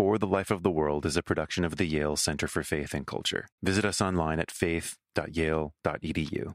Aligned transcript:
For 0.00 0.16
the 0.16 0.26
Life 0.26 0.50
of 0.50 0.62
the 0.62 0.70
World 0.70 1.04
is 1.04 1.18
a 1.18 1.22
production 1.22 1.62
of 1.62 1.76
the 1.76 1.84
Yale 1.84 2.16
Center 2.16 2.48
for 2.48 2.62
Faith 2.62 2.94
and 2.94 3.06
Culture. 3.06 3.48
Visit 3.62 3.84
us 3.84 4.00
online 4.00 4.40
at 4.40 4.50
faith.yale.edu. 4.50 6.54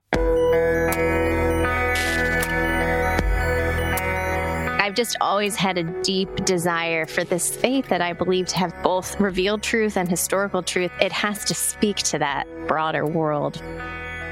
I've 4.81 4.95
just 4.95 5.16
always 5.21 5.55
had 5.55 5.77
a 5.77 5.83
deep 6.01 6.43
desire 6.43 7.05
for 7.05 7.23
this 7.23 7.55
faith 7.55 7.87
that 7.89 8.02
I 8.02 8.13
believe 8.13 8.47
to 8.47 8.57
have 8.57 8.73
both 8.81 9.20
revealed 9.20 9.62
truth 9.62 9.96
and 9.96 10.09
historical 10.09 10.64
truth. 10.64 10.91
It 11.00 11.12
has 11.12 11.46
to 11.46 11.54
speak 11.54 11.98
to 11.98 12.18
that 12.18 12.48
broader 12.68 13.05
world 13.05 13.62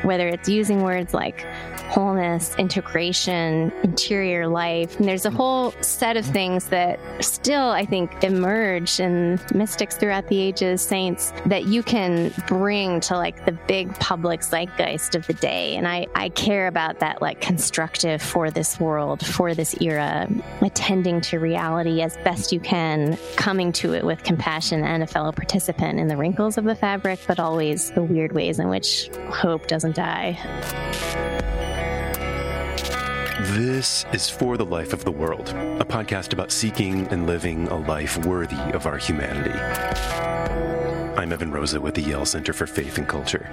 whether 0.04 0.28
it's 0.28 0.50
using 0.50 0.84
words 0.84 1.14
like 1.14 1.46
wholeness, 1.90 2.56
integration, 2.56 3.72
interior 3.84 4.48
life. 4.48 4.98
And 4.98 5.08
there's 5.08 5.26
a 5.26 5.32
whole 5.32 5.72
set 5.82 6.18
of 6.18 6.26
things 6.26 6.66
that 6.70 7.00
still, 7.24 7.70
I 7.70 7.86
think, 7.86 8.24
emerge 8.24 9.00
in 9.00 9.40
mystics 9.54 9.96
throughout 9.96 10.28
the 10.28 10.40
ages, 10.40 10.82
saints, 10.82 11.34
that 11.46 11.66
you 11.66 11.84
can 11.84 12.34
bring 12.48 13.00
to 13.02 13.16
like 13.16 13.46
the 13.46 13.52
big 13.52 13.94
public 14.00 14.42
zeitgeist 14.42 15.16
of 15.16 15.28
the 15.28 15.34
day. 15.34 15.76
And 15.76 15.88
I, 15.88 16.08
I 16.16 16.30
care 16.30 16.68
about 16.68 17.00
that 17.00 17.22
like 17.22 17.42
constructive 17.42 18.22
for 18.22 18.50
this 18.50 18.80
world, 18.80 19.26
for 19.26 19.54
this 19.54 19.80
era, 19.82 20.28
attending 20.62 21.22
to 21.22 21.40
reality 21.40 22.02
as 22.02 22.18
best 22.18 22.52
you 22.52 22.60
can, 22.60 23.18
coming 23.36 23.72
to 23.74 23.94
it 23.94 24.04
with 24.06 24.24
compassion 24.24 24.84
and 24.84 25.04
a 25.04 25.08
fellow 25.08 25.32
participant 25.32 26.00
in 26.00 26.08
the 26.08 26.18
wrinkles 26.18 26.58
of 26.58 26.64
the 26.64 26.76
fabric, 26.76 27.20
but 27.28 27.40
always 27.40 27.92
the 27.92 28.04
weird 28.04 28.34
ways 28.34 28.60
in 28.60 28.70
which 28.70 29.10
hope 29.30 29.68
doesn't 29.68 29.96
die. 29.96 31.33
This 33.52 34.06
is 34.14 34.30
For 34.30 34.56
the 34.56 34.66
Life 34.66 34.94
of 34.94 35.04
the 35.04 35.12
World, 35.12 35.50
a 35.50 35.84
podcast 35.84 36.32
about 36.32 36.50
seeking 36.50 37.06
and 37.10 37.28
living 37.28 37.68
a 37.68 37.76
life 37.76 38.26
worthy 38.26 38.56
of 38.72 38.86
our 38.86 38.98
humanity. 38.98 39.52
I'm 41.20 41.34
Evan 41.34 41.52
Rosa 41.52 41.82
with 41.82 41.96
the 41.96 42.02
Yale 42.02 42.26
Center 42.26 42.54
for 42.54 42.66
Faith 42.66 42.98
and 42.98 43.06
Culture. 43.06 43.50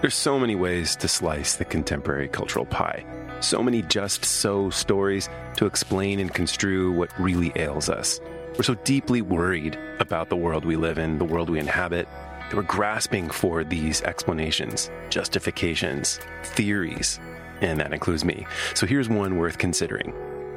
There's 0.00 0.14
so 0.14 0.38
many 0.38 0.54
ways 0.54 0.94
to 0.96 1.08
slice 1.08 1.56
the 1.56 1.64
contemporary 1.64 2.28
cultural 2.28 2.64
pie. 2.64 3.04
So 3.40 3.64
many 3.64 3.82
just 3.82 4.24
so 4.24 4.70
stories 4.70 5.28
to 5.56 5.66
explain 5.66 6.20
and 6.20 6.32
construe 6.32 6.92
what 6.92 7.10
really 7.18 7.50
ails 7.56 7.88
us. 7.88 8.20
We're 8.56 8.62
so 8.62 8.76
deeply 8.76 9.22
worried 9.22 9.76
about 9.98 10.28
the 10.28 10.36
world 10.36 10.64
we 10.64 10.76
live 10.76 10.98
in, 10.98 11.18
the 11.18 11.24
world 11.24 11.50
we 11.50 11.58
inhabit, 11.58 12.06
that 12.48 12.54
we're 12.56 12.62
grasping 12.62 13.28
for 13.28 13.64
these 13.64 14.02
explanations, 14.02 14.88
justifications, 15.10 16.20
theories, 16.44 17.18
and 17.62 17.80
that 17.80 17.92
includes 17.92 18.24
me. 18.24 18.46
So 18.74 18.86
here's 18.86 19.08
one 19.08 19.36
worth 19.38 19.58
considering 19.58 20.12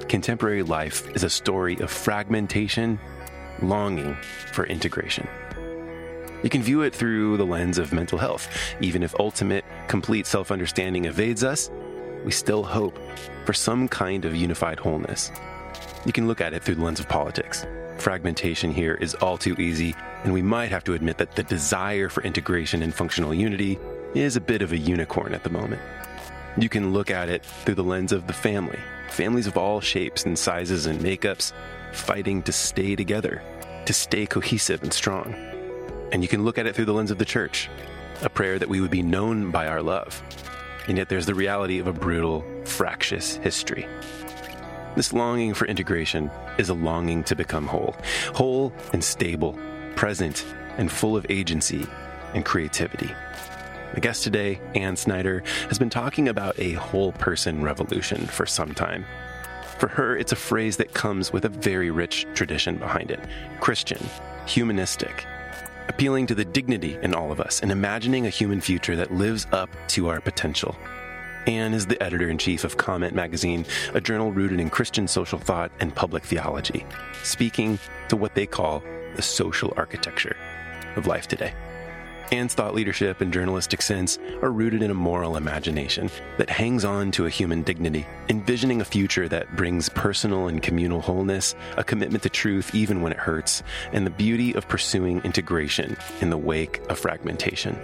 Contemporary 0.10 0.62
life 0.62 1.10
is 1.16 1.24
a 1.24 1.30
story 1.30 1.78
of 1.80 1.90
fragmentation, 1.90 3.00
longing 3.62 4.16
for 4.52 4.66
integration. 4.66 5.28
You 6.44 6.50
can 6.50 6.62
view 6.62 6.82
it 6.82 6.94
through 6.94 7.38
the 7.38 7.46
lens 7.46 7.78
of 7.78 7.92
mental 7.92 8.20
health. 8.20 8.48
Even 8.82 9.02
if 9.02 9.20
ultimate, 9.20 9.66
complete 9.88 10.28
self 10.28 10.52
understanding 10.52 11.06
evades 11.06 11.44
us, 11.44 11.72
we 12.24 12.32
still 12.32 12.64
hope 12.64 13.00
for 13.46 13.54
some 13.54 13.88
kind 13.88 14.26
of 14.26 14.36
unified 14.36 14.80
wholeness. 14.80 15.32
You 16.06 16.12
can 16.12 16.28
look 16.28 16.42
at 16.42 16.54
it 16.54 16.62
through 16.62 16.76
the 16.76 16.84
lens 16.84 17.00
of 17.00 17.10
politics. 17.10 17.66
Fragmentation 17.98 18.72
here 18.72 18.96
is 18.96 19.16
all 19.16 19.38
too 19.38 19.56
easy, 19.58 19.96
and 20.24 20.34
we 20.34 20.42
might 20.42 20.70
have 20.70 20.84
to 20.84 20.94
admit 20.94 21.18
that 21.18 21.36
the 21.36 21.44
desire 21.44 22.10
for 22.10 22.22
integration 22.24 22.84
and 22.84 22.94
functional 22.94 23.34
unity 23.34 23.80
is 24.14 24.36
a 24.36 24.42
bit 24.42 24.62
of 24.62 24.72
a 24.72 24.78
unicorn 24.78 25.34
at 25.34 25.44
the 25.44 25.50
moment. 25.50 25.82
You 26.58 26.70
can 26.70 26.94
look 26.94 27.12
at 27.12 27.28
it 27.28 27.44
through 27.44 27.76
the 27.76 27.84
lens 27.84 28.14
of 28.14 28.28
the 28.28 28.34
family, 28.34 28.80
families 29.10 29.46
of 29.46 29.58
all 29.58 29.82
shapes 29.82 30.24
and 30.24 30.40
sizes 30.40 30.86
and 30.86 31.02
makeups 31.02 31.52
fighting 31.92 32.42
to 32.44 32.54
stay 32.54 32.96
together, 32.96 33.42
to 33.86 33.92
stay 33.92 34.26
cohesive 34.26 34.82
and 34.82 34.94
strong. 34.94 35.34
And 36.14 36.22
you 36.22 36.30
can 36.30 36.46
look 36.46 36.58
at 36.58 36.66
it 36.66 36.74
through 36.74 36.86
the 36.86 36.94
lens 36.94 37.12
of 37.12 37.18
the 37.18 37.26
church, 37.26 37.70
a 38.22 38.30
prayer 38.30 38.58
that 38.58 38.70
we 38.70 38.80
would 38.80 38.90
be 38.90 39.04
known 39.04 39.52
by 39.52 39.68
our 39.68 39.82
love. 39.82 40.24
And 40.88 40.98
yet 40.98 41.10
there's 41.10 41.26
the 41.26 41.36
reality 41.36 41.80
of 41.80 41.88
a 41.88 41.94
brutal, 41.94 42.46
fractious 42.64 43.36
history. 43.36 43.86
This 44.96 45.12
longing 45.12 45.54
for 45.54 45.68
integration 45.68 46.32
is 46.58 46.70
a 46.70 46.74
longing 46.74 47.26
to 47.26 47.36
become 47.36 47.68
whole, 47.68 47.98
whole 48.34 48.72
and 48.94 49.04
stable, 49.04 49.60
present 49.98 50.46
and 50.78 50.90
full 50.90 51.18
of 51.18 51.26
agency 51.30 51.86
and 52.34 52.46
creativity. 52.46 53.12
My 53.96 54.02
guest 54.02 54.24
today, 54.24 54.60
Anne 54.76 54.98
Snyder, 54.98 55.42
has 55.70 55.80
been 55.80 55.90
talking 55.90 56.28
about 56.28 56.60
a 56.60 56.74
whole 56.74 57.14
person 57.14 57.64
revolution 57.64 58.26
for 58.26 58.46
some 58.46 58.74
time. 58.74 59.06
For 59.78 59.88
her, 59.88 60.18
it's 60.18 60.34
a 60.34 60.36
phrase 60.36 60.76
that 60.78 60.94
comes 60.94 61.32
with 61.32 61.46
a 61.46 61.50
very 61.50 61.92
rich 61.92 62.28
tradition 62.34 62.76
behind 62.76 63.10
it 63.10 63.22
Christian, 63.62 64.06
humanistic, 64.48 65.26
appealing 65.88 66.28
to 66.28 66.36
the 66.36 66.44
dignity 66.44 67.00
in 67.04 67.16
all 67.16 67.32
of 67.32 67.40
us 67.40 67.62
and 67.62 67.72
imagining 67.72 68.26
a 68.26 68.30
human 68.30 68.60
future 68.60 68.98
that 68.98 69.14
lives 69.14 69.48
up 69.54 69.70
to 69.88 70.10
our 70.10 70.20
potential. 70.20 70.76
Anne 71.48 71.74
is 71.74 71.86
the 71.86 72.02
editor 72.04 72.30
in 72.30 72.38
chief 72.38 72.66
of 72.66 72.76
Comment 72.76 73.16
Magazine, 73.16 73.66
a 73.94 74.02
journal 74.02 74.34
rooted 74.34 74.60
in 74.60 74.70
Christian 74.70 75.08
social 75.08 75.40
thought 75.40 75.72
and 75.80 75.96
public 75.96 76.26
theology, 76.26 76.86
speaking 77.24 77.80
to 78.10 78.18
what 78.18 78.36
they 78.36 78.46
call 78.46 78.84
the 79.16 79.22
social 79.22 79.74
architecture 79.78 80.36
of 80.98 81.08
life 81.08 81.30
today. 81.30 81.54
Anne's 82.32 82.54
thought 82.56 82.74
leadership 82.74 83.22
and 83.22 83.32
journalistic 83.32 83.82
sense 83.82 84.18
are 84.42 84.52
rooted 84.52 84.82
in 84.82 84.90
a 84.90 84.96
moral 84.96 85.38
imagination 85.38 86.10
that 86.38 86.50
hangs 86.50 86.84
on 86.84 87.12
to 87.12 87.28
a 87.28 87.30
human 87.30 87.62
dignity, 87.62 88.06
envisioning 88.30 88.82
a 88.82 88.86
future 88.86 89.28
that 89.30 89.56
brings 89.56 89.90
personal 89.90 90.48
and 90.48 90.64
communal 90.64 91.02
wholeness, 91.02 91.56
a 91.78 91.84
commitment 91.84 92.24
to 92.24 92.30
truth 92.30 92.74
even 92.74 93.02
when 93.02 93.12
it 93.12 93.20
hurts, 93.20 93.62
and 93.94 94.06
the 94.06 94.12
beauty 94.12 94.54
of 94.54 94.68
pursuing 94.68 95.22
integration 95.22 95.96
in 96.22 96.30
the 96.30 96.38
wake 96.38 96.82
of 96.90 96.98
fragmentation. 96.98 97.78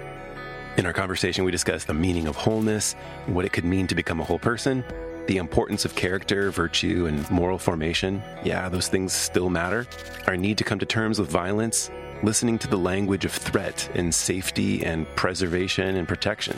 In 0.77 0.85
our 0.85 0.93
conversation, 0.93 1.43
we 1.43 1.51
discussed 1.51 1.87
the 1.87 1.93
meaning 1.93 2.27
of 2.27 2.35
wholeness, 2.35 2.93
what 3.27 3.45
it 3.45 3.53
could 3.53 3.65
mean 3.65 3.87
to 3.87 3.95
become 3.95 4.19
a 4.19 4.23
whole 4.23 4.39
person, 4.39 4.83
the 5.27 5.37
importance 5.37 5.85
of 5.85 5.95
character, 5.95 6.49
virtue, 6.49 7.05
and 7.05 7.29
moral 7.29 7.57
formation. 7.57 8.23
Yeah, 8.43 8.69
those 8.69 8.87
things 8.87 9.13
still 9.13 9.49
matter. 9.49 9.85
Our 10.25 10.35
need 10.35 10.57
to 10.57 10.63
come 10.63 10.79
to 10.79 10.85
terms 10.85 11.19
with 11.19 11.29
violence, 11.29 11.91
listening 12.23 12.59
to 12.59 12.67
the 12.67 12.77
language 12.77 13.25
of 13.25 13.31
threat 13.31 13.89
and 13.95 14.13
safety 14.13 14.85
and 14.85 15.07
preservation 15.15 15.95
and 15.95 16.07
protection. 16.07 16.57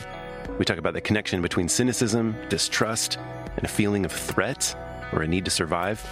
We 0.58 0.66
talk 0.66 0.78
about 0.78 0.94
the 0.94 1.02
connection 1.02 1.42
between 1.42 1.70
cynicism, 1.70 2.36
distrust, 2.50 3.18
and 3.56 3.64
a 3.64 3.70
feeling 3.70 4.06
of 4.06 4.12
threat 4.12 4.76
or 5.14 5.22
a 5.22 5.28
need 5.28 5.46
to 5.46 5.52
survive. 5.52 6.04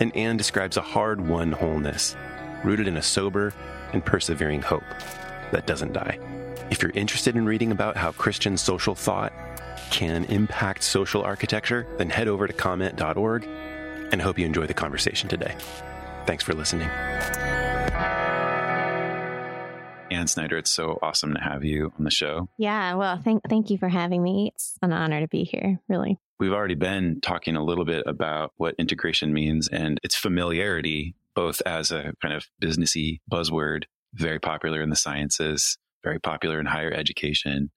And 0.00 0.14
Anne 0.14 0.36
describes 0.36 0.76
a 0.76 0.82
hard 0.82 1.26
won 1.26 1.52
wholeness, 1.52 2.16
rooted 2.64 2.86
in 2.86 2.96
a 2.96 3.02
sober 3.02 3.54
and 3.92 4.04
persevering 4.04 4.62
hope 4.62 4.84
that 5.52 5.66
doesn't 5.66 5.94
die. 5.94 6.18
If 6.70 6.82
you're 6.82 6.92
interested 6.92 7.36
in 7.36 7.46
reading 7.46 7.70
about 7.70 7.96
how 7.96 8.12
Christian 8.12 8.56
social 8.56 8.94
thought 8.94 9.32
can 9.90 10.24
impact 10.24 10.82
social 10.82 11.22
architecture, 11.22 11.86
then 11.96 12.10
head 12.10 12.28
over 12.28 12.46
to 12.46 12.52
comment.org 12.52 13.44
and 14.12 14.20
hope 14.20 14.38
you 14.38 14.44
enjoy 14.44 14.66
the 14.66 14.74
conversation 14.74 15.28
today. 15.28 15.54
Thanks 16.26 16.44
for 16.44 16.54
listening. 16.54 16.88
Anne 20.10 20.26
Snyder, 20.26 20.56
it's 20.56 20.70
so 20.70 20.98
awesome 21.02 21.34
to 21.34 21.40
have 21.40 21.64
you 21.64 21.92
on 21.98 22.04
the 22.04 22.10
show. 22.10 22.48
Yeah, 22.58 22.94
well, 22.94 23.20
thank 23.22 23.42
thank 23.48 23.70
you 23.70 23.78
for 23.78 23.88
having 23.88 24.22
me. 24.22 24.52
It's 24.54 24.76
an 24.82 24.92
honor 24.92 25.20
to 25.20 25.28
be 25.28 25.44
here, 25.44 25.80
really. 25.88 26.18
We've 26.38 26.52
already 26.52 26.74
been 26.74 27.20
talking 27.20 27.56
a 27.56 27.64
little 27.64 27.84
bit 27.84 28.04
about 28.06 28.52
what 28.56 28.74
integration 28.78 29.32
means 29.32 29.68
and 29.68 29.98
its 30.02 30.16
familiarity, 30.16 31.14
both 31.34 31.62
as 31.64 31.90
a 31.90 32.12
kind 32.20 32.34
of 32.34 32.46
businessy 32.62 33.20
buzzword, 33.30 33.84
very 34.14 34.38
popular 34.38 34.82
in 34.82 34.90
the 34.90 34.96
sciences, 34.96 35.78
very 36.04 36.20
popular 36.20 36.60
in 36.60 36.66
higher 36.66 36.92
education. 36.92 37.70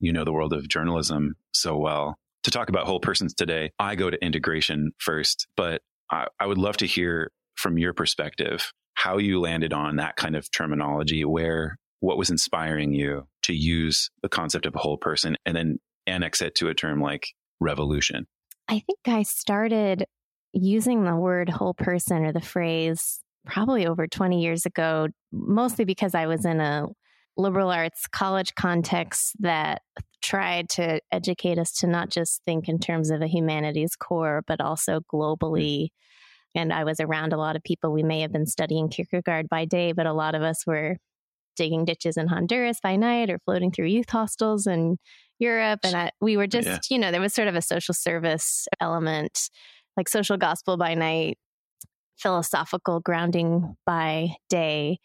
You 0.00 0.12
know 0.12 0.24
the 0.24 0.32
world 0.32 0.52
of 0.52 0.68
journalism 0.68 1.34
so 1.52 1.76
well. 1.76 2.18
To 2.44 2.50
talk 2.52 2.68
about 2.68 2.86
whole 2.86 3.00
persons 3.00 3.34
today, 3.34 3.72
I 3.80 3.96
go 3.96 4.10
to 4.10 4.24
integration 4.24 4.92
first, 4.98 5.48
but 5.56 5.82
I, 6.10 6.28
I 6.38 6.46
would 6.46 6.58
love 6.58 6.76
to 6.78 6.86
hear 6.86 7.32
from 7.56 7.78
your 7.78 7.92
perspective 7.92 8.72
how 8.98 9.16
you 9.16 9.40
landed 9.40 9.72
on 9.72 9.94
that 9.96 10.16
kind 10.16 10.34
of 10.34 10.50
terminology, 10.50 11.24
where 11.24 11.78
what 12.00 12.18
was 12.18 12.30
inspiring 12.30 12.92
you 12.92 13.28
to 13.44 13.54
use 13.54 14.10
the 14.22 14.28
concept 14.28 14.66
of 14.66 14.74
a 14.74 14.78
whole 14.78 14.96
person 14.96 15.36
and 15.46 15.56
then 15.56 15.78
annex 16.08 16.42
it 16.42 16.56
to 16.56 16.68
a 16.68 16.74
term 16.74 17.00
like 17.00 17.28
revolution. 17.60 18.26
I 18.66 18.80
think 18.80 18.98
I 19.06 19.22
started 19.22 20.04
using 20.52 21.04
the 21.04 21.14
word 21.14 21.48
whole 21.48 21.74
person 21.74 22.24
or 22.24 22.32
the 22.32 22.40
phrase 22.40 23.20
probably 23.46 23.86
over 23.86 24.08
20 24.08 24.42
years 24.42 24.66
ago, 24.66 25.06
mostly 25.30 25.84
because 25.84 26.16
I 26.16 26.26
was 26.26 26.44
in 26.44 26.60
a 26.60 26.86
liberal 27.36 27.70
arts 27.70 28.08
college 28.08 28.56
context 28.56 29.36
that 29.38 29.80
tried 30.20 30.68
to 30.70 31.00
educate 31.12 31.56
us 31.56 31.70
to 31.72 31.86
not 31.86 32.10
just 32.10 32.42
think 32.44 32.68
in 32.68 32.80
terms 32.80 33.10
of 33.10 33.22
a 33.22 33.28
humanities 33.28 33.94
core, 33.94 34.42
but 34.48 34.60
also 34.60 35.00
hmm. 35.08 35.16
globally. 35.16 35.90
And 36.54 36.72
I 36.72 36.84
was 36.84 37.00
around 37.00 37.32
a 37.32 37.36
lot 37.38 37.56
of 37.56 37.62
people. 37.62 37.92
We 37.92 38.02
may 38.02 38.20
have 38.20 38.32
been 38.32 38.46
studying 38.46 38.88
Kierkegaard 38.88 39.48
by 39.48 39.64
day, 39.64 39.92
but 39.92 40.06
a 40.06 40.12
lot 40.12 40.34
of 40.34 40.42
us 40.42 40.66
were 40.66 40.96
digging 41.56 41.84
ditches 41.84 42.16
in 42.16 42.28
Honduras 42.28 42.78
by 42.82 42.96
night 42.96 43.30
or 43.30 43.38
floating 43.44 43.70
through 43.70 43.86
youth 43.86 44.08
hostels 44.08 44.66
in 44.66 44.96
Europe. 45.38 45.80
And 45.84 45.96
I, 45.96 46.10
we 46.20 46.36
were 46.36 46.46
just, 46.46 46.66
yeah. 46.66 46.78
you 46.90 46.98
know, 46.98 47.10
there 47.10 47.20
was 47.20 47.34
sort 47.34 47.48
of 47.48 47.54
a 47.54 47.62
social 47.62 47.94
service 47.94 48.66
element, 48.80 49.50
like 49.96 50.08
social 50.08 50.36
gospel 50.36 50.76
by 50.76 50.94
night 50.94 51.38
philosophical 52.18 53.00
grounding 53.00 53.76
by 53.86 54.34
day. 54.48 54.98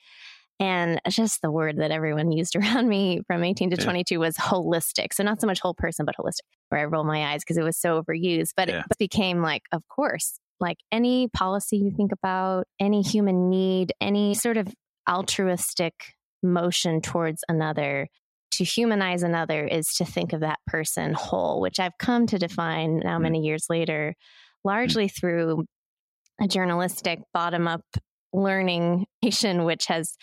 And 0.60 1.02
just 1.10 1.42
the 1.42 1.52
word 1.52 1.78
that 1.78 1.92
everyone 1.92 2.32
used 2.32 2.56
around 2.56 2.88
me 2.88 3.22
from 3.28 3.44
18 3.44 3.72
to 3.72 3.78
yeah. 3.78 3.84
22 3.84 4.20
was 4.20 4.36
holistic. 4.36 5.14
So 5.14 5.24
not 5.24 5.42
so 5.42 5.48
much 5.48 5.60
whole 5.60 5.74
person, 5.74 6.06
but 6.06 6.16
holistic, 6.18 6.42
where 6.70 6.82
I 6.82 6.86
roll 6.86 7.04
my 7.04 7.34
eyes 7.34 7.42
because 7.44 7.58
it 7.58 7.64
was 7.64 7.78
so 7.78 8.02
overused. 8.02 8.52
But 8.56 8.70
yeah. 8.70 8.84
it 8.90 8.98
became 8.98 9.42
like, 9.42 9.64
of 9.72 9.84
course, 9.88 10.40
like 10.60 10.78
any 10.92 11.28
policy 11.30 11.78
you 11.78 11.92
think 11.92 12.12
about, 12.12 12.66
any 12.80 13.02
human 13.02 13.50
need, 13.50 13.94
any 14.00 14.34
sort 14.34 14.58
of 14.58 14.68
altruistic 15.10 15.94
motion 16.42 17.02
towards 17.02 17.44
another 17.50 18.08
to 18.54 18.64
humanize 18.64 19.24
another 19.24 19.66
is 19.66 19.88
to 19.96 20.06
think 20.06 20.32
of 20.32 20.42
that 20.42 20.60
person 20.68 21.14
whole, 21.14 21.60
which 21.60 21.80
I've 21.80 21.98
come 21.98 22.28
to 22.28 22.38
define 22.38 23.00
now 23.00 23.18
mm. 23.18 23.24
many 23.24 23.40
years 23.40 23.66
later, 23.70 24.16
largely 24.64 25.08
through 25.08 25.66
a 26.42 26.48
journalistic 26.48 27.20
bottom 27.34 27.68
up 27.68 27.84
learning 28.34 29.06
nation, 29.24 29.64
which 29.64 29.86
has 29.88 30.16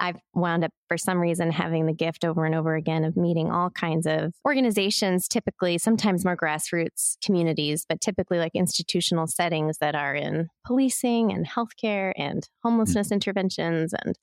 I've 0.00 0.16
wound 0.34 0.64
up 0.64 0.70
for 0.86 0.96
some 0.96 1.18
reason 1.18 1.50
having 1.50 1.86
the 1.86 1.92
gift 1.92 2.24
over 2.24 2.44
and 2.44 2.54
over 2.54 2.74
again 2.74 3.04
of 3.04 3.16
meeting 3.16 3.50
all 3.50 3.70
kinds 3.70 4.06
of 4.06 4.32
organizations, 4.46 5.26
typically 5.26 5.78
sometimes 5.78 6.24
more 6.24 6.36
grassroots 6.36 7.16
communities, 7.24 7.84
but 7.88 8.00
typically 8.00 8.38
like 8.38 8.52
institutional 8.54 9.26
settings 9.26 9.78
that 9.78 9.94
are 9.94 10.14
in 10.14 10.48
policing 10.64 11.32
and 11.32 11.48
healthcare 11.48 12.12
and 12.16 12.48
homelessness 12.62 13.08
mm-hmm. 13.08 13.14
interventions 13.14 13.92
and 13.92 14.16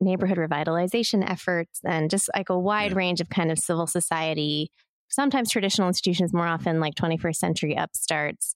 neighborhood 0.00 0.38
revitalization 0.38 1.28
efforts 1.28 1.80
and 1.84 2.10
just 2.10 2.28
like 2.34 2.50
a 2.50 2.58
wide 2.58 2.94
range 2.94 3.20
of 3.20 3.30
kind 3.30 3.50
of 3.50 3.58
civil 3.58 3.86
society, 3.86 4.70
sometimes 5.08 5.50
traditional 5.50 5.88
institutions, 5.88 6.34
more 6.34 6.46
often 6.46 6.80
like 6.80 6.94
21st 6.94 7.36
century 7.36 7.74
upstarts. 7.74 8.54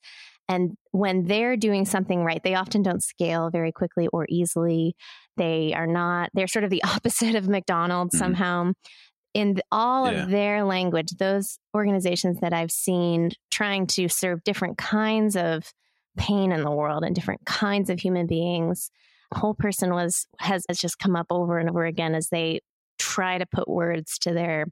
And 0.49 0.77
when 0.93 1.25
they're 1.25 1.57
doing 1.57 1.85
something 1.85 2.25
right, 2.25 2.43
they 2.43 2.55
often 2.55 2.83
don't 2.83 3.03
scale 3.03 3.51
very 3.51 3.71
quickly 3.71 4.09
or 4.13 4.27
easily. 4.29 4.97
They 5.37 5.75
are 5.75 5.87
not, 5.87 6.31
they're 6.33 6.47
sort 6.47 6.65
of 6.65 6.71
the 6.71 6.83
opposite 6.85 7.35
of 7.35 7.49
McDonald's 7.49 8.15
mm-hmm. 8.15 8.25
somehow. 8.25 8.73
In 9.35 9.61
all 9.71 10.11
yeah. 10.11 10.23
of 10.23 10.31
their 10.31 10.65
language, 10.65 11.11
those 11.19 11.59
organizations 11.77 12.41
that 12.41 12.55
I've 12.55 12.71
seen 12.71 13.31
trying 13.51 13.87
to 13.89 14.09
serve 14.09 14.43
different 14.43 14.79
kinds 14.79 15.37
of 15.37 15.65
pain 16.17 16.51
in 16.51 16.63
the 16.63 16.71
world 16.71 17.05
and 17.05 17.15
different 17.15 17.45
kinds 17.45 17.91
of 17.91 18.01
human 18.01 18.27
beings, 18.27 18.91
whole 19.35 19.55
person 19.55 19.93
was 19.93 20.27
has, 20.39 20.65
has 20.69 20.79
just 20.79 20.99
come 20.99 21.15
up 21.15 21.27
over 21.31 21.59
and 21.59 21.69
over 21.69 21.85
again 21.85 22.15
as 22.15 22.31
they 22.31 22.61
try 22.99 23.37
to 23.39 23.47
put 23.47 23.69
words 23.69 24.19
to 24.21 24.33
their 24.33 24.65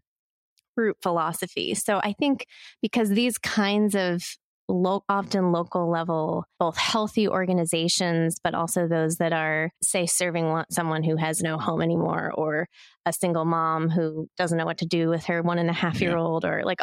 root 0.77 0.97
philosophy. 1.03 1.75
So 1.75 2.01
I 2.03 2.15
think 2.19 2.47
because 2.81 3.11
these 3.11 3.39
kinds 3.39 3.95
of 3.95 4.23
lo- 4.69 5.05
often 5.09 5.53
local 5.53 5.91
level, 5.91 6.45
both 6.59 6.77
healthy 6.77 7.29
organizations, 7.29 8.39
but 8.43 8.55
also 8.55 8.87
those 8.87 9.17
that 9.17 9.33
are, 9.33 9.71
say, 9.83 10.07
serving 10.07 10.65
someone 10.71 11.03
who 11.03 11.17
has 11.17 11.41
no 11.41 11.59
home 11.59 11.83
anymore 11.83 12.33
or 12.35 12.69
a 13.05 13.13
single 13.13 13.45
mom 13.45 13.89
who 13.89 14.29
doesn't 14.37 14.59
know 14.59 14.65
what 14.65 14.79
to 14.79 14.87
do 14.87 15.09
with 15.09 15.25
her 15.27 15.43
one 15.43 15.59
and 15.59 15.71
a 15.71 15.75
half 15.75 16.01
year 16.01 16.17
old 16.17 16.45
or 16.45 16.63
like 16.65 16.81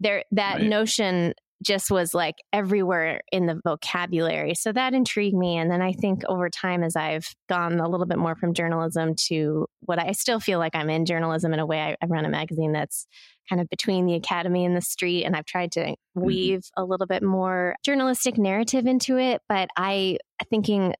there, 0.00 0.24
that 0.32 0.58
right. 0.58 0.66
notion 0.66 1.34
just 1.64 1.90
was 1.90 2.14
like 2.14 2.36
everywhere 2.52 3.20
in 3.32 3.46
the 3.46 3.60
vocabulary. 3.64 4.54
So 4.54 4.72
that 4.72 4.94
intrigued 4.94 5.36
me. 5.36 5.56
And 5.56 5.70
then 5.70 5.82
I 5.82 5.92
think 5.92 6.22
over 6.28 6.48
time, 6.48 6.82
as 6.82 6.94
I've 6.94 7.26
gone 7.48 7.80
a 7.80 7.88
little 7.88 8.06
bit 8.06 8.18
more 8.18 8.36
from 8.36 8.54
journalism 8.54 9.14
to 9.28 9.66
what 9.80 9.98
I 9.98 10.12
still 10.12 10.40
feel 10.40 10.58
like 10.58 10.74
I'm 10.74 10.90
in 10.90 11.04
journalism 11.04 11.52
in 11.52 11.60
a 11.60 11.66
way, 11.66 11.80
I, 11.80 11.96
I 12.00 12.06
run 12.06 12.24
a 12.24 12.28
magazine 12.30 12.72
that's 12.72 13.06
kind 13.48 13.60
of 13.60 13.68
between 13.68 14.06
the 14.06 14.14
academy 14.14 14.64
and 14.64 14.76
the 14.76 14.80
street. 14.80 15.24
And 15.24 15.34
I've 15.34 15.46
tried 15.46 15.72
to 15.72 15.80
mm-hmm. 15.80 16.20
weave 16.20 16.60
mm-hmm. 16.60 16.82
a 16.82 16.84
little 16.84 17.06
bit 17.06 17.22
more 17.22 17.74
journalistic 17.84 18.38
narrative 18.38 18.86
into 18.86 19.18
it. 19.18 19.42
But 19.48 19.68
I 19.76 20.18
thinking 20.50 20.94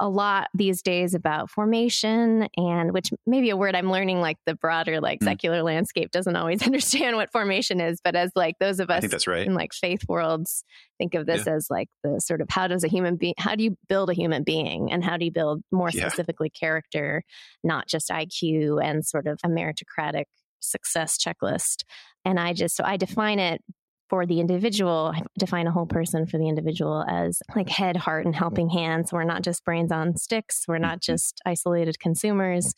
a 0.00 0.08
lot 0.08 0.48
these 0.54 0.82
days 0.82 1.14
about 1.14 1.50
formation 1.50 2.48
and 2.56 2.92
which 2.92 3.10
maybe 3.26 3.50
a 3.50 3.56
word 3.56 3.76
I'm 3.76 3.92
learning 3.92 4.20
like 4.20 4.38
the 4.46 4.54
broader 4.54 5.00
like 5.00 5.20
mm. 5.20 5.24
secular 5.24 5.62
landscape 5.62 6.10
doesn't 6.10 6.34
always 6.34 6.62
understand 6.66 7.16
what 7.16 7.30
formation 7.30 7.80
is 7.80 8.00
but 8.02 8.16
as 8.16 8.32
like 8.34 8.56
those 8.58 8.80
of 8.80 8.90
us 8.90 9.06
that's 9.08 9.26
right. 9.26 9.46
in 9.46 9.54
like 9.54 9.72
faith 9.74 10.02
worlds 10.08 10.64
think 10.98 11.14
of 11.14 11.26
this 11.26 11.46
yeah. 11.46 11.54
as 11.54 11.66
like 11.70 11.88
the 12.02 12.18
sort 12.18 12.40
of 12.40 12.48
how 12.50 12.66
does 12.66 12.82
a 12.82 12.88
human 12.88 13.16
being 13.16 13.34
how 13.38 13.54
do 13.54 13.62
you 13.62 13.76
build 13.88 14.08
a 14.08 14.14
human 14.14 14.42
being 14.42 14.90
and 14.90 15.04
how 15.04 15.18
do 15.18 15.26
you 15.26 15.30
build 15.30 15.62
more 15.70 15.90
yeah. 15.92 16.08
specifically 16.08 16.50
character 16.50 17.22
not 17.62 17.86
just 17.86 18.08
IQ 18.08 18.82
and 18.82 19.04
sort 19.04 19.26
of 19.26 19.38
a 19.44 19.48
meritocratic 19.48 20.24
success 20.60 21.18
checklist 21.18 21.84
and 22.24 22.40
I 22.40 22.54
just 22.54 22.74
so 22.74 22.84
I 22.84 22.96
define 22.96 23.38
it 23.38 23.62
for 24.10 24.26
the 24.26 24.40
individual, 24.40 25.12
I 25.14 25.22
define 25.38 25.68
a 25.68 25.70
whole 25.70 25.86
person 25.86 26.26
for 26.26 26.36
the 26.36 26.48
individual 26.48 27.04
as 27.08 27.40
like 27.54 27.68
head, 27.68 27.96
heart, 27.96 28.26
and 28.26 28.34
helping 28.34 28.68
hands. 28.68 29.12
We're 29.12 29.24
not 29.24 29.42
just 29.42 29.64
brains 29.64 29.92
on 29.92 30.16
sticks. 30.16 30.64
We're 30.66 30.78
not 30.78 31.00
mm-hmm. 31.00 31.12
just 31.12 31.40
isolated 31.46 31.98
consumers. 32.00 32.74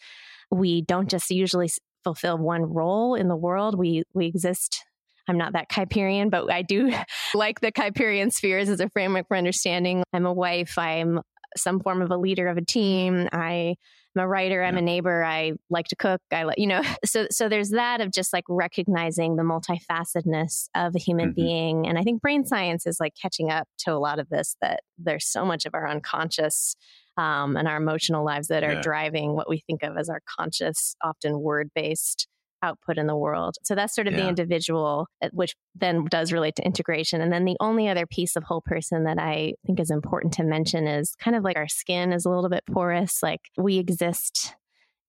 We 0.51 0.83
don't 0.83 1.09
just 1.09 1.31
usually 1.31 1.71
fulfill 2.05 2.37
one 2.37 2.63
role 2.63 3.15
in 3.15 3.29
the 3.29 3.37
world. 3.37 3.79
We 3.79 4.05
we 4.13 4.27
exist. 4.27 4.85
I'm 5.27 5.39
not 5.39 5.55
that 5.55 5.71
Kuyperian, 5.71 6.31
but 6.31 6.53
I 6.53 6.63
do 6.63 6.93
like 7.35 7.61
the 7.61 7.73
Kuyperian 7.73 8.31
spheres 8.31 8.69
as 8.69 8.81
a 8.81 8.91
framework 8.91 9.27
for 9.29 9.37
understanding. 9.37 10.05
I'm 10.13 10.27
a 10.27 10.33
wife. 10.33 10.77
I'm 10.77 11.21
some 11.57 11.81
form 11.81 12.03
of 12.03 12.11
a 12.11 12.17
leader 12.17 12.49
of 12.49 12.59
a 12.59 12.65
team. 12.65 13.29
I 13.33 13.77
I'm 14.15 14.25
a 14.25 14.29
writer. 14.29 14.63
I'm 14.63 14.77
a 14.77 14.83
neighbor. 14.83 15.25
I 15.25 15.53
like 15.71 15.87
to 15.89 15.97
cook. 15.97 16.21
I 16.31 16.43
like, 16.45 16.59
you 16.59 16.67
know, 16.67 16.83
so, 17.05 17.27
so 17.31 17.49
there's 17.49 17.71
that 17.71 18.01
of 18.01 18.11
just 18.11 18.33
like 18.33 18.45
recognizing 18.49 19.37
the 19.37 19.43
multifacetedness 19.43 20.69
of 20.75 20.95
a 20.95 20.99
human 20.99 21.31
mm-hmm. 21.31 21.35
being. 21.35 21.87
And 21.89 21.99
I 21.99 22.03
think 22.03 22.21
brain 22.21 22.45
science 22.45 22.87
is 22.87 22.99
like 23.01 23.15
catching 23.21 23.51
up 23.51 23.69
to 23.81 23.93
a 23.93 23.99
lot 23.99 24.19
of 24.19 24.29
this, 24.29 24.57
that 24.61 24.81
there's 24.99 25.27
so 25.27 25.45
much 25.45 25.67
of 25.67 25.75
our 25.75 25.89
unconscious 25.89 26.77
um, 27.17 27.57
and 27.57 27.69
our 27.69 27.77
emotional 27.77 28.25
lives 28.25 28.49
that 28.49 28.65
are 28.65 28.75
yeah. 28.75 28.81
driving 28.81 29.35
what 29.35 29.49
we 29.49 29.63
think 29.67 29.83
of 29.83 29.97
as 29.97 30.09
our 30.09 30.21
conscious, 30.39 30.97
often 31.03 31.41
word 31.41 31.71
based 31.75 32.27
output 32.63 32.99
in 32.99 33.07
the 33.07 33.17
world. 33.17 33.57
So 33.63 33.75
that's 33.75 33.95
sort 33.95 34.07
of 34.07 34.15
yeah. 34.15 34.23
the 34.23 34.29
individual, 34.29 35.07
uh, 35.23 35.29
which 35.33 35.55
then 35.75 36.05
does 36.07 36.33
relate 36.33 36.57
to 36.57 36.65
integration. 36.65 37.21
And 37.21 37.33
then 37.33 37.45
the 37.45 37.57
only 37.61 37.89
other 37.89 38.07
piece 38.07 38.37
of 38.37 38.45
whole 38.45 38.63
person 38.63 39.05
that 39.05 39.19
I 39.19 39.55
think 39.67 39.81
is 39.81 39.91
important 39.91 40.33
to 40.35 40.45
mention 40.45 40.87
is 40.87 41.15
kind 41.19 41.37
of 41.37 41.45
like 41.45 41.57
our 41.57 41.69
skin 41.69 42.13
is 42.13 42.25
a 42.25 42.31
little 42.31 42.51
bit 42.51 42.65
porous. 42.71 43.23
Like 43.23 43.41
we 43.57 43.79
exist 43.79 44.55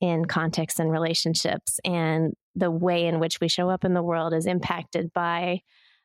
in 0.02 0.26
context 0.26 0.80
and 0.80 0.92
relationships, 0.92 1.80
and 1.86 2.34
the 2.56 2.72
way 2.72 3.06
in 3.06 3.20
which 3.20 3.40
we 3.40 3.48
show 3.48 3.70
up 3.70 3.86
in 3.86 3.94
the 3.94 4.04
world 4.04 4.34
is 4.34 4.46
impacted 4.46 5.14
by 5.14 5.62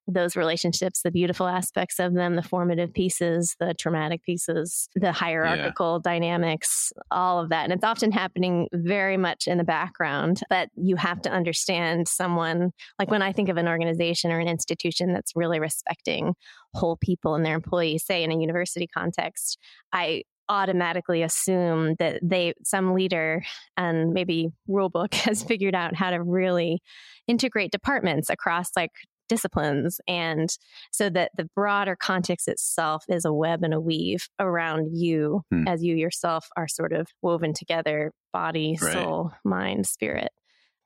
those 0.09 0.37
relationships, 0.37 1.03
the 1.03 1.11
beautiful 1.11 1.47
aspects 1.47 2.01
of 2.01 2.15
them, 2.15 2.35
the 2.35 2.43
formative 2.43 2.93
pieces, 2.95 3.55
the 3.61 3.75
traumatic 3.75 4.23
pieces, 4.23 4.89
the 4.95 5.13
hierarchical 5.13 6.01
yeah. 6.03 6.13
dynamics, 6.13 6.93
all 7.11 7.39
of 7.39 7.51
that. 7.51 7.65
And 7.65 7.73
it's 7.73 7.85
often 7.85 8.11
happening 8.11 8.69
very 8.73 9.19
much 9.19 9.47
in 9.47 9.59
the 9.59 9.65
background, 9.65 10.41
but 10.49 10.71
you 10.77 10.97
have 10.97 11.21
to 11.23 11.31
understand 11.31 12.09
someone, 12.09 12.73
like 12.99 13.11
when 13.11 13.23
I 13.23 13.33
think 13.33 13.50
of 13.50 13.59
an 13.59 13.69
organization 13.69 14.33
or 14.33 14.41
an 14.41 14.49
institution 14.49 15.12
that's 15.12 15.33
really 15.37 15.61
respecting 15.61 16.35
whole 16.75 16.97
people 16.97 17.35
and 17.35 17.45
their 17.45 17.55
employees, 17.55 18.05
say 18.05 18.25
in 18.25 18.33
a 18.33 18.38
university 18.38 18.87
context, 18.87 19.59
I 19.93 20.23
automatically 20.49 21.23
assume 21.23 21.95
that 21.99 22.19
they 22.23 22.55
some 22.65 22.95
leader 22.95 23.43
and 23.77 24.15
maybe 24.15 24.49
rulebook 24.69 25.12
has 25.27 25.43
figured 25.43 25.75
out 25.75 25.95
how 25.95 26.11
to 26.11 26.23
really 26.23 26.81
integrate 27.27 27.71
departments 27.71 28.31
across 28.31 28.71
like 28.75 28.93
disciplines. 29.28 30.00
And 30.08 30.49
so 30.92 31.11
that 31.11 31.32
the 31.37 31.49
broader 31.54 31.97
context 31.97 32.49
itself 32.49 33.04
is 33.08 33.25
a 33.25 33.32
web 33.32 33.62
and 33.62 33.75
a 33.75 33.80
weave 33.80 34.28
around 34.38 34.90
you 34.92 35.42
hmm. 35.50 35.66
as 35.68 35.82
you 35.82 35.97
yourself 35.97 36.49
are 36.56 36.68
sort 36.68 36.92
of 36.92 37.08
woven 37.23 37.52
together 37.52 38.12
body, 38.32 38.78
right. 38.80 38.92
soul, 38.92 39.32
mind, 39.44 39.87
spirit. 39.87 40.30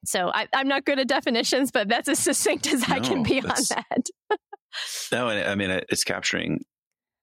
So 0.05 0.31
I, 0.33 0.49
am 0.53 0.69
not 0.69 0.85
good 0.85 0.99
at 0.99 1.09
definitions, 1.09 1.71
but 1.71 1.89
that's 1.89 2.09
as 2.09 2.19
succinct 2.21 2.67
as 2.67 2.89
no, 2.89 2.95
I 2.95 3.01
can 3.01 3.23
be 3.23 3.41
on 3.41 3.49
that. 3.49 4.07
no, 5.13 5.29
I 5.29 5.55
mean, 5.55 5.71
it's 5.89 6.05
capturing 6.05 6.65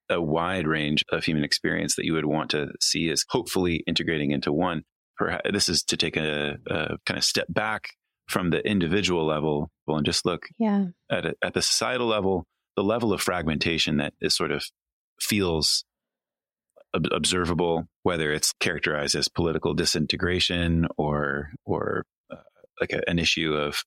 a 0.09 0.21
wide 0.21 0.67
range 0.67 1.03
of 1.11 1.23
human 1.23 1.43
experience 1.43 1.95
that 1.95 2.05
you 2.05 2.13
would 2.13 2.25
want 2.25 2.51
to 2.51 2.69
see 2.81 3.09
as 3.09 3.23
hopefully 3.29 3.83
integrating 3.85 4.31
into 4.31 4.51
one. 4.51 4.83
Perhaps 5.17 5.51
this 5.51 5.69
is 5.69 5.83
to 5.83 5.97
take 5.97 6.17
a, 6.17 6.55
a 6.67 6.97
kind 7.05 7.17
of 7.17 7.23
step 7.23 7.45
back 7.49 7.89
from 8.29 8.51
the 8.51 8.65
individual 8.65 9.25
level 9.25 9.71
and 9.87 10.05
just 10.05 10.25
look 10.25 10.47
yeah. 10.59 10.85
at 11.11 11.25
a, 11.25 11.33
at 11.43 11.53
the 11.55 11.61
societal 11.61 12.07
level, 12.07 12.45
the 12.75 12.83
level 12.83 13.11
of 13.11 13.21
fragmentation 13.21 13.97
that 13.97 14.13
is 14.21 14.35
sort 14.35 14.51
of 14.51 14.63
feels 15.19 15.83
ob- 16.95 17.11
observable, 17.11 17.85
whether 18.03 18.31
it's 18.31 18.53
characterized 18.59 19.15
as 19.15 19.27
political 19.27 19.73
disintegration 19.73 20.87
or 20.95 21.49
or 21.65 22.05
uh, 22.31 22.35
like 22.79 22.93
a, 22.93 23.01
an 23.09 23.17
issue 23.17 23.53
of 23.53 23.81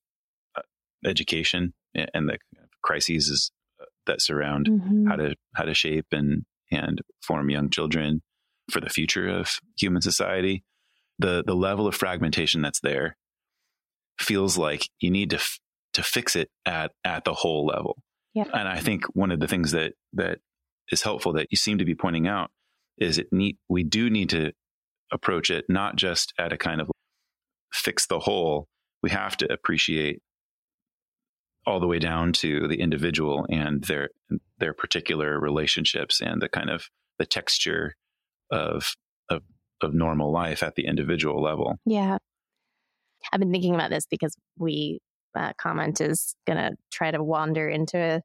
uh, 0.57 0.61
education 1.05 1.73
and 1.95 2.27
the 2.27 2.37
crises 2.81 3.29
is, 3.29 3.51
uh, 3.81 3.85
that 4.07 4.21
surround 4.21 4.67
mm-hmm. 4.69 5.07
how 5.07 5.15
to 5.15 5.35
how 5.55 5.63
to 5.63 5.73
shape 5.73 6.07
and 6.11 6.43
and 6.69 6.99
form 7.21 7.49
young 7.49 7.69
children 7.69 8.21
for 8.69 8.81
the 8.81 8.89
future 8.89 9.29
of 9.29 9.53
human 9.77 10.01
society. 10.01 10.65
The 11.17 11.43
the 11.45 11.55
level 11.55 11.87
of 11.87 11.95
fragmentation 11.95 12.61
that's 12.61 12.81
there 12.81 13.15
feels 14.19 14.57
like 14.57 14.89
you 14.99 15.11
need 15.11 15.31
to 15.31 15.37
f- 15.37 15.59
to 15.93 16.03
fix 16.03 16.35
it 16.35 16.49
at 16.65 16.91
at 17.03 17.23
the 17.23 17.33
whole 17.33 17.65
level. 17.65 17.97
Yeah. 18.33 18.45
And 18.53 18.67
I 18.67 18.79
think 18.79 19.05
one 19.13 19.31
of 19.31 19.39
the 19.39 19.47
things 19.47 19.71
that 19.71 19.93
that 20.13 20.39
is 20.91 21.03
helpful 21.03 21.33
that 21.33 21.47
you 21.51 21.57
seem 21.57 21.77
to 21.77 21.85
be 21.85 21.95
pointing 21.95 22.27
out 22.27 22.51
is 22.97 23.17
it 23.17 23.27
need 23.31 23.57
we 23.69 23.83
do 23.83 24.09
need 24.09 24.29
to 24.29 24.51
approach 25.11 25.49
it 25.49 25.65
not 25.69 25.95
just 25.95 26.33
at 26.39 26.51
a 26.51 26.57
kind 26.57 26.81
of 26.81 26.89
fix 27.71 28.07
the 28.07 28.19
whole. 28.19 28.67
We 29.01 29.09
have 29.09 29.37
to 29.37 29.51
appreciate 29.51 30.21
all 31.65 31.79
the 31.79 31.87
way 31.87 31.99
down 31.99 32.33
to 32.33 32.67
the 32.67 32.79
individual 32.79 33.45
and 33.49 33.83
their 33.83 34.09
their 34.59 34.73
particular 34.73 35.39
relationships 35.39 36.21
and 36.21 36.41
the 36.41 36.49
kind 36.49 36.69
of 36.69 36.85
the 37.19 37.25
texture 37.25 37.95
of 38.51 38.95
of 39.29 39.41
of 39.81 39.93
normal 39.93 40.31
life 40.31 40.63
at 40.63 40.75
the 40.75 40.85
individual 40.85 41.41
level. 41.41 41.77
Yeah. 41.85 42.17
I've 43.31 43.39
been 43.39 43.51
thinking 43.51 43.75
about 43.75 43.89
this 43.89 44.05
because 44.09 44.35
we 44.57 44.99
uh, 45.35 45.53
comment 45.59 46.01
is 46.01 46.35
going 46.45 46.57
to 46.57 46.71
try 46.91 47.11
to 47.11 47.23
wander 47.23 47.67
into 47.69 48.21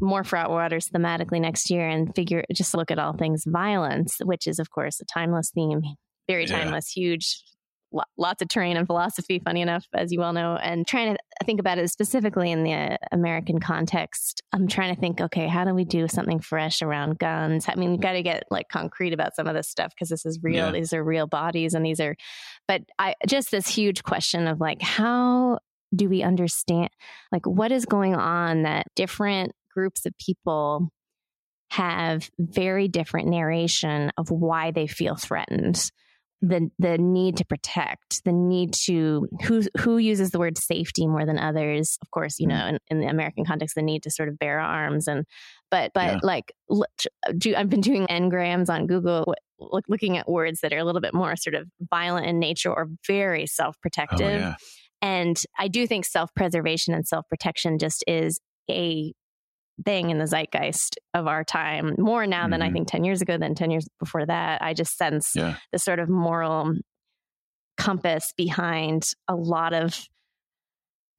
more 0.00 0.22
fraught 0.24 0.50
waters 0.50 0.88
thematically 0.88 1.40
next 1.40 1.70
year 1.70 1.88
and 1.88 2.14
figure 2.14 2.44
just 2.54 2.74
look 2.74 2.90
at 2.90 2.98
all 2.98 3.16
things 3.16 3.44
violence, 3.46 4.18
which 4.24 4.46
is 4.46 4.58
of 4.58 4.70
course 4.70 5.00
a 5.00 5.04
timeless 5.04 5.50
theme, 5.54 5.82
very 6.28 6.46
timeless, 6.46 6.96
yeah. 6.96 7.02
huge 7.02 7.42
lots 8.16 8.42
of 8.42 8.48
terrain 8.48 8.76
and 8.76 8.86
philosophy, 8.86 9.40
funny 9.44 9.60
enough, 9.60 9.86
as 9.94 10.12
you 10.12 10.18
well 10.18 10.32
know, 10.32 10.56
and 10.56 10.86
trying 10.86 11.14
to 11.14 11.44
think 11.44 11.60
about 11.60 11.78
it 11.78 11.88
specifically 11.90 12.50
in 12.50 12.64
the 12.64 12.72
uh, 12.72 12.96
American 13.10 13.60
context. 13.60 14.42
I'm 14.52 14.68
trying 14.68 14.94
to 14.94 15.00
think, 15.00 15.20
okay, 15.20 15.48
how 15.48 15.64
do 15.64 15.74
we 15.74 15.84
do 15.84 16.08
something 16.08 16.40
fresh 16.40 16.82
around 16.82 17.18
guns? 17.18 17.66
I 17.68 17.74
mean, 17.74 17.92
you 17.92 17.98
got 17.98 18.12
to 18.12 18.22
get 18.22 18.44
like 18.50 18.68
concrete 18.68 19.12
about 19.12 19.34
some 19.34 19.46
of 19.46 19.54
this 19.54 19.68
stuff 19.68 19.92
because 19.94 20.08
this 20.08 20.24
is 20.24 20.40
real. 20.42 20.66
Yeah. 20.66 20.72
These 20.72 20.92
are 20.92 21.02
real 21.02 21.26
bodies 21.26 21.74
and 21.74 21.84
these 21.84 22.00
are, 22.00 22.16
but 22.68 22.82
I 22.98 23.14
just 23.26 23.50
this 23.50 23.68
huge 23.68 24.02
question 24.02 24.46
of 24.46 24.60
like, 24.60 24.80
how 24.80 25.58
do 25.94 26.08
we 26.08 26.22
understand, 26.22 26.90
like, 27.30 27.46
what 27.46 27.70
is 27.72 27.84
going 27.84 28.14
on 28.14 28.62
that 28.62 28.86
different 28.96 29.52
groups 29.74 30.06
of 30.06 30.14
people 30.18 30.88
have 31.70 32.30
very 32.38 32.88
different 32.88 33.28
narration 33.28 34.10
of 34.18 34.30
why 34.30 34.70
they 34.70 34.86
feel 34.86 35.16
threatened 35.16 35.90
the 36.42 36.68
the 36.78 36.98
need 36.98 37.36
to 37.36 37.44
protect, 37.44 38.24
the 38.24 38.32
need 38.32 38.74
to 38.86 39.28
who 39.44 39.62
who 39.78 39.96
uses 39.98 40.32
the 40.32 40.40
word 40.40 40.58
safety 40.58 41.06
more 41.06 41.24
than 41.24 41.38
others. 41.38 41.96
Of 42.02 42.10
course, 42.10 42.40
you 42.40 42.48
know, 42.48 42.56
mm-hmm. 42.56 42.76
in, 42.90 42.98
in 42.98 43.00
the 43.00 43.06
American 43.06 43.44
context, 43.44 43.76
the 43.76 43.82
need 43.82 44.02
to 44.02 44.10
sort 44.10 44.28
of 44.28 44.38
bear 44.38 44.58
arms 44.58 45.06
and 45.06 45.24
but 45.70 45.92
but 45.94 46.04
yeah. 46.04 46.18
like 46.22 46.52
do, 47.38 47.54
I've 47.54 47.70
been 47.70 47.80
doing 47.80 48.06
Ngrams 48.08 48.68
on 48.68 48.88
Google, 48.88 49.34
look, 49.60 49.84
looking 49.88 50.18
at 50.18 50.28
words 50.28 50.60
that 50.60 50.72
are 50.72 50.78
a 50.78 50.84
little 50.84 51.00
bit 51.00 51.14
more 51.14 51.36
sort 51.36 51.54
of 51.54 51.68
violent 51.90 52.26
in 52.26 52.40
nature 52.40 52.72
or 52.72 52.88
very 53.06 53.46
self 53.46 53.80
protective. 53.80 54.20
Oh, 54.20 54.28
yeah. 54.28 54.54
And 55.00 55.40
I 55.58 55.68
do 55.68 55.86
think 55.86 56.04
self 56.04 56.34
preservation 56.34 56.92
and 56.92 57.06
self 57.06 57.24
protection 57.28 57.78
just 57.78 58.02
is 58.08 58.40
a 58.68 59.12
thing 59.84 60.10
in 60.10 60.18
the 60.18 60.26
zeitgeist 60.26 60.98
of 61.14 61.26
our 61.26 61.44
time 61.44 61.94
more 61.98 62.26
now 62.26 62.42
mm-hmm. 62.42 62.52
than 62.52 62.62
I 62.62 62.66
mm-hmm. 62.66 62.74
think 62.74 62.88
10 62.88 63.04
years 63.04 63.22
ago 63.22 63.38
than 63.38 63.54
10 63.54 63.70
years 63.70 63.86
before 63.98 64.26
that. 64.26 64.62
I 64.62 64.74
just 64.74 64.96
sense 64.96 65.30
yeah. 65.34 65.56
the 65.72 65.78
sort 65.78 65.98
of 65.98 66.08
moral 66.08 66.74
compass 67.76 68.32
behind 68.36 69.02
a 69.28 69.34
lot 69.34 69.72
of 69.72 69.98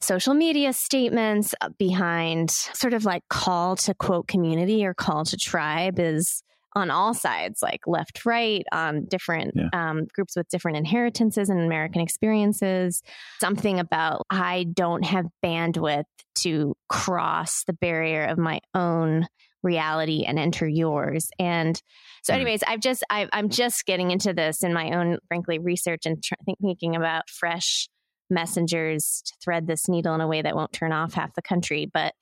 social 0.02 0.34
media 0.34 0.74
statements 0.74 1.56
uh, 1.62 1.70
behind 1.80 2.50
sort 2.52 2.94
of 2.94 3.06
like 3.06 3.24
call 3.30 3.76
to 3.78 3.94
quote 3.94 4.28
community 4.28 4.86
or 4.86 4.94
call 4.94 5.24
to 5.26 5.38
tribe 5.38 5.98
is 5.98 6.44
on 6.76 6.90
all 6.90 7.14
sides, 7.14 7.62
like 7.62 7.82
left, 7.88 8.26
right, 8.26 8.66
um, 8.72 9.06
different 9.06 9.54
yeah. 9.56 9.70
um, 9.74 10.06
groups 10.14 10.36
with 10.36 10.48
different 10.50 10.78
inheritances 10.78 11.50
and 11.50 11.60
American 11.60 12.02
experiences. 12.02 13.02
Something 13.40 13.80
about 13.80 14.26
I 14.30 14.66
don't 14.74 15.04
have 15.06 15.26
bandwidth 15.44 16.06
to 16.36 16.76
cross 16.90 17.64
the 17.66 17.74
barrier 17.74 18.26
of 18.26 18.38
my 18.38 18.60
own 18.74 19.28
reality 19.62 20.26
and 20.26 20.38
enter 20.38 20.68
yours. 20.68 21.30
And 21.40 21.82
so, 22.22 22.34
hmm. 22.34 22.42
anyways, 22.42 22.64
I've 22.68 22.82
just 22.82 23.04
i 23.10 23.28
am 23.32 23.50
just 23.50 23.86
getting 23.86 24.12
into 24.12 24.34
this 24.34 24.64
in 24.64 24.74
my 24.74 24.92
own, 24.92 25.18
frankly, 25.28 25.60
research 25.60 26.06
and 26.06 26.22
tr- 26.22 26.34
thinking 26.62 26.96
about 26.96 27.30
fresh 27.30 27.88
messengers 28.30 29.22
to 29.26 29.34
thread 29.44 29.68
this 29.68 29.88
needle 29.88 30.16
in 30.16 30.22
a 30.22 30.28
way 30.28 30.42
that 30.42 30.56
won't 30.56 30.74
turn 30.74 30.92
off 30.92 31.14
half 31.14 31.34
the 31.36 31.42
country, 31.42 31.90
but 31.92 32.14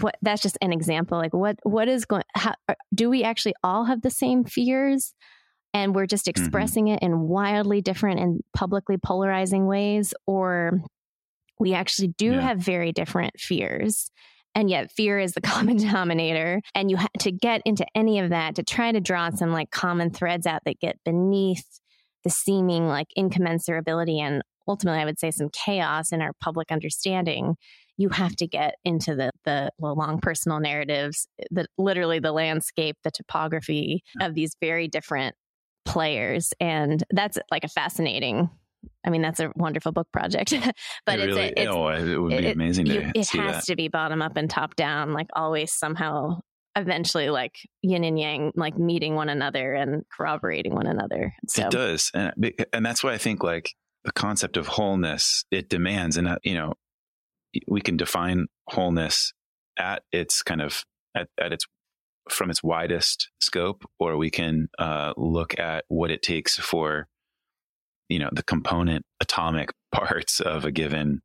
what 0.00 0.16
that's 0.22 0.42
just 0.42 0.56
an 0.62 0.72
example 0.72 1.18
like 1.18 1.34
what 1.34 1.56
what 1.64 1.88
is 1.88 2.04
going 2.04 2.22
how, 2.34 2.54
do 2.94 3.10
we 3.10 3.22
actually 3.22 3.54
all 3.62 3.84
have 3.84 4.00
the 4.02 4.10
same 4.10 4.44
fears 4.44 5.12
and 5.74 5.94
we're 5.94 6.06
just 6.06 6.26
mm-hmm. 6.26 6.42
expressing 6.42 6.86
mm-hmm. 6.86 6.94
it 6.94 7.02
in 7.02 7.20
wildly 7.20 7.80
different 7.80 8.20
and 8.20 8.40
publicly 8.54 8.96
polarizing 8.96 9.66
ways 9.66 10.14
or 10.26 10.80
we 11.58 11.74
actually 11.74 12.08
do 12.08 12.32
yeah. 12.32 12.40
have 12.40 12.58
very 12.58 12.92
different 12.92 13.38
fears 13.38 14.10
and 14.54 14.70
yet 14.70 14.90
fear 14.90 15.18
is 15.18 15.32
the 15.32 15.40
common 15.42 15.76
denominator 15.76 16.60
and 16.74 16.90
you 16.90 16.96
have 16.96 17.12
to 17.18 17.30
get 17.30 17.60
into 17.64 17.84
any 17.94 18.18
of 18.18 18.30
that 18.30 18.54
to 18.54 18.62
try 18.62 18.92
to 18.92 19.00
draw 19.00 19.30
some 19.30 19.52
like 19.52 19.70
common 19.70 20.10
threads 20.10 20.46
out 20.46 20.62
that 20.64 20.80
get 20.80 20.98
beneath 21.04 21.80
the 22.24 22.30
seeming 22.30 22.86
like 22.86 23.08
incommensurability 23.18 24.18
and 24.20 24.42
ultimately 24.66 25.00
i 25.00 25.04
would 25.04 25.18
say 25.18 25.30
some 25.30 25.50
chaos 25.50 26.12
in 26.12 26.22
our 26.22 26.32
public 26.40 26.70
understanding 26.70 27.56
you 27.96 28.08
have 28.08 28.34
to 28.36 28.46
get 28.46 28.76
into 28.84 29.14
the 29.14 29.30
the 29.44 29.70
long 29.78 30.20
personal 30.20 30.60
narratives, 30.60 31.26
the 31.50 31.66
literally 31.78 32.18
the 32.18 32.32
landscape, 32.32 32.96
the 33.04 33.10
topography 33.10 34.02
of 34.20 34.34
these 34.34 34.56
very 34.60 34.88
different 34.88 35.34
players, 35.84 36.52
and 36.60 37.02
that's 37.10 37.38
like 37.50 37.64
a 37.64 37.68
fascinating. 37.68 38.50
I 39.06 39.10
mean, 39.10 39.22
that's 39.22 39.38
a 39.38 39.52
wonderful 39.54 39.92
book 39.92 40.08
project, 40.12 40.50
but 41.06 41.20
it, 41.20 41.28
it's, 41.28 41.36
really, 41.36 41.52
it's, 41.56 41.70
oh, 41.70 41.88
it 41.88 42.20
would 42.20 42.30
be 42.30 42.46
it, 42.46 42.56
amazing 42.56 42.86
to 42.86 42.94
you, 42.94 43.12
It 43.14 43.28
has 43.30 43.56
that. 43.56 43.64
to 43.66 43.76
be 43.76 43.86
bottom 43.86 44.20
up 44.20 44.36
and 44.36 44.50
top 44.50 44.74
down, 44.74 45.12
like 45.12 45.28
always 45.36 45.72
somehow 45.72 46.40
eventually 46.76 47.30
like 47.30 47.54
yin 47.82 48.02
and 48.02 48.18
yang 48.18 48.52
like 48.56 48.76
meeting 48.78 49.14
one 49.14 49.28
another 49.28 49.74
and 49.74 50.04
corroborating 50.16 50.74
one 50.74 50.86
another 50.86 51.34
so. 51.46 51.66
it 51.66 51.70
does 51.70 52.10
and 52.14 52.32
and 52.72 52.84
that's 52.86 53.04
why 53.04 53.12
i 53.12 53.18
think 53.18 53.42
like 53.42 53.74
the 54.04 54.12
concept 54.12 54.56
of 54.56 54.66
wholeness 54.68 55.44
it 55.50 55.68
demands 55.68 56.16
and 56.16 56.26
uh, 56.26 56.38
you 56.42 56.54
know 56.54 56.72
we 57.68 57.80
can 57.80 57.96
define 57.96 58.46
wholeness 58.68 59.32
at 59.78 60.02
its 60.12 60.42
kind 60.42 60.60
of 60.60 60.84
at, 61.16 61.28
at 61.40 61.52
its 61.52 61.66
from 62.30 62.50
its 62.50 62.62
widest 62.62 63.30
scope, 63.40 63.84
or 63.98 64.16
we 64.16 64.30
can 64.30 64.68
uh, 64.78 65.12
look 65.16 65.58
at 65.58 65.84
what 65.88 66.10
it 66.10 66.22
takes 66.22 66.56
for 66.56 67.08
you 68.08 68.18
know 68.18 68.30
the 68.32 68.42
component 68.42 69.04
atomic 69.20 69.70
parts 69.92 70.40
of 70.40 70.64
a 70.64 70.72
given 70.72 71.22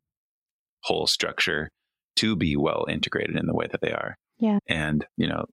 whole 0.83 1.07
structure 1.07 1.69
to 2.15 2.35
be 2.35 2.55
well 2.55 2.85
integrated 2.89 3.35
in 3.35 3.45
the 3.45 3.53
way 3.53 3.67
that 3.71 3.81
they 3.81 3.91
are. 3.91 4.17
Yeah. 4.39 4.59
And 4.67 5.05
you 5.17 5.27
know, 5.27 5.45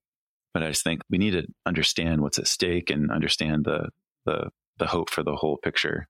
but 0.52 0.62
I 0.62 0.68
just 0.68 0.84
think 0.84 1.02
we 1.10 1.18
need 1.18 1.32
to 1.32 1.46
understand 1.66 2.20
what's 2.20 2.38
at 2.38 2.46
stake 2.46 2.90
and 2.90 3.10
understand 3.10 3.64
the 3.64 3.90
the 4.24 4.50
the 4.78 4.86
hope 4.86 5.10
for 5.10 5.22
the 5.22 5.36
whole 5.36 5.58
picture. 5.58 6.08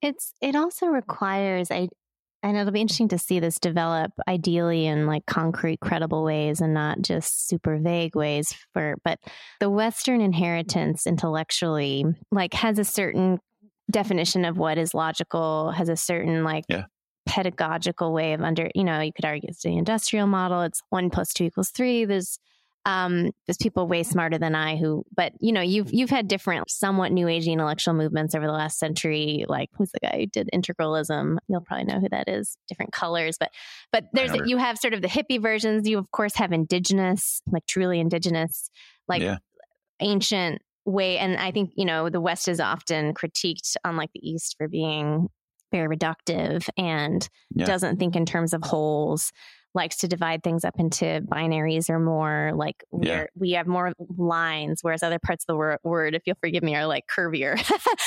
It's 0.00 0.32
it 0.40 0.56
also 0.56 0.86
requires 0.86 1.70
I 1.70 1.88
and 2.42 2.56
it'll 2.56 2.72
be 2.72 2.80
interesting 2.80 3.08
to 3.08 3.18
see 3.18 3.38
this 3.38 3.58
develop 3.58 4.12
ideally 4.26 4.86
in 4.86 5.06
like 5.06 5.26
concrete, 5.26 5.80
credible 5.80 6.24
ways 6.24 6.60
and 6.60 6.74
not 6.74 7.00
just 7.00 7.48
super 7.48 7.78
vague 7.78 8.16
ways 8.16 8.52
for, 8.72 8.96
but 9.04 9.18
the 9.60 9.70
Western 9.70 10.20
inheritance 10.20 11.06
intellectually 11.06 12.04
like 12.30 12.54
has 12.54 12.78
a 12.78 12.84
certain 12.84 13.38
definition 13.90 14.44
of 14.44 14.58
what 14.58 14.78
is 14.78 14.94
logical, 14.94 15.70
has 15.70 15.88
a 15.88 15.96
certain 15.96 16.42
like 16.42 16.64
yeah. 16.68 16.84
pedagogical 17.26 18.12
way 18.12 18.32
of 18.32 18.40
under, 18.40 18.70
you 18.74 18.84
know, 18.84 19.00
you 19.00 19.12
could 19.12 19.24
argue 19.24 19.48
it's 19.48 19.62
the 19.62 19.76
industrial 19.76 20.26
model. 20.26 20.62
It's 20.62 20.82
one 20.90 21.10
plus 21.10 21.32
two 21.32 21.44
equals 21.44 21.70
three. 21.70 22.04
There's 22.04 22.38
um, 22.84 23.30
there's 23.46 23.58
people 23.58 23.86
way 23.86 24.02
smarter 24.02 24.38
than 24.38 24.54
I 24.54 24.76
who, 24.76 25.04
but 25.14 25.32
you 25.40 25.52
know, 25.52 25.60
you've 25.60 25.92
you've 25.92 26.10
had 26.10 26.26
different, 26.26 26.68
somewhat 26.68 27.12
new 27.12 27.26
agey 27.26 27.52
intellectual 27.52 27.94
movements 27.94 28.34
over 28.34 28.46
the 28.46 28.52
last 28.52 28.78
century. 28.78 29.44
Like 29.48 29.70
who's 29.76 29.92
the 29.92 30.00
guy 30.00 30.18
who 30.18 30.26
did 30.26 30.50
integralism? 30.52 31.38
You'll 31.48 31.60
probably 31.60 31.84
know 31.84 32.00
who 32.00 32.08
that 32.10 32.28
is. 32.28 32.56
Different 32.68 32.92
colors, 32.92 33.36
but 33.38 33.50
but 33.92 34.06
there's 34.12 34.32
you 34.46 34.56
have 34.56 34.78
sort 34.78 34.94
of 34.94 35.02
the 35.02 35.08
hippie 35.08 35.40
versions. 35.40 35.88
You 35.88 35.98
of 35.98 36.10
course 36.10 36.34
have 36.36 36.52
indigenous, 36.52 37.40
like 37.46 37.66
truly 37.66 38.00
indigenous, 38.00 38.68
like 39.06 39.22
yeah. 39.22 39.38
ancient 40.00 40.60
way. 40.84 41.18
And 41.18 41.36
I 41.36 41.52
think 41.52 41.72
you 41.76 41.84
know 41.84 42.08
the 42.08 42.20
West 42.20 42.48
is 42.48 42.58
often 42.58 43.14
critiqued, 43.14 43.76
unlike 43.84 44.10
the 44.12 44.28
East, 44.28 44.56
for 44.58 44.66
being 44.66 45.28
very 45.70 45.96
reductive 45.96 46.68
and 46.76 47.28
yeah. 47.54 47.64
doesn't 47.64 47.98
think 47.98 48.14
in 48.16 48.26
terms 48.26 48.52
of 48.52 48.62
wholes 48.62 49.32
likes 49.74 49.98
to 49.98 50.08
divide 50.08 50.42
things 50.42 50.64
up 50.64 50.74
into 50.78 51.22
binaries 51.26 51.88
or 51.88 51.98
more 51.98 52.52
like 52.54 52.84
yeah. 53.00 53.24
we 53.34 53.52
have 53.52 53.66
more 53.66 53.92
lines, 54.16 54.80
whereas 54.82 55.02
other 55.02 55.18
parts 55.18 55.44
of 55.44 55.46
the 55.48 55.56
wor- 55.56 55.80
word, 55.82 56.14
if 56.14 56.22
you'll 56.26 56.36
forgive 56.40 56.62
me, 56.62 56.74
are 56.74 56.86
like 56.86 57.04
curvier. 57.06 57.58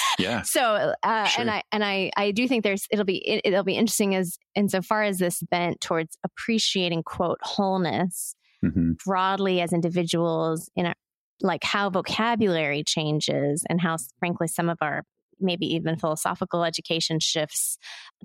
yeah. 0.19 0.43
So, 0.43 0.93
uh, 1.03 1.25
sure. 1.25 1.41
and 1.41 1.51
I 1.51 1.63
and 1.71 1.83
I 1.83 2.11
I 2.15 2.31
do 2.31 2.47
think 2.47 2.63
there's 2.63 2.87
it'll 2.91 3.05
be 3.05 3.17
it, 3.17 3.51
will 3.51 3.63
be 3.63 3.75
interesting 3.75 4.15
as 4.15 4.37
insofar 4.53 5.03
as 5.03 5.17
this 5.17 5.41
bent 5.43 5.81
towards 5.81 6.17
appreciating 6.23 7.03
quote 7.03 7.39
wholeness 7.41 8.35
mm-hmm. 8.63 8.93
broadly 9.05 9.61
as 9.61 9.73
individuals 9.73 10.69
in 10.75 10.85
a 10.85 10.93
like 11.41 11.63
how 11.63 11.89
vocabulary 11.89 12.83
changes 12.83 13.65
and 13.69 13.81
how 13.81 13.97
frankly 14.19 14.47
some 14.47 14.69
of 14.69 14.77
our 14.81 15.03
maybe 15.39 15.65
even 15.65 15.97
philosophical 15.97 16.63
education 16.63 17.19
shifts 17.19 17.77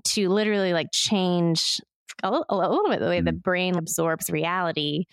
to 0.03 0.29
literally 0.29 0.71
like 0.71 0.87
change 0.93 1.81
a 2.23 2.31
little, 2.31 2.45
a 2.49 2.69
little 2.69 2.89
bit 2.89 2.99
the 2.99 3.07
way 3.07 3.21
mm. 3.21 3.25
the 3.25 3.33
brain 3.33 3.77
absorbs 3.77 4.29
reality. 4.29 5.05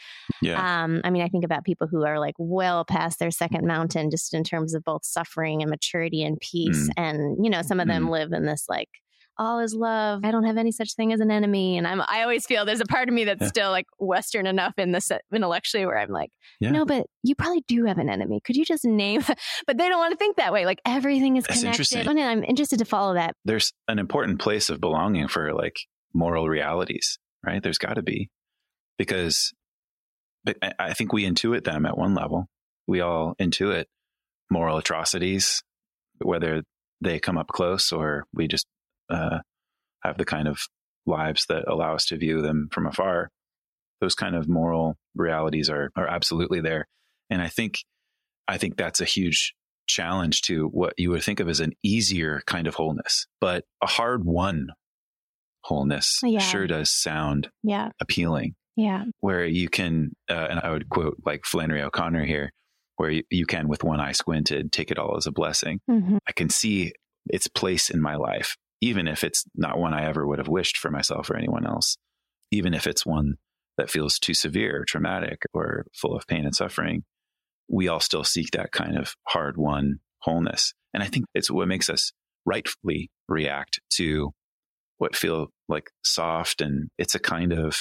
Yeah. 0.43 0.85
Um, 0.85 1.01
I 1.05 1.11
mean, 1.11 1.23
I 1.23 1.29
think 1.29 1.45
about 1.45 1.65
people 1.65 1.87
who 1.87 2.05
are 2.05 2.19
like 2.19 2.35
well 2.39 2.85
past 2.85 3.19
their 3.19 3.31
second 3.31 3.67
mountain, 3.67 4.11
just 4.11 4.35
in 4.35 4.45
terms 4.45 4.75
of 4.75 4.85
both 4.85 5.05
suffering 5.05 5.63
and 5.63 5.71
maturity 5.71 6.23
and 6.23 6.39
peace. 6.41 6.89
Mm. 6.89 6.93
And 6.97 7.45
you 7.45 7.51
know, 7.51 7.63
some 7.63 7.81
of 7.81 7.89
them 7.89 8.07
mm. 8.07 8.11
live 8.11 8.33
in 8.33 8.45
this 8.45 8.67
like 8.69 8.89
all 9.39 9.61
is 9.61 9.73
love. 9.73 10.25
I 10.25 10.31
don't 10.31 10.45
have 10.45 10.57
any 10.57 10.73
such 10.73 10.95
thing 10.95 11.13
as 11.13 11.21
an 11.21 11.31
enemy. 11.31 11.79
And 11.79 11.87
I'm, 11.87 12.01
I 12.01 12.23
always 12.23 12.45
feel 12.45 12.65
there's 12.65 12.81
a 12.81 12.87
part 12.87 13.09
of 13.09 13.15
me 13.15 13.25
that's 13.25 13.41
yeah. 13.41 13.49
still 13.49 13.71
like 13.71 13.87
Western 13.99 14.47
enough 14.47 14.75
in 14.79 14.93
this 14.93 15.11
intellectually 15.33 15.87
where 15.87 15.99
I'm 15.99 16.11
like, 16.11 16.31
yeah. 16.61 16.71
no, 16.71 16.85
but 16.85 17.07
you 17.23 17.35
probably 17.35 17.65
do 17.69 17.85
have 17.85 17.99
an 17.99 18.11
enemy. 18.11 18.41
Could 18.45 18.57
you 18.57 18.65
just 18.65 18.85
name, 18.85 19.23
but 19.67 19.79
they 19.79 19.89
don't 19.89 19.99
want 19.99 20.13
to 20.13 20.19
think 20.19 20.37
that 20.37 20.53
way. 20.53 20.67
Like 20.67 20.81
everything 20.85 21.37
is 21.37 21.45
that's 21.45 21.61
connected. 21.61 22.07
And 22.07 22.21
I'm 22.21 22.45
interested 22.45 22.81
to 22.81 22.85
follow 22.85 23.15
that. 23.15 23.35
There's 23.45 23.73
an 23.87 23.99
important 23.99 24.41
place 24.41 24.71
of 24.71 24.81
belonging 24.81 25.29
for 25.29 25.55
like 25.55 25.77
moral 26.19 26.49
realities, 26.49 27.19
right? 27.47 27.63
There's 27.63 27.79
got 27.79 27.95
to 27.95 28.03
be 28.03 28.29
because 28.99 29.53
I 30.79 30.95
think 30.95 31.13
we 31.13 31.25
intuit 31.25 31.65
them 31.65 31.87
at 31.87 31.97
one 31.97 32.15
level. 32.15 32.47
We 32.87 33.01
all 33.01 33.35
intuit 33.41 33.85
moral 34.51 34.79
atrocities, 34.79 35.63
whether 36.21 36.63
they 37.01 37.21
come 37.21 37.39
up 37.39 37.49
close 37.49 37.93
or 37.93 38.25
we 38.35 38.49
just 38.49 38.67
uh, 39.09 39.39
have 40.03 40.19
the 40.19 40.25
kind 40.25 40.49
of 40.49 40.59
lives 41.07 41.47
that 41.49 41.69
allow 41.69 41.95
us 41.95 42.07
to 42.07 42.19
view 42.19 42.43
them 42.43 42.69
from 42.73 42.87
afar, 42.87 43.31
those 44.01 44.15
kind 44.15 44.35
of 44.35 44.49
moral 44.49 44.97
realities 45.15 45.71
are 45.71 45.91
are 45.97 46.09
absolutely 46.09 46.61
there. 46.61 46.87
And 47.31 47.41
I 47.41 47.49
think 47.49 47.79
I 48.49 48.59
think 48.59 48.77
that's 48.77 49.01
a 49.01 49.05
huge 49.07 49.55
challenge 49.87 50.43
to 50.43 50.67
what 50.67 50.95
you 50.99 51.11
would 51.11 51.23
think 51.23 51.41
of 51.41 51.49
as 51.49 51.61
an 51.61 51.73
easier 51.83 52.43
kind 52.47 52.67
of 52.67 52.75
wholeness, 52.75 53.27
but 53.41 53.65
a 53.83 53.87
hard 53.87 54.25
won 54.25 54.69
wholeness 55.69 56.19
yeah. 56.23 56.41
sure 56.41 56.67
does 56.67 56.91
sound 56.91 57.49
yeah. 57.63 57.91
appealing. 58.01 58.55
Yeah. 58.77 59.05
Where 59.21 59.45
you 59.45 59.69
can, 59.69 60.13
uh, 60.31 60.47
and 60.51 60.61
I 60.61 60.71
would 60.71 60.89
quote 60.89 61.17
like 61.27 61.45
Flannery 61.45 61.83
O'Connor 61.83 62.25
here, 62.25 62.53
where 62.97 63.11
you, 63.11 63.23
you, 63.31 63.45
can, 63.45 63.69
with 63.69 63.83
one 63.83 64.01
eye 64.01 64.13
squinted, 64.13 64.73
take 64.73 64.91
it 64.91 64.99
all 64.99 65.17
as 65.17 65.27
a 65.27 65.33
blessing. 65.33 65.81
Mm-hmm. 65.91 66.19
I 66.29 66.33
can 66.33 66.49
see 66.49 66.93
its 67.27 67.49
place 67.49 67.91
in 67.91 68.01
my 68.01 68.15
life 68.15 68.57
even 68.81 69.09
if 69.09 69.25
it's 69.25 69.45
not 69.55 69.79
one 69.79 69.95
I 69.95 70.07
ever 70.07 70.27
would 70.27 70.39
have 70.39 70.49
wished 70.49 70.77
for 70.77 70.91
myself 70.91 71.31
or 71.31 71.37
anyone 71.37 71.67
else, 71.67 71.97
even 72.51 72.75
if 72.75 72.87
it's 72.87 73.05
one 73.05 73.35
that 73.77 73.91
feels 73.91 74.19
too 74.19 74.35
severe, 74.35 74.85
traumatic, 74.87 75.43
or 75.53 75.87
full 75.95 76.17
of 76.17 76.27
pain 76.27 76.45
and 76.45 76.55
suffering, 76.55 77.03
we 77.69 77.89
all 77.89 78.01
still 78.01 78.25
seek 78.25 78.51
that 78.53 78.73
kind 78.73 78.97
of 78.97 79.15
hard 79.27 79.57
won 79.57 79.99
wholeness. 80.21 80.73
And 80.95 81.03
I 81.03 81.07
think 81.07 81.27
it's 81.35 81.51
what 81.51 81.69
makes 81.69 81.91
us 81.91 82.13
rightfully 82.45 83.11
react 83.29 83.81
to 83.95 84.31
what 84.99 85.15
feel 85.15 85.49
like 85.69 85.91
soft 86.05 86.61
and 86.61 86.91
it's 86.99 87.15
a 87.15 87.19
kind 87.19 87.53
of 87.53 87.77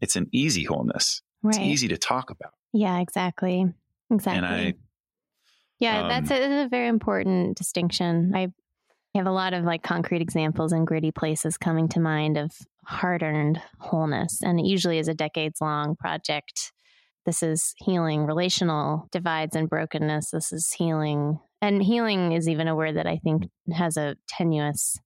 it's 0.00 0.16
an 0.16 0.26
easy 0.32 0.64
wholeness. 0.64 1.22
Right. 1.42 1.56
It's 1.56 1.64
easy 1.64 1.88
to 1.88 1.98
talk 1.98 2.30
about. 2.30 2.52
Yeah, 2.72 3.00
exactly. 3.00 3.66
Exactly. 4.10 4.38
And 4.38 4.46
I 4.46 4.74
yeah, 5.78 6.02
um, 6.02 6.08
that's 6.08 6.30
a, 6.30 6.64
a, 6.64 6.68
very 6.68 6.88
important 6.88 7.56
distinction. 7.56 8.32
I 8.34 8.48
I 9.14 9.18
have 9.18 9.26
a 9.26 9.32
lot 9.32 9.54
of 9.54 9.64
like 9.64 9.82
concrete 9.82 10.22
examples 10.22 10.72
and 10.72 10.86
gritty 10.86 11.10
places 11.10 11.56
coming 11.56 11.88
to 11.88 12.00
mind 12.00 12.36
of 12.36 12.52
hard 12.84 13.22
earned 13.22 13.60
wholeness. 13.78 14.40
And 14.42 14.60
it 14.60 14.66
usually 14.66 14.98
is 14.98 15.08
a 15.08 15.14
decades 15.14 15.60
long 15.60 15.96
project. 15.96 16.72
This 17.26 17.42
is 17.42 17.74
healing 17.78 18.24
relational 18.24 19.08
divides 19.10 19.56
and 19.56 19.68
brokenness. 19.68 20.30
This 20.30 20.52
is 20.52 20.72
healing. 20.72 21.40
And 21.60 21.82
healing 21.82 22.32
is 22.32 22.48
even 22.48 22.68
a 22.68 22.76
word 22.76 22.96
that 22.96 23.06
I 23.06 23.16
think 23.16 23.48
has 23.72 23.96
a 23.96 24.16
tenuous 24.28 24.96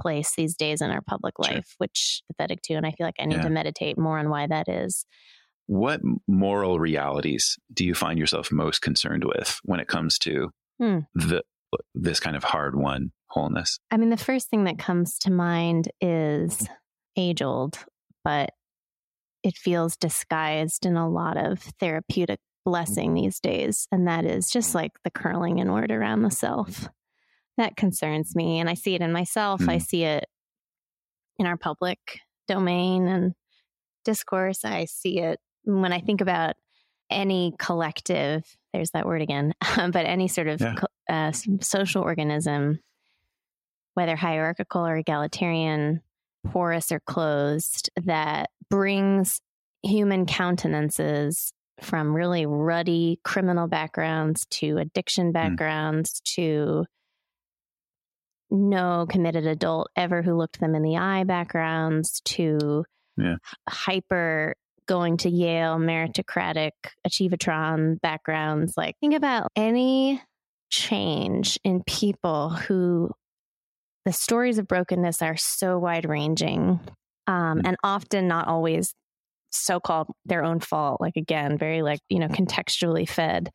place 0.00 0.32
these 0.36 0.56
days 0.56 0.80
in 0.80 0.90
our 0.90 1.02
public 1.02 1.38
life, 1.38 1.50
sure. 1.50 1.76
which 1.78 2.22
pathetic 2.30 2.62
too. 2.62 2.74
And 2.74 2.86
I 2.86 2.92
feel 2.92 3.06
like 3.06 3.16
I 3.18 3.26
need 3.26 3.36
yeah. 3.36 3.42
to 3.42 3.50
meditate 3.50 3.98
more 3.98 4.18
on 4.18 4.30
why 4.30 4.46
that 4.46 4.68
is. 4.68 5.04
What 5.66 6.00
moral 6.28 6.78
realities 6.78 7.56
do 7.72 7.84
you 7.84 7.94
find 7.94 8.18
yourself 8.18 8.52
most 8.52 8.82
concerned 8.82 9.24
with 9.24 9.58
when 9.62 9.80
it 9.80 9.88
comes 9.88 10.18
to 10.20 10.50
hmm. 10.78 10.98
the 11.14 11.42
uh, 11.72 11.78
this 11.94 12.20
kind 12.20 12.36
of 12.36 12.44
hard 12.44 12.76
won 12.76 13.12
wholeness? 13.28 13.78
I 13.90 13.96
mean, 13.96 14.10
the 14.10 14.16
first 14.16 14.50
thing 14.50 14.64
that 14.64 14.78
comes 14.78 15.18
to 15.20 15.30
mind 15.30 15.88
is 16.00 16.68
age 17.16 17.42
old, 17.42 17.78
but 18.22 18.50
it 19.42 19.56
feels 19.56 19.96
disguised 19.96 20.86
in 20.86 20.96
a 20.96 21.08
lot 21.08 21.36
of 21.36 21.60
therapeutic 21.80 22.40
blessing 22.64 23.12
mm. 23.12 23.22
these 23.22 23.40
days. 23.40 23.86
And 23.92 24.08
that 24.08 24.24
is 24.24 24.50
just 24.50 24.72
mm. 24.72 24.76
like 24.76 24.92
the 25.04 25.10
curling 25.10 25.58
inward 25.58 25.90
around 25.90 26.22
the 26.22 26.30
self. 26.30 26.88
That 27.56 27.76
concerns 27.76 28.34
me. 28.34 28.58
And 28.60 28.68
I 28.68 28.74
see 28.74 28.94
it 28.94 29.00
in 29.00 29.12
myself. 29.12 29.60
Mm. 29.60 29.68
I 29.68 29.78
see 29.78 30.04
it 30.04 30.26
in 31.38 31.46
our 31.46 31.56
public 31.56 32.20
domain 32.48 33.06
and 33.06 33.34
discourse. 34.04 34.64
I 34.64 34.86
see 34.86 35.20
it 35.20 35.38
when 35.64 35.92
I 35.92 36.00
think 36.00 36.20
about 36.20 36.56
any 37.10 37.54
collective, 37.58 38.44
there's 38.72 38.90
that 38.90 39.06
word 39.06 39.22
again, 39.22 39.54
but 39.76 40.06
any 40.06 40.28
sort 40.28 40.48
of 40.48 40.60
yeah. 40.60 40.74
uh, 41.08 41.32
social 41.60 42.02
organism 42.02 42.80
whether 43.94 44.16
hierarchical 44.16 44.86
or 44.86 44.96
egalitarian, 44.96 46.02
porous 46.46 46.92
or 46.92 47.00
closed, 47.00 47.90
that 48.04 48.50
brings 48.68 49.40
human 49.82 50.26
countenances 50.26 51.52
from 51.80 52.14
really 52.14 52.46
ruddy 52.46 53.18
criminal 53.24 53.66
backgrounds 53.66 54.46
to 54.46 54.78
addiction 54.78 55.26
hmm. 55.26 55.32
backgrounds 55.32 56.20
mm. 56.20 56.34
to 56.34 56.84
no 58.54 59.06
committed 59.08 59.46
adult 59.46 59.88
ever 59.96 60.22
who 60.22 60.36
looked 60.36 60.60
them 60.60 60.74
in 60.74 60.82
the 60.82 60.96
eye 60.96 61.24
backgrounds 61.24 62.20
to 62.24 62.84
yeah. 63.16 63.36
hyper 63.68 64.54
going 64.86 65.16
to 65.18 65.30
Yale 65.30 65.76
meritocratic 65.76 66.72
achievatron 67.06 68.00
backgrounds. 68.00 68.74
Like, 68.76 68.96
think 69.00 69.14
about 69.14 69.48
any 69.56 70.22
change 70.70 71.58
in 71.64 71.82
people 71.86 72.50
who 72.50 73.10
the 74.04 74.12
stories 74.12 74.58
of 74.58 74.68
brokenness 74.68 75.22
are 75.22 75.36
so 75.36 75.78
wide 75.78 76.06
ranging 76.06 76.78
um, 77.26 77.62
and 77.64 77.76
often 77.82 78.28
not 78.28 78.48
always 78.48 78.92
so 79.50 79.80
called 79.80 80.08
their 80.26 80.44
own 80.44 80.60
fault. 80.60 81.00
Like, 81.00 81.16
again, 81.16 81.56
very 81.56 81.82
like, 81.82 82.00
you 82.08 82.18
know, 82.18 82.28
contextually 82.28 83.08
fed, 83.08 83.50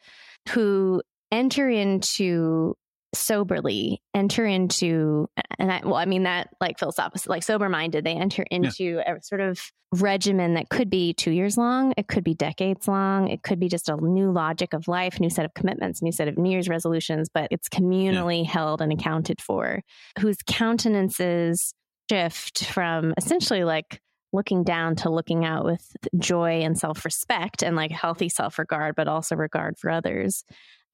who 0.50 1.02
enter 1.32 1.70
into 1.70 2.76
soberly 3.14 4.02
enter 4.14 4.46
into 4.46 5.28
and 5.58 5.72
I 5.72 5.82
well 5.84 5.96
I 5.96 6.06
mean 6.06 6.24
that 6.24 6.50
like 6.62 6.78
philosophical 6.78 7.32
like 7.32 7.44
sober 7.44 7.68
minded 7.68 8.04
they 8.04 8.14
enter 8.14 8.44
into 8.52 8.84
yeah. 8.84 9.16
a 9.16 9.24
sort 9.24 9.42
of 9.42 9.60
regimen 9.94 10.54
that 10.54 10.70
could 10.70 10.92
be 10.92 11.14
2 11.14 11.32
years 11.32 11.58
long 11.58 11.94
it 11.98 12.08
could 12.08 12.24
be 12.24 12.36
decades 12.36 12.88
long 12.88 13.28
it 13.28 13.42
could 13.42 13.60
be 13.60 13.68
just 13.68 13.90
a 13.90 13.96
new 13.96 14.32
logic 14.32 14.74
of 14.74 14.88
life 14.88 15.20
new 15.20 15.30
set 15.30 15.44
of 15.44 15.54
commitments 15.56 16.04
new 16.04 16.12
set 16.12 16.28
of 16.28 16.38
new 16.38 16.52
year's 16.52 16.70
resolutions 16.70 17.30
but 17.34 17.48
it's 17.50 17.68
communally 17.68 18.44
yeah. 18.44 18.52
held 18.52 18.80
and 18.80 18.94
accounted 18.94 19.42
for 19.42 19.82
whose 20.20 20.38
countenances 20.46 21.74
shift 22.12 22.66
from 22.66 23.16
essentially 23.18 23.64
like 23.64 24.00
looking 24.32 24.64
down 24.64 24.96
to 24.96 25.10
looking 25.10 25.44
out 25.44 25.66
with 25.66 25.84
joy 26.20 26.62
and 26.62 26.78
self-respect 26.78 27.64
and 27.64 27.76
like 27.76 27.90
healthy 27.90 28.30
self-regard 28.30 28.96
but 28.96 29.08
also 29.08 29.36
regard 29.36 29.80
for 29.80 29.90
others 29.90 30.44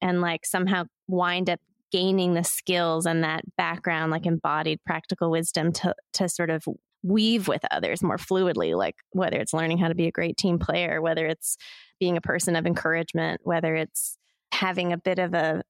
and 0.00 0.22
like 0.22 0.46
somehow 0.46 0.84
wind 1.08 1.50
up 1.50 1.60
gaining 1.96 2.34
the 2.34 2.44
skills 2.44 3.06
and 3.06 3.24
that 3.24 3.42
background, 3.56 4.12
like 4.12 4.26
embodied 4.26 4.78
practical 4.84 5.30
wisdom 5.30 5.72
to, 5.72 5.94
to 6.12 6.28
sort 6.28 6.50
of 6.50 6.62
weave 7.02 7.48
with 7.48 7.64
others 7.70 8.02
more 8.02 8.18
fluidly, 8.18 8.76
like 8.76 8.96
whether 9.12 9.38
it's 9.38 9.54
learning 9.54 9.78
how 9.78 9.88
to 9.88 9.94
be 9.94 10.06
a 10.06 10.12
great 10.12 10.36
team 10.36 10.58
player, 10.58 11.00
whether 11.00 11.26
it's 11.26 11.56
being 11.98 12.18
a 12.18 12.20
person 12.20 12.54
of 12.54 12.66
encouragement, 12.66 13.40
whether 13.44 13.74
it's 13.74 14.18
having 14.52 14.92
a 14.92 14.98
bit 14.98 15.18
of 15.18 15.32
a, 15.32 15.62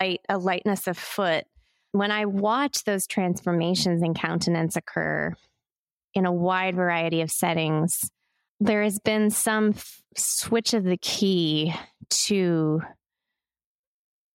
a, 0.00 0.18
a 0.28 0.38
lightness 0.38 0.86
of 0.86 0.96
foot. 0.96 1.46
When 1.90 2.12
I 2.12 2.26
watch 2.26 2.84
those 2.84 3.08
transformations 3.08 4.04
in 4.04 4.14
countenance 4.14 4.76
occur 4.76 5.32
in 6.14 6.26
a 6.26 6.32
wide 6.32 6.76
variety 6.76 7.22
of 7.22 7.30
settings, 7.32 7.98
there 8.60 8.84
has 8.84 9.00
been 9.00 9.30
some 9.30 9.70
f- 9.70 10.00
switch 10.16 10.74
of 10.74 10.84
the 10.84 10.98
key 10.98 11.74
to 12.26 12.82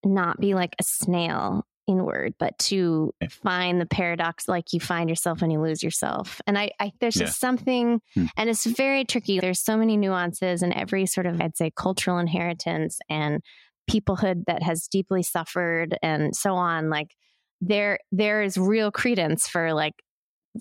not 0.08 0.39
be 0.39 0.54
like 0.54 0.76
a 0.80 0.84
snail 0.84 1.65
inward, 1.88 2.34
but 2.38 2.58
to 2.60 3.13
find 3.30 3.80
the 3.80 3.86
paradox 3.86 4.48
like 4.48 4.74
you 4.74 4.80
find 4.80 5.10
yourself 5.10 5.41
when 5.41 5.50
you 5.50 5.62
lose 5.62 5.82
yourself. 5.82 6.41
And 6.46 6.58
I, 6.58 6.72
I 6.80 6.91
there's 7.00 7.15
yeah. 7.15 7.26
just 7.26 7.39
something, 7.39 8.02
hmm. 8.13 8.26
and 8.36 8.50
it's 8.50 8.65
very 8.65 9.06
tricky. 9.06 9.39
There's 9.39 9.62
so 9.62 9.78
many 9.78 9.98
nuances 9.98 10.62
and 10.62 10.74
every 10.74 11.06
sort 11.06 11.26
of, 11.26 11.41
I'd 11.41 11.58
say, 11.58 11.72
cultural 11.76 12.20
inheritance 12.20 13.00
and 13.10 13.41
peoplehood 13.89 14.43
that 14.48 14.63
has 14.63 14.88
deeply 14.88 15.24
suffered 15.24 15.98
and 16.02 16.36
so 16.36 16.56
on. 16.56 16.89
Like 16.89 17.15
there, 17.62 18.00
there 18.12 18.43
is 18.43 18.58
real 18.58 18.91
credence 18.91 19.48
for 19.48 19.74
like 19.74 19.93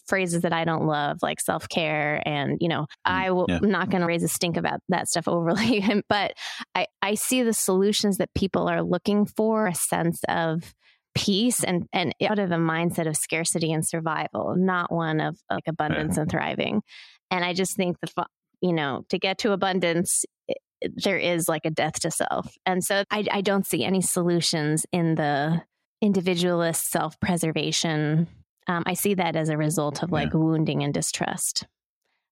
phrases 0.06 0.42
that 0.42 0.52
I 0.52 0.64
don't 0.64 0.86
love, 0.86 1.18
like 1.22 1.40
self 1.40 1.68
care. 1.68 2.22
And, 2.26 2.58
you 2.60 2.68
know, 2.68 2.82
mm, 2.82 2.86
I 3.04 3.30
will, 3.30 3.46
yeah. 3.48 3.60
I'm 3.62 3.70
not 3.70 3.90
going 3.90 4.00
to 4.00 4.06
raise 4.06 4.22
a 4.22 4.28
stink 4.28 4.56
about 4.56 4.80
that 4.88 5.08
stuff 5.08 5.28
overly. 5.28 5.84
but 6.08 6.34
I, 6.74 6.86
I 7.02 7.14
see 7.14 7.42
the 7.42 7.52
solutions 7.52 8.18
that 8.18 8.34
people 8.34 8.68
are 8.68 8.82
looking 8.82 9.26
for 9.26 9.66
a 9.66 9.74
sense 9.74 10.20
of 10.28 10.74
peace 11.16 11.64
and 11.64 11.86
and 11.94 12.14
out 12.28 12.38
of 12.38 12.50
a 12.50 12.56
mindset 12.56 13.08
of 13.08 13.16
scarcity 13.16 13.72
and 13.72 13.86
survival, 13.86 14.54
not 14.56 14.92
one 14.92 15.18
of 15.20 15.38
like 15.50 15.64
abundance 15.66 16.18
and 16.18 16.30
thriving. 16.30 16.82
And 17.30 17.44
I 17.44 17.54
just 17.54 17.74
think 17.74 17.96
the 18.00 18.26
you 18.60 18.72
know 18.72 19.02
to 19.08 19.18
get 19.18 19.38
to 19.38 19.52
abundance. 19.52 20.24
there 20.82 21.16
is 21.16 21.48
like 21.48 21.64
a 21.64 21.70
death 21.70 22.00
to 22.00 22.10
self. 22.10 22.54
And 22.66 22.84
so 22.84 23.02
I, 23.10 23.24
I 23.32 23.40
don't 23.40 23.66
see 23.66 23.82
any 23.82 24.02
solutions 24.02 24.84
in 24.92 25.14
the 25.14 25.62
individualist 26.02 26.90
self 26.90 27.18
preservation. 27.18 28.28
Um, 28.68 28.82
I 28.86 28.94
see 28.94 29.14
that 29.14 29.36
as 29.36 29.48
a 29.48 29.56
result 29.56 30.02
of 30.02 30.10
like 30.10 30.32
yeah. 30.32 30.38
wounding 30.38 30.82
and 30.82 30.92
distrust. 30.92 31.64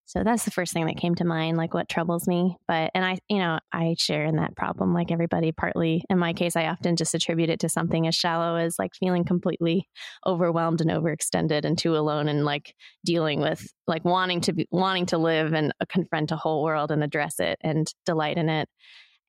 So 0.07 0.23
that's 0.23 0.45
the 0.45 0.51
first 0.51 0.75
thing 0.75 0.85
that 0.87 0.99
came 0.99 1.15
to 1.15 1.25
mind, 1.25 1.57
like 1.57 1.73
what 1.73 1.89
troubles 1.89 2.29
me. 2.29 2.57
But, 2.69 2.91
and 2.95 3.05
I, 3.05 3.19
you 3.29 3.39
know, 3.39 3.59
I 3.73 3.97
share 3.99 4.27
in 4.27 4.37
that 4.37 4.55
problem 4.55 4.93
like 4.93 5.11
everybody, 5.11 5.51
partly. 5.51 6.05
In 6.11 6.19
my 6.19 6.35
case, 6.35 6.57
I 6.57 6.67
often 6.67 6.97
just 6.97 7.15
attribute 7.15 7.49
it 7.49 7.61
to 7.61 7.71
something 7.71 8.07
as 8.07 8.15
shallow 8.15 8.57
as 8.57 8.79
like 8.79 8.93
feeling 8.95 9.25
completely 9.25 9.89
overwhelmed 10.27 10.83
and 10.83 10.91
overextended 10.91 11.65
and 11.65 11.79
too 11.79 11.97
alone 11.97 12.29
and 12.29 12.45
like 12.45 12.75
dealing 13.05 13.41
with 13.41 13.67
like 13.87 14.05
wanting 14.05 14.43
to 14.43 14.53
be, 14.53 14.69
wanting 14.71 15.07
to 15.07 15.19
live 15.19 15.55
and 15.55 15.73
uh, 15.81 15.87
confront 15.89 16.33
a 16.33 16.37
whole 16.37 16.63
world 16.63 16.91
and 16.91 17.03
address 17.03 17.41
it 17.41 17.57
and 17.63 17.91
delight 18.05 18.37
in 18.37 18.51
it 18.51 18.69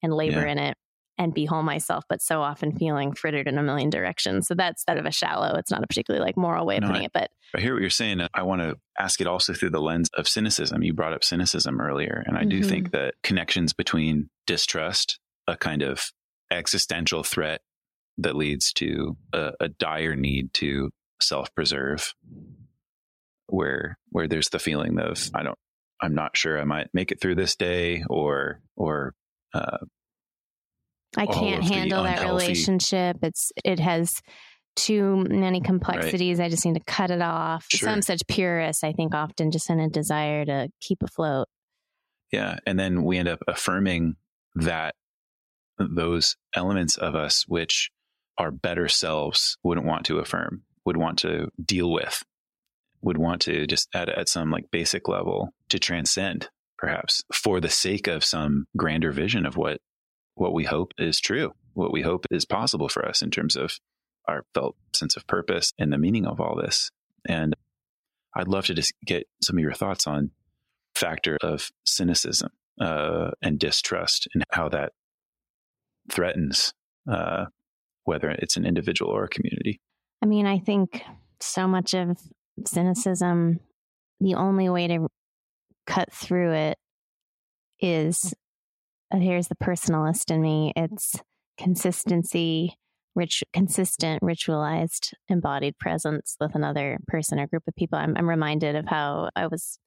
and 0.03 0.13
labor 0.13 0.45
yeah. 0.45 0.51
in 0.51 0.57
it 0.59 0.77
and 1.17 1.33
be 1.33 1.45
whole 1.45 1.63
myself, 1.63 2.03
but 2.09 2.21
so 2.21 2.41
often 2.41 2.77
feeling 2.77 3.13
frittered 3.13 3.47
in 3.47 3.57
a 3.57 3.63
million 3.63 3.89
directions. 3.89 4.47
So 4.47 4.55
that's 4.55 4.83
sort 4.83 4.97
of 4.97 5.05
a 5.05 5.11
shallow, 5.11 5.55
it's 5.55 5.71
not 5.71 5.83
a 5.83 5.87
particularly 5.87 6.25
like 6.25 6.37
moral 6.37 6.65
way 6.65 6.77
of 6.77 6.81
no, 6.81 6.87
putting 6.87 7.03
I, 7.03 7.05
it. 7.05 7.11
But 7.13 7.31
I 7.55 7.61
hear 7.61 7.73
what 7.73 7.81
you're 7.81 7.89
saying. 7.89 8.21
I 8.33 8.43
want 8.43 8.61
to 8.61 8.77
ask 8.99 9.21
it 9.21 9.27
also 9.27 9.53
through 9.53 9.69
the 9.69 9.81
lens 9.81 10.09
of 10.13 10.27
cynicism. 10.27 10.83
You 10.83 10.93
brought 10.93 11.13
up 11.13 11.23
cynicism 11.23 11.79
earlier. 11.79 12.23
And 12.25 12.37
I 12.37 12.41
mm-hmm. 12.41 12.49
do 12.49 12.63
think 12.63 12.91
that 12.91 13.15
connections 13.23 13.73
between 13.73 14.29
distrust, 14.45 15.19
a 15.47 15.55
kind 15.55 15.81
of 15.81 16.11
existential 16.51 17.23
threat 17.23 17.61
that 18.17 18.35
leads 18.35 18.73
to 18.73 19.17
a, 19.33 19.51
a 19.59 19.69
dire 19.69 20.15
need 20.15 20.53
to 20.55 20.91
self 21.21 21.53
preserve, 21.55 22.13
where 23.47 23.97
where 24.09 24.27
there's 24.27 24.49
the 24.49 24.59
feeling 24.59 24.99
of 24.99 25.29
I 25.33 25.43
don't 25.43 25.57
I'm 26.01 26.15
not 26.15 26.35
sure 26.35 26.59
I 26.59 26.65
might 26.65 26.89
make 26.93 27.11
it 27.11 27.21
through 27.21 27.35
this 27.35 27.55
day 27.55 28.03
or 28.09 28.61
or 28.75 29.13
uh, 29.53 29.77
I 31.17 31.25
can't 31.25 31.63
handle 31.63 32.03
that 32.03 32.25
relationship. 32.25 33.17
It's 33.21 33.51
it 33.63 33.79
has 33.79 34.21
too 34.75 35.25
many 35.29 35.61
complexities. 35.61 36.39
Right. 36.39 36.45
I 36.45 36.49
just 36.49 36.65
need 36.65 36.75
to 36.75 36.83
cut 36.85 37.11
it 37.11 37.21
off. 37.21 37.65
Sure. 37.69 37.89
Some 37.89 38.01
such 38.01 38.21
purists, 38.27 38.83
I 38.83 38.91
think, 38.91 39.13
often 39.13 39.51
just 39.51 39.69
in 39.69 39.79
a 39.79 39.89
desire 39.89 40.45
to 40.45 40.69
keep 40.81 41.01
afloat. 41.01 41.47
Yeah, 42.31 42.57
and 42.65 42.77
then 42.77 43.03
we 43.03 43.17
end 43.17 43.29
up 43.29 43.39
affirming 43.47 44.15
that 44.55 44.95
those 45.77 46.35
elements 46.53 46.97
of 46.97 47.15
us 47.15 47.45
which 47.47 47.91
our 48.37 48.51
better 48.51 48.87
selves 48.87 49.57
wouldn't 49.63 49.87
want 49.87 50.05
to 50.07 50.19
affirm, 50.19 50.63
would 50.85 50.97
want 50.97 51.19
to 51.19 51.49
deal 51.63 51.91
with, 51.91 52.23
would 53.01 53.17
want 53.17 53.41
to 53.43 53.65
just 53.67 53.87
at, 53.93 54.09
at 54.09 54.27
some 54.27 54.51
like 54.51 54.71
basic 54.71 55.07
level 55.07 55.49
to 55.69 55.79
transcend, 55.79 56.49
perhaps 56.77 57.23
for 57.33 57.61
the 57.61 57.69
sake 57.69 58.07
of 58.07 58.23
some 58.23 58.65
grander 58.75 59.11
vision 59.11 59.45
of 59.45 59.55
what 59.55 59.79
what 60.35 60.53
we 60.53 60.63
hope 60.63 60.93
is 60.97 61.19
true, 61.19 61.53
what 61.73 61.91
we 61.91 62.01
hope 62.01 62.25
is 62.31 62.45
possible 62.45 62.89
for 62.89 63.05
us 63.05 63.21
in 63.21 63.31
terms 63.31 63.55
of 63.55 63.79
our 64.27 64.45
felt 64.53 64.75
sense 64.93 65.15
of 65.15 65.27
purpose 65.27 65.71
and 65.79 65.91
the 65.91 65.97
meaning 65.97 66.25
of 66.25 66.39
all 66.39 66.55
this. 66.55 66.89
And 67.27 67.55
I'd 68.35 68.47
love 68.47 68.65
to 68.65 68.73
just 68.73 68.93
get 69.05 69.27
some 69.41 69.57
of 69.57 69.61
your 69.61 69.73
thoughts 69.73 70.07
on 70.07 70.31
factor 70.93 71.37
of 71.41 71.69
cynicism 71.85 72.49
uh, 72.79 73.31
and 73.41 73.59
distrust 73.59 74.27
and 74.33 74.43
how 74.51 74.69
that 74.69 74.91
threatens 76.09 76.73
uh, 77.09 77.45
whether 78.03 78.29
it's 78.29 78.57
an 78.57 78.65
individual 78.65 79.11
or 79.11 79.25
a 79.25 79.29
community. 79.29 79.79
I 80.21 80.27
mean, 80.27 80.45
I 80.45 80.59
think 80.59 81.03
so 81.39 81.67
much 81.67 81.93
of 81.93 82.17
cynicism, 82.65 83.59
the 84.19 84.35
only 84.35 84.69
way 84.69 84.87
to 84.87 85.07
cut 85.85 86.11
through 86.11 86.53
it 86.53 86.77
is 87.79 88.33
here's 89.11 89.47
the 89.47 89.55
personalist 89.55 90.31
in 90.31 90.41
me. 90.41 90.73
It's 90.75 91.15
consistency, 91.57 92.75
rich, 93.15 93.43
consistent, 93.53 94.21
ritualized, 94.21 95.13
embodied 95.29 95.77
presence 95.79 96.35
with 96.39 96.55
another 96.55 96.97
person 97.07 97.39
or 97.39 97.47
group 97.47 97.63
of 97.67 97.75
people. 97.75 97.97
I'm, 97.97 98.15
I'm 98.17 98.29
reminded 98.29 98.75
of 98.75 98.85
how 98.87 99.29
I 99.35 99.47
was 99.47 99.79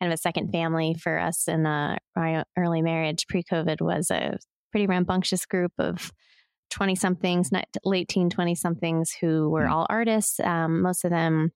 kind 0.00 0.12
of 0.12 0.14
a 0.14 0.20
second 0.20 0.50
family 0.50 0.94
for 0.94 1.18
us 1.18 1.48
in 1.48 1.66
uh, 1.66 1.96
my 2.16 2.44
early 2.58 2.82
marriage 2.82 3.26
pre 3.28 3.42
COVID 3.42 3.80
was 3.80 4.10
a 4.10 4.38
pretty 4.70 4.86
rambunctious 4.86 5.46
group 5.46 5.72
of 5.78 6.12
20 6.70 6.96
somethings, 6.96 7.50
late 7.84 8.08
teen 8.08 8.28
20 8.28 8.54
somethings 8.54 9.12
who 9.20 9.48
were 9.48 9.66
hmm. 9.66 9.72
all 9.72 9.86
artists. 9.88 10.40
Um, 10.40 10.82
most 10.82 11.04
of 11.04 11.10
them 11.10 11.52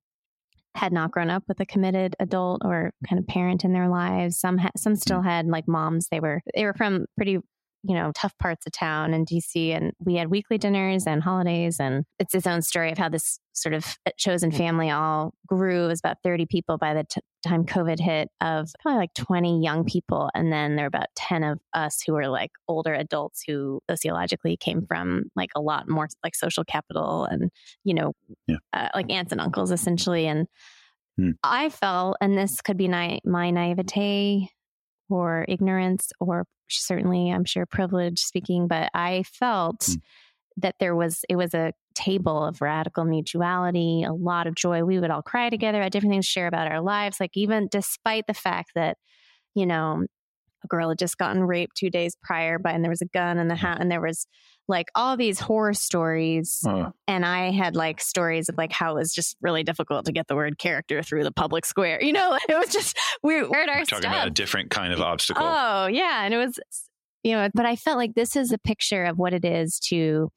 had 0.78 0.92
not 0.92 1.10
grown 1.10 1.28
up 1.28 1.42
with 1.48 1.60
a 1.60 1.66
committed 1.66 2.14
adult 2.20 2.62
or 2.64 2.92
kind 3.08 3.18
of 3.18 3.26
parent 3.26 3.64
in 3.64 3.72
their 3.72 3.88
lives. 3.88 4.38
Some 4.38 4.58
ha- 4.58 4.70
some 4.76 4.96
still 4.96 5.20
mm. 5.20 5.24
had 5.24 5.46
like 5.46 5.66
moms. 5.66 6.08
They 6.10 6.20
were 6.20 6.40
they 6.54 6.64
were 6.64 6.74
from 6.74 7.06
pretty 7.16 7.38
you 7.82 7.94
know 7.94 8.12
tough 8.14 8.36
parts 8.38 8.66
of 8.66 8.72
town 8.72 9.14
in 9.14 9.24
DC, 9.24 9.70
and 9.70 9.92
we 9.98 10.14
had 10.14 10.30
weekly 10.30 10.58
dinners 10.58 11.06
and 11.06 11.22
holidays, 11.22 11.78
and 11.78 12.04
it's 12.18 12.34
its 12.34 12.46
own 12.46 12.62
story 12.62 12.90
of 12.90 12.98
how 12.98 13.08
this 13.08 13.38
sort 13.52 13.74
of 13.74 13.96
chosen 14.16 14.50
family 14.50 14.90
all 14.90 15.34
grew. 15.46 15.84
It 15.84 15.88
was 15.88 16.00
about 16.00 16.18
thirty 16.22 16.46
people 16.46 16.78
by 16.78 16.94
the 16.94 17.04
t- 17.04 17.20
time 17.46 17.64
COVID 17.64 18.00
hit, 18.00 18.30
of 18.40 18.70
probably 18.82 18.98
like 18.98 19.14
twenty 19.14 19.62
young 19.62 19.84
people, 19.84 20.30
and 20.34 20.52
then 20.52 20.76
there 20.76 20.84
were 20.84 20.88
about 20.88 21.06
ten 21.14 21.44
of 21.44 21.58
us 21.72 22.02
who 22.06 22.14
were 22.14 22.28
like 22.28 22.50
older 22.66 22.94
adults 22.94 23.42
who 23.46 23.80
sociologically 23.88 24.56
came 24.56 24.84
from 24.86 25.24
like 25.36 25.50
a 25.54 25.60
lot 25.60 25.88
more 25.88 26.08
like 26.24 26.34
social 26.34 26.64
capital 26.64 27.24
and 27.24 27.50
you 27.84 27.94
know 27.94 28.12
yeah. 28.46 28.56
uh, 28.72 28.88
like 28.94 29.10
aunts 29.10 29.32
and 29.32 29.40
uncles 29.40 29.70
essentially, 29.70 30.26
and 30.26 30.46
hmm. 31.16 31.30
I 31.44 31.68
felt, 31.68 32.16
and 32.20 32.36
this 32.36 32.60
could 32.60 32.76
be 32.76 32.88
na- 32.88 33.20
my 33.24 33.50
naivete 33.50 34.50
or 35.10 35.44
ignorance 35.48 36.12
or 36.20 36.44
certainly 36.70 37.30
I'm 37.30 37.44
sure 37.44 37.66
privilege 37.66 38.20
speaking, 38.20 38.68
but 38.68 38.90
I 38.94 39.24
felt 39.24 39.80
mm. 39.80 40.00
that 40.58 40.76
there 40.80 40.94
was 40.94 41.24
it 41.28 41.36
was 41.36 41.54
a 41.54 41.72
table 41.94 42.44
of 42.44 42.60
radical 42.62 43.04
mutuality, 43.04 44.04
a 44.04 44.12
lot 44.12 44.46
of 44.46 44.54
joy. 44.54 44.84
We 44.84 45.00
would 45.00 45.10
all 45.10 45.22
cry 45.22 45.50
together, 45.50 45.82
had 45.82 45.92
different 45.92 46.12
things 46.12 46.26
to 46.26 46.32
share 46.32 46.46
about 46.46 46.70
our 46.70 46.80
lives. 46.80 47.18
Like 47.18 47.36
even 47.36 47.68
despite 47.70 48.26
the 48.26 48.34
fact 48.34 48.70
that, 48.74 48.96
you 49.54 49.66
know, 49.66 50.06
a 50.64 50.66
girl 50.66 50.88
had 50.88 50.98
just 50.98 51.18
gotten 51.18 51.42
raped 51.42 51.76
two 51.76 51.90
days 51.90 52.16
prior 52.22 52.58
by 52.58 52.72
and 52.72 52.84
there 52.84 52.90
was 52.90 53.02
a 53.02 53.06
gun 53.06 53.38
in 53.38 53.48
the 53.48 53.56
hat 53.56 53.78
and 53.80 53.90
there 53.90 54.00
was 54.00 54.26
like 54.66 54.86
all 54.94 55.16
these 55.16 55.40
horror 55.40 55.74
stories 55.74 56.64
uh. 56.68 56.90
and 57.06 57.24
i 57.24 57.50
had 57.50 57.76
like 57.76 58.00
stories 58.00 58.48
of 58.48 58.56
like 58.56 58.72
how 58.72 58.92
it 58.92 59.00
was 59.00 59.12
just 59.12 59.36
really 59.40 59.62
difficult 59.62 60.04
to 60.04 60.12
get 60.12 60.26
the 60.26 60.36
word 60.36 60.58
character 60.58 61.02
through 61.02 61.24
the 61.24 61.32
public 61.32 61.64
square 61.64 61.98
you 62.02 62.12
know 62.12 62.38
it 62.48 62.58
was 62.58 62.68
just 62.68 62.98
we 63.22 63.40
our 63.40 63.64
talking 63.64 63.84
stuff. 63.84 64.00
about 64.00 64.28
a 64.28 64.30
different 64.30 64.70
kind 64.70 64.92
of 64.92 65.00
obstacle 65.00 65.44
oh 65.44 65.86
yeah 65.86 66.24
and 66.24 66.34
it 66.34 66.38
was 66.38 66.58
you 67.22 67.32
know 67.32 67.48
but 67.54 67.66
i 67.66 67.76
felt 67.76 67.96
like 67.96 68.14
this 68.14 68.36
is 68.36 68.52
a 68.52 68.58
picture 68.58 69.04
of 69.04 69.18
what 69.18 69.32
it 69.32 69.44
is 69.44 69.78
to 69.78 70.30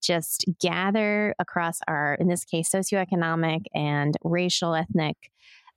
just 0.00 0.44
gather 0.60 1.34
across 1.40 1.80
our 1.88 2.14
in 2.20 2.28
this 2.28 2.44
case 2.44 2.70
socioeconomic 2.70 3.62
and 3.74 4.16
racial 4.22 4.74
ethnic 4.74 5.16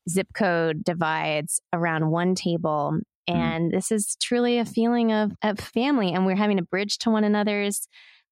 zip 0.09 0.27
code 0.33 0.83
divides 0.83 1.61
around 1.73 2.09
one 2.09 2.35
table. 2.35 2.99
And 3.27 3.69
mm. 3.69 3.75
this 3.75 3.91
is 3.91 4.15
truly 4.21 4.59
a 4.59 4.65
feeling 4.65 5.11
of, 5.11 5.31
of 5.43 5.59
family. 5.59 6.13
And 6.13 6.25
we're 6.25 6.35
having 6.35 6.59
a 6.59 6.63
bridge 6.63 6.97
to 6.99 7.09
one 7.09 7.23
another's 7.23 7.87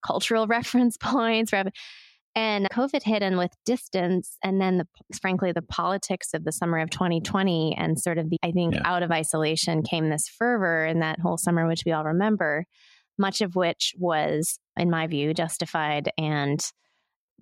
cultural 0.05 0.47
reference 0.47 0.97
points. 0.97 1.51
And 2.35 2.69
COVID 2.69 3.03
hit 3.03 3.23
and 3.23 3.37
with 3.37 3.51
distance, 3.65 4.37
and 4.43 4.61
then 4.61 4.77
the, 4.77 4.87
frankly, 5.19 5.51
the 5.51 5.63
politics 5.63 6.29
of 6.33 6.43
the 6.43 6.51
summer 6.51 6.77
of 6.79 6.89
2020 6.89 7.75
and 7.77 7.99
sort 7.99 8.17
of 8.17 8.29
the, 8.29 8.37
I 8.43 8.51
think, 8.51 8.75
yeah. 8.75 8.81
out 8.85 9.03
of 9.03 9.11
isolation 9.11 9.81
came 9.81 10.09
this 10.09 10.27
fervor 10.27 10.85
in 10.85 10.99
that 10.99 11.19
whole 11.19 11.37
summer, 11.37 11.67
which 11.67 11.83
we 11.85 11.91
all 11.91 12.03
remember, 12.03 12.65
much 13.17 13.41
of 13.41 13.55
which 13.55 13.93
was, 13.97 14.59
in 14.77 14.89
my 14.89 15.07
view, 15.07 15.33
justified 15.33 16.11
and 16.17 16.63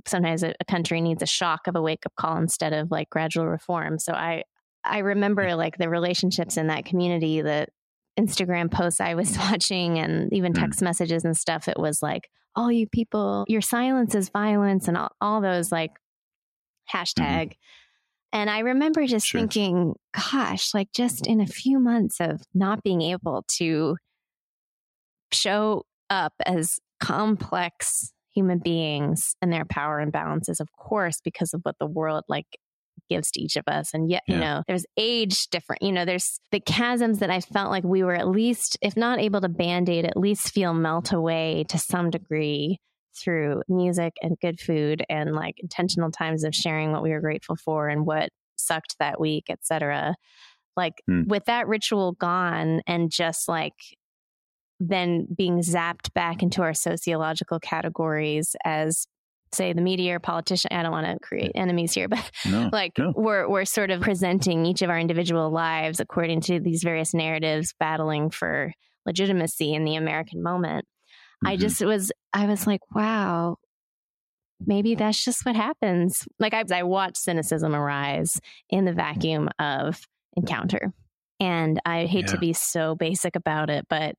sometimes 0.05 0.43
a, 0.43 0.53
a, 0.59 0.65
country 0.65 1.01
needs 1.01 1.23
a 1.23 1.27
shock 1.27 1.67
of 1.67 1.75
a 1.75 1.81
wake 1.81 2.05
up 2.05 2.13
call 2.15 2.37
instead 2.37 2.73
of 2.73 2.91
like 2.91 3.09
gradual 3.09 3.47
reform. 3.47 3.99
So 3.99 4.13
I, 4.13 4.43
I 4.89 4.99
remember 4.99 5.55
like 5.55 5.77
the 5.77 5.89
relationships 5.89 6.57
in 6.57 6.67
that 6.67 6.85
community, 6.85 7.41
the 7.41 7.67
Instagram 8.19 8.71
posts 8.71 8.99
I 8.99 9.13
was 9.13 9.37
watching 9.37 9.99
and 9.99 10.31
even 10.33 10.53
hmm. 10.53 10.61
text 10.61 10.81
messages 10.81 11.23
and 11.23 11.35
stuff. 11.35 11.67
It 11.67 11.79
was 11.79 12.01
like, 12.01 12.29
all 12.55 12.71
you 12.71 12.87
people, 12.87 13.45
your 13.47 13.61
silence 13.61 14.15
is 14.15 14.29
violence 14.29 14.87
and 14.87 14.97
all, 14.97 15.11
all 15.21 15.41
those 15.41 15.71
like 15.71 15.91
hashtag. 16.91 17.49
Mm-hmm. 17.49 17.51
And 18.33 18.49
I 18.49 18.59
remember 18.59 19.05
just 19.05 19.27
sure. 19.27 19.39
thinking, 19.39 19.93
gosh, 20.13 20.73
like 20.73 20.91
just 20.91 21.27
in 21.27 21.39
a 21.39 21.47
few 21.47 21.79
months 21.79 22.19
of 22.19 22.41
not 22.53 22.83
being 22.83 23.01
able 23.01 23.45
to 23.57 23.97
show 25.31 25.85
up 26.09 26.33
as 26.45 26.79
complex 26.99 28.11
human 28.33 28.59
beings 28.59 29.35
and 29.41 29.53
their 29.53 29.65
power 29.65 30.03
imbalances, 30.05 30.59
of 30.59 30.71
course, 30.73 31.21
because 31.23 31.53
of 31.53 31.61
what 31.63 31.75
the 31.79 31.87
world 31.87 32.23
like 32.27 32.57
gives 33.09 33.31
to 33.31 33.41
each 33.41 33.55
of 33.55 33.63
us. 33.67 33.93
And 33.93 34.09
yet, 34.09 34.23
yeah. 34.27 34.33
you 34.33 34.41
know, 34.41 34.63
there's 34.67 34.85
age 34.97 35.47
different, 35.47 35.81
you 35.81 35.91
know, 35.91 36.05
there's 36.05 36.39
the 36.51 36.59
chasms 36.59 37.19
that 37.19 37.29
I 37.29 37.41
felt 37.41 37.71
like 37.71 37.83
we 37.83 38.03
were 38.03 38.15
at 38.15 38.27
least, 38.27 38.77
if 38.81 38.97
not 38.97 39.19
able 39.19 39.41
to 39.41 39.49
band 39.49 39.89
aid, 39.89 40.05
at 40.05 40.17
least 40.17 40.51
feel 40.51 40.73
melt 40.73 41.11
away 41.11 41.65
to 41.69 41.77
some 41.77 42.09
degree 42.09 42.79
through 43.17 43.63
music 43.67 44.13
and 44.21 44.37
good 44.39 44.59
food 44.59 45.03
and 45.09 45.33
like 45.33 45.55
intentional 45.59 46.11
times 46.11 46.43
of 46.43 46.53
sharing 46.53 46.91
what 46.91 47.03
we 47.03 47.11
were 47.11 47.21
grateful 47.21 47.55
for 47.55 47.87
and 47.87 48.05
what 48.05 48.29
sucked 48.55 48.95
that 48.99 49.19
week, 49.19 49.45
etc. 49.49 50.15
Like 50.75 51.01
mm. 51.09 51.27
with 51.27 51.45
that 51.45 51.67
ritual 51.67 52.13
gone 52.13 52.81
and 52.85 53.11
just 53.11 53.47
like 53.47 53.73
then 54.79 55.27
being 55.35 55.59
zapped 55.59 56.13
back 56.13 56.43
into 56.43 56.61
our 56.61 56.73
sociological 56.73 57.59
categories 57.59 58.55
as 58.63 59.07
say 59.53 59.73
the 59.73 59.81
media 59.81 60.15
or 60.15 60.19
politician 60.19 60.69
i 60.71 60.81
don't 60.81 60.91
want 60.91 61.05
to 61.05 61.17
create 61.19 61.51
enemies 61.55 61.93
here 61.93 62.07
but 62.09 62.31
no, 62.45 62.69
like 62.71 62.97
no. 62.97 63.13
we're 63.15 63.47
we're 63.49 63.65
sort 63.65 63.91
of 63.91 64.01
presenting 64.01 64.65
each 64.65 64.81
of 64.81 64.89
our 64.89 64.99
individual 64.99 65.49
lives 65.49 65.99
according 65.99 66.41
to 66.41 66.59
these 66.59 66.83
various 66.83 67.13
narratives 67.13 67.73
battling 67.79 68.29
for 68.29 68.71
legitimacy 69.05 69.73
in 69.73 69.83
the 69.83 69.95
american 69.95 70.41
moment 70.41 70.85
mm-hmm. 70.85 71.47
i 71.47 71.55
just 71.55 71.81
was 71.81 72.11
i 72.33 72.45
was 72.45 72.67
like 72.67 72.81
wow 72.95 73.55
maybe 74.65 74.95
that's 74.95 75.23
just 75.23 75.45
what 75.45 75.55
happens 75.55 76.27
like 76.39 76.53
i, 76.53 76.63
I 76.73 76.83
watched 76.83 77.17
cynicism 77.17 77.75
arise 77.75 78.39
in 78.69 78.85
the 78.85 78.93
vacuum 78.93 79.49
of 79.59 80.01
encounter 80.35 80.93
and 81.39 81.79
i 81.85 82.05
hate 82.05 82.25
yeah. 82.25 82.33
to 82.33 82.37
be 82.37 82.53
so 82.53 82.95
basic 82.95 83.35
about 83.35 83.69
it 83.69 83.85
but 83.89 84.15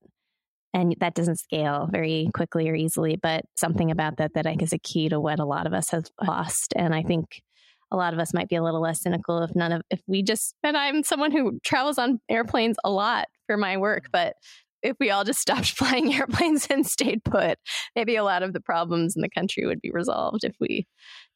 and 0.78 0.94
that 1.00 1.14
doesn't 1.14 1.40
scale 1.40 1.88
very 1.90 2.30
quickly 2.34 2.68
or 2.68 2.74
easily 2.74 3.16
but 3.16 3.44
something 3.56 3.90
about 3.90 4.16
that 4.16 4.32
that 4.34 4.46
i 4.46 4.50
think 4.50 4.62
is 4.62 4.72
a 4.72 4.78
key 4.78 5.08
to 5.08 5.20
what 5.20 5.38
a 5.38 5.44
lot 5.44 5.66
of 5.66 5.72
us 5.72 5.90
have 5.90 6.04
lost. 6.26 6.72
And 6.76 6.94
i 6.94 7.02
think 7.02 7.42
a 7.90 7.96
lot 7.96 8.12
of 8.12 8.20
us 8.20 8.34
might 8.34 8.48
be 8.48 8.56
a 8.56 8.62
little 8.62 8.82
less 8.82 9.02
cynical 9.02 9.42
if 9.42 9.54
none 9.54 9.72
of 9.72 9.82
if 9.90 10.00
we 10.06 10.22
just 10.22 10.54
and 10.62 10.76
i'm 10.76 11.02
someone 11.02 11.32
who 11.32 11.58
travels 11.64 11.98
on 11.98 12.20
airplanes 12.28 12.76
a 12.84 12.90
lot 12.90 13.26
for 13.46 13.56
my 13.56 13.76
work 13.76 14.06
but 14.12 14.34
if 14.80 14.96
we 15.00 15.10
all 15.10 15.24
just 15.24 15.40
stopped 15.48 15.70
flying 15.70 16.14
airplanes 16.14 16.66
and 16.70 16.86
stayed 16.86 17.24
put 17.24 17.58
maybe 17.96 18.16
a 18.16 18.24
lot 18.24 18.42
of 18.42 18.52
the 18.52 18.60
problems 18.60 19.16
in 19.16 19.22
the 19.22 19.30
country 19.30 19.66
would 19.66 19.80
be 19.80 19.90
resolved 19.90 20.44
if 20.44 20.54
we 20.60 20.86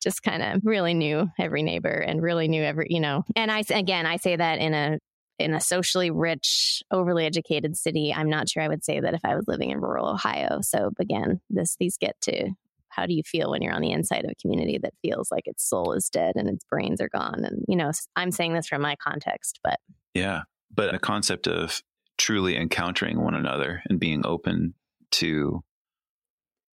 just 0.03 0.23
kind 0.23 0.43
of 0.43 0.61
really 0.65 0.95
knew 0.95 1.29
every 1.39 1.63
neighbor 1.63 1.89
and 1.89 2.23
really 2.23 2.49
knew 2.49 2.63
every 2.63 2.87
you 2.91 3.01
know. 3.01 3.23
And 3.35 3.51
i 3.51 3.63
again 3.71 4.07
i 4.07 4.17
say 4.17 4.37
that 4.37 4.59
in 4.59 4.75
a 4.75 4.99
in 5.39 5.55
a 5.55 5.61
socially 5.61 6.11
rich, 6.11 6.83
overly 6.91 7.27
educated 7.27 7.77
city, 7.77 8.13
I'm 8.15 8.29
not 8.29 8.49
sure 8.49 8.63
I 8.63 8.69
would 8.69 8.85
say 8.85 9.01
that 9.01 9.15
if 9.15 9.21
I 9.25 9.35
was 9.35 9.45
living 9.49 9.71
in 9.71 9.81
rural 9.81 10.09
Ohio. 10.09 10.61
So 10.63 10.91
again, 10.99 11.41
this 11.51 11.77
these 11.79 11.97
get 11.99 12.21
to 12.23 12.51
how 12.89 13.07
do 13.07 13.15
you 13.15 13.23
feel 13.23 13.51
when 13.51 13.63
you're 13.63 13.73
on 13.73 13.81
the 13.81 13.93
inside 13.93 14.25
of 14.25 14.31
a 14.31 14.41
community 14.43 14.79
that 14.83 14.93
feels 15.01 15.31
like 15.31 15.45
its 15.47 15.67
soul 15.67 15.95
is 15.95 16.11
dead 16.11 16.35
and 16.37 16.49
its 16.49 16.65
brains 16.65 17.01
are 17.01 17.09
gone? 17.09 17.45
And 17.45 17.65
you 17.67 17.77
know, 17.77 17.91
I'm 18.17 18.31
saying 18.31 18.55
this 18.55 18.69
from 18.69 18.83
my 18.83 18.97
context, 18.97 19.61
but 19.65 19.79
yeah, 20.15 20.43
but 20.75 20.95
a 20.95 20.99
concept 20.99 21.47
of 21.47 21.83
truly 22.19 22.57
encountering 22.57 23.23
one 23.23 23.35
another 23.35 23.83
and 23.89 23.99
being 23.99 24.27
open 24.27 24.75
to 25.13 25.63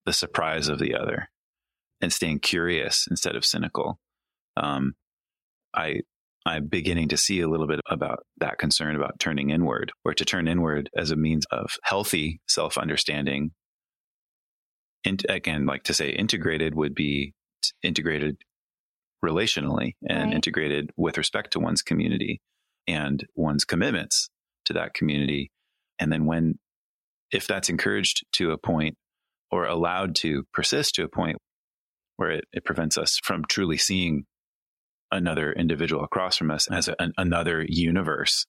the 0.05 0.13
surprise 0.13 0.67
of 0.67 0.79
the 0.79 0.95
other 0.95 1.29
and 2.01 2.11
staying 2.11 2.39
curious 2.39 3.07
instead 3.09 3.35
of 3.35 3.45
cynical. 3.45 3.99
Um, 4.55 4.95
I 5.73 6.01
I'm 6.47 6.67
beginning 6.67 7.09
to 7.09 7.17
see 7.17 7.41
a 7.41 7.49
little 7.49 7.67
bit 7.67 7.81
about 7.89 8.19
that 8.37 8.57
concern 8.57 8.95
about 8.95 9.19
turning 9.19 9.49
inward, 9.49 9.91
or 10.05 10.13
to 10.13 10.25
turn 10.25 10.47
inward 10.47 10.89
as 10.97 11.11
a 11.11 11.15
means 11.15 11.45
of 11.51 11.71
healthy 11.83 12.39
self 12.47 12.77
understanding. 12.77 13.51
And 15.03 15.23
again, 15.29 15.65
like 15.65 15.83
to 15.83 15.93
say 15.93 16.09
integrated 16.09 16.73
would 16.73 16.95
be 16.95 17.33
integrated 17.83 18.37
relationally 19.23 19.93
and 20.07 20.25
right. 20.25 20.33
integrated 20.33 20.91
with 20.95 21.17
respect 21.17 21.51
to 21.53 21.59
one's 21.59 21.81
community 21.81 22.39
and 22.87 23.25
one's 23.35 23.65
commitments 23.65 24.29
to 24.65 24.73
that 24.73 24.93
community. 24.93 25.51
And 25.99 26.11
then 26.11 26.25
when, 26.25 26.59
if 27.31 27.47
that's 27.47 27.69
encouraged 27.69 28.25
to 28.33 28.51
a 28.51 28.57
point 28.57 28.95
or 29.51 29.65
allowed 29.65 30.15
to 30.15 30.43
persist 30.53 30.95
to 30.95 31.03
a 31.03 31.09
point 31.09 31.37
where 32.17 32.31
it, 32.31 32.45
it 32.53 32.65
prevents 32.65 32.97
us 32.97 33.19
from 33.23 33.43
truly 33.49 33.77
seeing 33.77 34.25
another 35.11 35.51
individual 35.53 36.03
across 36.03 36.37
from 36.37 36.51
us 36.51 36.69
as 36.71 36.87
a, 36.87 36.95
an, 37.01 37.13
another 37.17 37.65
universe 37.67 38.45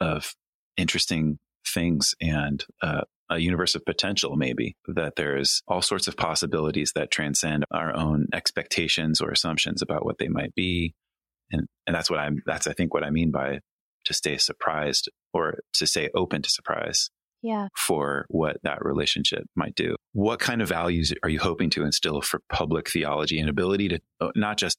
of 0.00 0.34
interesting 0.76 1.38
things 1.66 2.14
and 2.20 2.64
uh, 2.82 3.02
a 3.30 3.38
universe 3.38 3.74
of 3.74 3.84
potential, 3.84 4.36
maybe 4.36 4.76
that 4.86 5.16
there's 5.16 5.62
all 5.66 5.80
sorts 5.80 6.08
of 6.08 6.16
possibilities 6.16 6.92
that 6.94 7.10
transcend 7.10 7.64
our 7.70 7.96
own 7.96 8.26
expectations 8.34 9.20
or 9.20 9.30
assumptions 9.30 9.80
about 9.80 10.04
what 10.04 10.18
they 10.18 10.28
might 10.28 10.54
be. 10.54 10.94
And, 11.50 11.66
and 11.86 11.96
that's 11.96 12.10
what 12.10 12.20
I'm, 12.20 12.42
that's, 12.46 12.66
I 12.66 12.72
think, 12.72 12.92
what 12.92 13.04
I 13.04 13.10
mean 13.10 13.30
by 13.30 13.60
to 14.04 14.14
stay 14.14 14.36
surprised 14.36 15.08
or 15.32 15.60
to 15.74 15.86
stay 15.86 16.10
open 16.14 16.42
to 16.42 16.50
surprise. 16.50 17.10
Yeah. 17.42 17.68
For 17.76 18.24
what 18.28 18.56
that 18.62 18.82
relationship 18.82 19.44
might 19.54 19.74
do. 19.74 19.96
What 20.12 20.38
kind 20.40 20.62
of 20.62 20.68
values 20.70 21.12
are 21.22 21.28
you 21.28 21.38
hoping 21.38 21.68
to 21.70 21.84
instill 21.84 22.22
for 22.22 22.40
public 22.48 22.90
theology 22.90 23.38
and 23.38 23.50
ability 23.50 23.88
to 23.88 24.00
uh, 24.18 24.30
not 24.34 24.56
just 24.56 24.78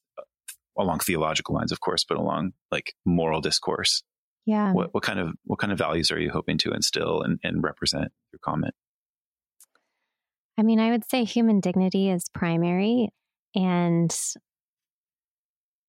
along 0.78 1.00
theological 1.00 1.56
lines, 1.56 1.72
of 1.72 1.80
course, 1.80 2.04
but 2.04 2.18
along 2.18 2.54
like 2.72 2.94
moral 3.06 3.42
discourse. 3.42 4.04
Yeah. 4.46 4.74
What, 4.74 4.94
what 4.94 5.04
kind 5.04 5.20
of 5.20 5.34
what 5.46 5.60
kind 5.60 5.72
of 5.72 5.80
values 5.80 6.12
are 6.12 6.20
you 6.20 6.30
hoping 6.30 6.58
to 6.60 6.72
instill 6.72 7.22
and, 7.22 7.40
and 7.44 7.64
represent 7.64 8.12
your 8.32 8.40
comment? 8.44 8.76
I 10.58 10.64
mean, 10.64 10.80
I 10.80 10.92
would 10.92 11.10
say 11.10 11.24
human 11.24 11.60
dignity 11.60 12.10
is 12.10 12.30
primary. 12.34 13.10
And 13.56 14.16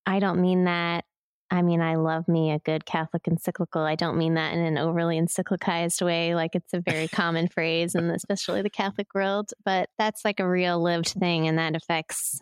I 0.07 0.18
don't 0.20 0.40
mean 0.40 0.64
that. 0.64 1.05
I 1.51 1.62
mean, 1.62 1.81
I 1.81 1.94
love 1.94 2.27
me 2.27 2.51
a 2.51 2.59
good 2.59 2.85
Catholic 2.87 3.29
encyclical. 3.29 3.83
I 3.83 3.94
don't 3.94 4.18
mean 4.18 4.35
that 4.35 4.53
in 4.53 4.61
an 4.61 4.79
overly 4.79 5.20
encyclicized 5.20 6.05
way, 6.05 6.35
like 6.35 6.57
it's 6.57 6.75
a 6.75 6.81
very 6.81 7.07
common 7.12 7.49
phrase 7.49 7.94
in 7.94 8.11
especially 8.11 8.62
the 8.62 8.70
Catholic 8.70 9.07
world, 9.14 9.51
but 9.64 9.88
that's 9.96 10.25
like 10.25 10.40
a 10.40 10.49
real 10.49 10.83
lived 10.83 11.09
thing 11.09 11.46
and 11.46 11.59
that 11.59 11.77
affects 11.77 12.40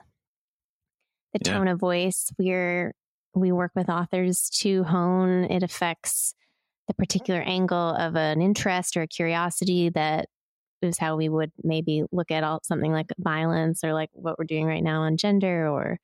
the 1.35 1.41
yeah. 1.45 1.53
tone 1.53 1.69
of 1.69 1.79
voice. 1.79 2.31
We're 2.39 2.95
we 3.35 3.53
work 3.53 3.73
with 3.75 3.91
authors 3.91 4.49
to 4.61 4.85
hone. 4.85 5.45
It 5.45 5.63
affects 5.63 6.35
the 6.89 6.95
particular 6.95 7.41
angle 7.41 7.95
of 7.97 8.17
an 8.17 8.41
interest 8.41 8.97
or 8.97 9.03
a 9.03 9.09
curiosity 9.09 9.91
that 9.91 10.27
is 10.83 10.99
how 10.99 11.17
we 11.17 11.29
would 11.29 11.51
maybe 11.63 12.05
look 12.13 12.31
at 12.31 12.45
all 12.45 12.61
something 12.63 12.93
like 12.93 13.07
violence 13.19 13.83
or 13.83 13.93
like 13.93 14.11
what 14.13 14.39
we're 14.39 14.45
doing 14.45 14.67
right 14.67 14.83
now 14.83 15.03
on 15.03 15.17
gender 15.17 15.69
or 15.69 15.99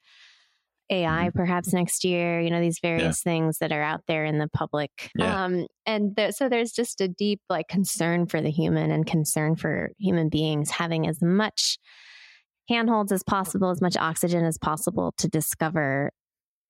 AI 0.90 1.28
mm-hmm. 1.28 1.38
perhaps 1.38 1.72
next 1.72 2.04
year, 2.04 2.40
you 2.40 2.50
know, 2.50 2.60
these 2.60 2.80
various 2.80 3.22
yeah. 3.24 3.32
things 3.32 3.58
that 3.58 3.72
are 3.72 3.82
out 3.82 4.00
there 4.08 4.24
in 4.24 4.38
the 4.38 4.48
public. 4.48 4.90
Yeah. 5.14 5.44
Um, 5.44 5.66
and 5.86 6.16
th- 6.16 6.34
so 6.34 6.48
there's 6.48 6.72
just 6.72 7.00
a 7.00 7.08
deep 7.08 7.40
like 7.48 7.68
concern 7.68 8.26
for 8.26 8.40
the 8.40 8.50
human 8.50 8.90
and 8.90 9.06
concern 9.06 9.56
for 9.56 9.90
human 9.98 10.28
beings 10.28 10.70
having 10.70 11.06
as 11.06 11.22
much 11.22 11.78
handholds 12.70 13.12
as 13.12 13.22
possible, 13.22 13.70
as 13.70 13.82
much 13.82 13.96
oxygen 13.96 14.44
as 14.44 14.56
possible 14.56 15.12
to 15.18 15.28
discover 15.28 16.10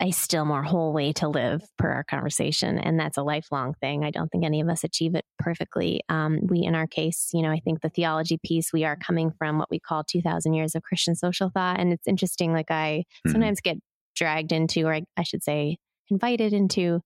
a 0.03 0.11
still 0.13 0.47
more 0.47 0.63
whole 0.63 0.95
way 0.95 1.13
to 1.13 1.29
live 1.29 1.63
per 1.77 1.91
our 1.91 2.05
conversation. 2.05 2.79
And 2.79 2.99
that's 2.99 3.19
a 3.19 3.23
lifelong 3.23 3.75
thing. 3.75 4.03
I 4.03 4.11
don't 4.11 4.29
think 4.31 4.45
any 4.45 4.63
of 4.63 4.69
us 4.69 4.83
achieve 4.83 5.15
it 5.15 5.27
perfectly. 5.39 6.01
Um, 6.09 6.41
we, 6.49 6.63
in 6.65 6.75
our 6.75 6.87
case, 6.87 7.29
you 7.35 7.43
know, 7.43 7.51
I 7.51 7.61
think 7.61 7.83
the 7.83 7.91
theology 7.91 8.39
piece, 8.43 8.73
we 8.73 8.85
are 8.85 8.97
coming 8.97 9.31
from 9.39 9.59
what 9.59 9.71
we 9.71 9.79
call 9.79 10.03
2000 10.03 10.55
years 10.55 10.75
of 10.75 10.83
Christian 10.83 11.15
social 11.15 11.51
thought. 11.51 11.79
And 11.79 11.93
it's 11.93 12.09
interesting, 12.09 12.53
like 12.53 12.71
I 12.71 13.05
mm-hmm. 13.27 13.33
sometimes 13.33 13.61
get 13.61 13.77
dragged 14.17 14.53
into, 14.53 14.87
or 14.87 14.95
I, 14.95 15.03
I 15.19 15.23
should 15.23 15.45
say, 15.45 15.77
invited 16.09 16.55
into 16.55 17.01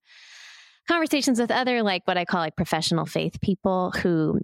conversations 0.88 1.40
with 1.40 1.50
other 1.50 1.82
like 1.82 2.02
what 2.06 2.16
I 2.16 2.24
call 2.24 2.40
like 2.40 2.56
professional 2.56 3.06
faith 3.06 3.40
people 3.40 3.90
who 3.90 4.40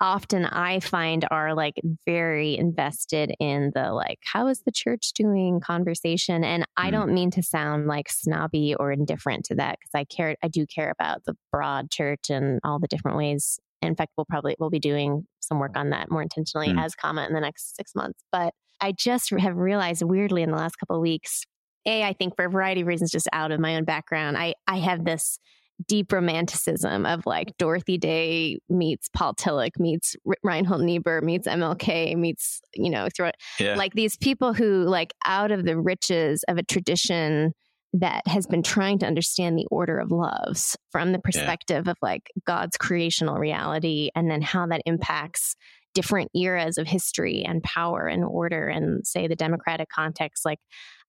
often 0.00 0.44
I 0.44 0.80
find 0.80 1.26
are 1.30 1.54
like 1.54 1.80
very 2.06 2.56
invested 2.56 3.34
in 3.40 3.72
the 3.74 3.92
like, 3.92 4.18
how 4.24 4.46
is 4.46 4.60
the 4.60 4.72
church 4.72 5.12
doing 5.14 5.60
conversation? 5.60 6.44
And 6.44 6.64
I 6.76 6.88
mm. 6.88 6.92
don't 6.92 7.14
mean 7.14 7.30
to 7.32 7.42
sound 7.42 7.86
like 7.86 8.08
snobby 8.08 8.74
or 8.78 8.92
indifferent 8.92 9.44
to 9.46 9.56
that 9.56 9.78
because 9.78 9.90
I 9.94 10.04
care, 10.04 10.36
I 10.42 10.48
do 10.48 10.66
care 10.66 10.90
about 10.90 11.24
the 11.24 11.34
broad 11.50 11.90
church 11.90 12.30
and 12.30 12.60
all 12.64 12.78
the 12.78 12.88
different 12.88 13.16
ways. 13.16 13.58
In 13.82 13.94
fact, 13.94 14.12
we'll 14.16 14.26
probably, 14.26 14.56
we'll 14.58 14.70
be 14.70 14.78
doing 14.78 15.26
some 15.40 15.58
work 15.58 15.76
on 15.76 15.90
that 15.90 16.10
more 16.10 16.22
intentionally 16.22 16.68
mm. 16.68 16.82
as 16.82 16.94
comment 16.94 17.28
in 17.28 17.34
the 17.34 17.40
next 17.40 17.76
six 17.76 17.94
months. 17.94 18.22
But 18.30 18.54
I 18.80 18.92
just 18.92 19.30
have 19.30 19.56
realized 19.56 20.02
weirdly 20.02 20.42
in 20.42 20.50
the 20.50 20.56
last 20.56 20.76
couple 20.76 20.96
of 20.96 21.02
weeks, 21.02 21.44
a, 21.86 22.04
I 22.04 22.12
think 22.12 22.36
for 22.36 22.44
a 22.44 22.50
variety 22.50 22.82
of 22.82 22.86
reasons, 22.86 23.10
just 23.10 23.28
out 23.32 23.50
of 23.50 23.60
my 23.60 23.76
own 23.76 23.84
background, 23.84 24.36
I, 24.36 24.54
I 24.66 24.78
have 24.78 25.04
this 25.04 25.38
deep 25.86 26.12
romanticism 26.12 27.06
of 27.06 27.24
like 27.24 27.56
Dorothy 27.58 27.98
Day 27.98 28.58
meets 28.68 29.08
Paul 29.08 29.34
Tillich 29.34 29.78
meets 29.78 30.16
Reinhold 30.42 30.82
Niebuhr 30.82 31.20
meets 31.20 31.46
MLK 31.46 32.16
meets 32.16 32.60
you 32.74 32.90
know 32.90 33.08
through 33.14 33.30
yeah. 33.60 33.74
like 33.74 33.94
these 33.94 34.16
people 34.16 34.52
who 34.52 34.84
like 34.84 35.14
out 35.24 35.52
of 35.52 35.64
the 35.64 35.78
riches 35.78 36.44
of 36.48 36.58
a 36.58 36.64
tradition 36.64 37.52
that 37.94 38.26
has 38.26 38.46
been 38.46 38.62
trying 38.62 38.98
to 38.98 39.06
understand 39.06 39.56
the 39.56 39.66
order 39.70 39.98
of 39.98 40.10
loves 40.10 40.76
from 40.90 41.12
the 41.12 41.18
perspective 41.18 41.84
yeah. 41.86 41.92
of 41.92 41.96
like 42.02 42.30
God's 42.46 42.76
creational 42.76 43.36
reality 43.36 44.10
and 44.14 44.30
then 44.30 44.42
how 44.42 44.66
that 44.66 44.82
impacts 44.84 45.54
different 45.94 46.30
eras 46.34 46.76
of 46.76 46.86
history 46.86 47.44
and 47.46 47.62
power 47.62 48.06
and 48.06 48.24
order 48.24 48.68
and 48.68 49.06
say 49.06 49.26
the 49.26 49.34
democratic 49.34 49.88
context 49.88 50.44
like 50.44 50.60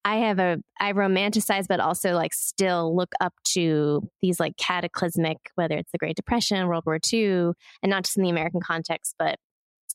I 0.04 0.16
have 0.16 0.38
a 0.38 0.58
I 0.80 0.92
romanticize 0.92 1.66
but 1.68 1.80
also 1.80 2.14
like 2.14 2.32
still 2.32 2.96
look 2.96 3.12
up 3.20 3.34
to 3.52 4.08
these 4.22 4.40
like 4.40 4.56
cataclysmic 4.56 5.38
whether 5.54 5.76
it's 5.76 5.92
the 5.92 5.98
Great 5.98 6.16
Depression, 6.16 6.68
World 6.68 6.84
War 6.86 6.98
II, 7.12 7.52
and 7.82 7.90
not 7.90 8.04
just 8.04 8.16
in 8.16 8.22
the 8.22 8.30
American 8.30 8.60
context 8.60 9.14
but 9.18 9.36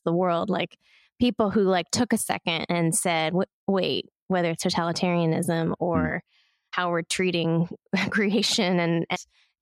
the 0.04 0.12
world 0.12 0.48
like 0.48 0.76
people 1.18 1.50
who 1.50 1.62
like 1.62 1.90
took 1.90 2.12
a 2.12 2.18
second 2.18 2.66
and 2.68 2.94
said, 2.94 3.32
wait, 3.66 4.06
whether 4.28 4.50
it's 4.50 4.64
totalitarianism 4.64 5.74
or 5.78 5.98
mm. 5.98 6.20
how 6.70 6.90
we're 6.90 7.02
treating 7.02 7.68
creation 8.10 8.78
and 8.78 9.06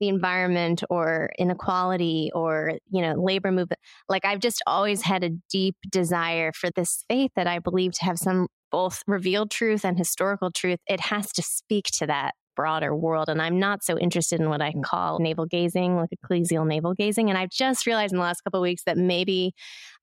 the 0.01 0.09
environment 0.09 0.83
or 0.91 1.31
inequality 1.39 2.31
or 2.35 2.73
you 2.91 3.01
know 3.01 3.15
labor 3.15 3.53
movement 3.53 3.79
like 4.09 4.25
i've 4.25 4.41
just 4.41 4.61
always 4.67 5.03
had 5.03 5.23
a 5.23 5.31
deep 5.49 5.77
desire 5.89 6.51
for 6.53 6.69
this 6.75 7.05
faith 7.09 7.31
that 7.37 7.47
i 7.47 7.61
believe 7.61 7.93
to 7.93 8.05
have 8.05 8.19
some 8.19 8.49
both 8.75 9.05
revealed 9.07 9.53
truth 9.53 9.85
and 9.85 9.97
historical 9.97 10.51
truth 10.51 10.81
it 10.89 10.99
has 10.99 11.31
to 11.31 11.43
speak 11.43 11.85
to 11.85 12.09
that 12.09 12.35
broader 12.57 12.95
world. 12.95 13.29
And 13.29 13.41
I'm 13.41 13.61
not 13.61 13.85
so 13.85 13.97
interested 13.97 14.41
in 14.41 14.49
what 14.49 14.61
I 14.61 14.73
call 14.85 15.21
navel 15.21 15.47
gazing, 15.47 15.95
like 15.97 16.11
ecclesial 16.11 16.67
navel 16.67 16.93
gazing. 16.93 17.29
And 17.29 17.39
I've 17.39 17.51
just 17.51 17.87
realized 17.87 18.13
in 18.13 18.19
the 18.19 18.25
last 18.25 18.43
couple 18.43 18.61
weeks 18.61 18.83
that 18.87 18.97
maybe 18.97 19.55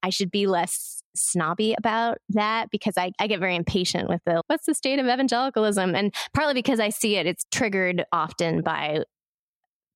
I 0.02 0.08
should 0.08 0.30
be 0.30 0.46
less 0.46 1.02
snobby 1.14 1.74
about 1.76 2.16
that 2.30 2.70
because 2.70 2.94
I, 2.96 3.12
I 3.18 3.26
get 3.26 3.40
very 3.40 3.56
impatient 3.56 4.08
with 4.08 4.22
the 4.24 4.42
what's 4.46 4.64
the 4.64 4.74
state 4.74 4.98
of 4.98 5.06
evangelicalism? 5.06 5.94
And 5.94 6.14
partly 6.32 6.54
because 6.54 6.80
I 6.80 6.88
see 6.88 7.16
it, 7.16 7.26
it's 7.26 7.44
triggered 7.52 8.04
often 8.10 8.62
by 8.62 9.04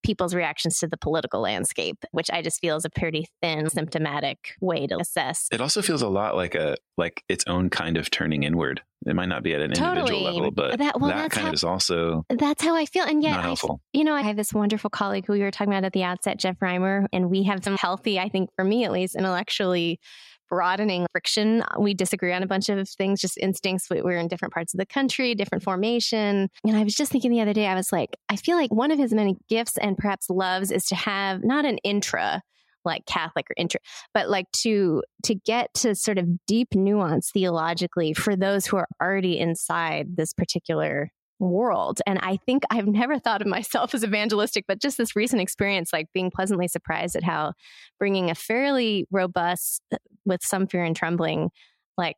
people's 0.06 0.34
reactions 0.34 0.78
to 0.78 0.86
the 0.86 0.96
political 0.96 1.40
landscape, 1.40 1.96
which 2.12 2.30
I 2.32 2.40
just 2.40 2.60
feel 2.60 2.76
is 2.76 2.84
a 2.84 2.90
pretty 2.90 3.26
thin, 3.42 3.68
symptomatic 3.68 4.54
way 4.60 4.86
to 4.86 4.98
assess. 4.98 5.48
It 5.50 5.60
also 5.60 5.82
feels 5.82 6.00
a 6.00 6.08
lot 6.08 6.36
like 6.36 6.54
a 6.54 6.76
like 6.96 7.24
its 7.28 7.44
own 7.48 7.70
kind 7.70 7.96
of 7.96 8.08
turning 8.08 8.44
inward. 8.44 8.82
It 9.04 9.16
might 9.16 9.28
not 9.28 9.42
be 9.42 9.52
at 9.54 9.60
an 9.60 9.72
totally. 9.72 9.98
individual 9.98 10.34
level, 10.34 10.50
but 10.52 10.78
that, 10.78 11.00
well, 11.00 11.10
that 11.10 11.30
kind 11.32 11.44
how, 11.44 11.48
of 11.48 11.54
is 11.54 11.64
also 11.64 12.24
that's 12.30 12.62
how 12.62 12.76
I 12.76 12.86
feel. 12.86 13.04
And 13.04 13.22
yet, 13.22 13.38
I, 13.38 13.54
you 13.92 14.04
know, 14.04 14.14
I 14.14 14.22
have 14.22 14.36
this 14.36 14.52
wonderful 14.52 14.90
colleague 14.90 15.26
who 15.26 15.32
we 15.32 15.40
were 15.40 15.50
talking 15.50 15.72
about 15.72 15.84
at 15.84 15.92
the 15.92 16.04
outset, 16.04 16.38
Jeff 16.38 16.58
Reimer, 16.60 17.06
and 17.12 17.28
we 17.28 17.42
have 17.42 17.62
some 17.64 17.76
healthy, 17.76 18.18
I 18.18 18.28
think, 18.28 18.50
for 18.56 18.64
me 18.64 18.84
at 18.84 18.92
least, 18.92 19.16
intellectually 19.16 19.98
broadening 20.48 21.06
friction. 21.12 21.62
We 21.78 21.94
disagree 21.94 22.32
on 22.32 22.42
a 22.42 22.46
bunch 22.46 22.68
of 22.68 22.88
things, 22.88 23.20
just 23.20 23.38
instincts. 23.38 23.88
We're 23.90 24.18
in 24.18 24.28
different 24.28 24.54
parts 24.54 24.74
of 24.74 24.78
the 24.78 24.86
country, 24.86 25.34
different 25.34 25.64
formation. 25.64 26.48
And 26.64 26.76
I 26.76 26.84
was 26.84 26.94
just 26.94 27.12
thinking 27.12 27.30
the 27.30 27.40
other 27.40 27.52
day, 27.52 27.66
I 27.66 27.74
was 27.74 27.92
like, 27.92 28.16
I 28.28 28.36
feel 28.36 28.56
like 28.56 28.72
one 28.72 28.90
of 28.90 28.98
his 28.98 29.12
many 29.12 29.36
gifts 29.48 29.76
and 29.78 29.96
perhaps 29.96 30.30
loves 30.30 30.70
is 30.70 30.86
to 30.86 30.94
have 30.94 31.44
not 31.44 31.64
an 31.64 31.78
intra 31.78 32.42
like 32.84 33.04
catholic 33.04 33.50
or 33.50 33.54
intra 33.56 33.80
but 34.14 34.30
like 34.30 34.46
to 34.52 35.02
to 35.24 35.34
get 35.34 35.74
to 35.74 35.92
sort 35.92 36.18
of 36.18 36.46
deep 36.46 36.68
nuance 36.72 37.32
theologically 37.32 38.14
for 38.14 38.36
those 38.36 38.64
who 38.64 38.76
are 38.76 38.86
already 39.02 39.40
inside 39.40 40.14
this 40.14 40.32
particular 40.32 41.10
world. 41.38 42.00
And 42.06 42.18
I 42.20 42.36
think 42.36 42.62
I've 42.70 42.86
never 42.86 43.18
thought 43.18 43.42
of 43.42 43.48
myself 43.48 43.94
as 43.94 44.04
evangelistic, 44.04 44.64
but 44.66 44.80
just 44.80 44.98
this 44.98 45.16
recent 45.16 45.42
experience, 45.42 45.92
like 45.92 46.08
being 46.12 46.30
pleasantly 46.30 46.68
surprised 46.68 47.16
at 47.16 47.24
how 47.24 47.52
bringing 47.98 48.30
a 48.30 48.34
fairly 48.34 49.06
robust, 49.10 49.82
with 50.26 50.40
some 50.42 50.66
fear 50.66 50.84
and 50.84 50.96
trembling, 50.96 51.50
like 51.96 52.16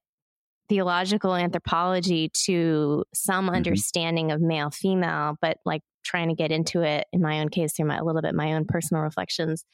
theological 0.69 1.35
anthropology 1.35 2.31
to 2.47 3.05
some 3.15 3.47
mm-hmm. 3.47 3.55
understanding 3.55 4.33
of 4.33 4.41
male 4.41 4.71
female, 4.71 5.37
but 5.41 5.59
like 5.65 5.83
trying 6.05 6.29
to 6.29 6.35
get 6.35 6.51
into 6.51 6.83
it 6.83 7.07
in 7.13 7.21
my 7.21 7.41
own 7.41 7.49
case 7.49 7.75
through 7.77 7.87
my, 7.87 7.99
a 7.99 8.05
little 8.05 8.23
bit 8.23 8.35
my 8.35 8.55
own 8.55 8.65
personal 8.65 9.03
reflections 9.03 9.65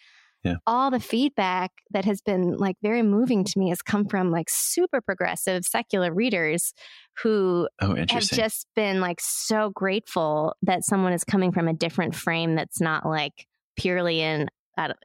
yeah. 0.45 0.57
all 0.67 0.91
the 0.91 1.01
feedback 1.01 1.73
that 1.91 2.05
has 2.05 2.21
been 2.21 2.57
like 2.57 2.77
very 2.83 3.03
moving 3.03 3.45
to 3.45 3.59
me 3.59 3.71
has 3.71 3.83
come 3.83 4.07
from 4.07 4.31
like 4.31 4.49
super 4.51 5.01
progressive 5.01 5.65
secular 5.65 6.13
readers 6.13 6.75
who 7.23 7.67
oh, 7.81 7.97
have 7.97 8.23
just 8.23 8.67
been 8.77 9.01
like 9.01 9.19
so 9.21 9.71
grateful 9.71 10.55
that 10.63 10.85
someone 10.85 11.13
is 11.13 11.25
coming 11.25 11.51
from 11.51 11.67
a 11.67 11.73
different 11.73 12.15
frame 12.15 12.55
that's 12.55 12.81
not 12.81 13.07
like 13.07 13.47
purely 13.77 14.21
in 14.21 14.49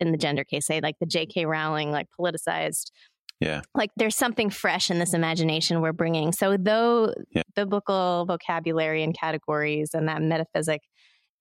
in 0.01 0.11
the 0.11 0.17
gender 0.17 0.43
case 0.43 0.65
say 0.65 0.81
like 0.81 0.95
the 0.99 1.05
J.K. 1.05 1.45
Rowling 1.45 1.91
like 1.91 2.07
politicized 2.19 2.91
yeah. 3.39 3.61
Like 3.73 3.91
there's 3.95 4.15
something 4.15 4.49
fresh 4.49 4.91
in 4.91 4.99
this 4.99 5.13
imagination 5.13 5.81
we're 5.81 5.93
bringing. 5.93 6.31
So, 6.33 6.57
though 6.57 7.13
yeah. 7.31 7.43
biblical 7.55 8.25
vocabulary 8.27 9.03
and 9.03 9.17
categories 9.17 9.91
and 9.93 10.09
that 10.09 10.21
metaphysic 10.21 10.81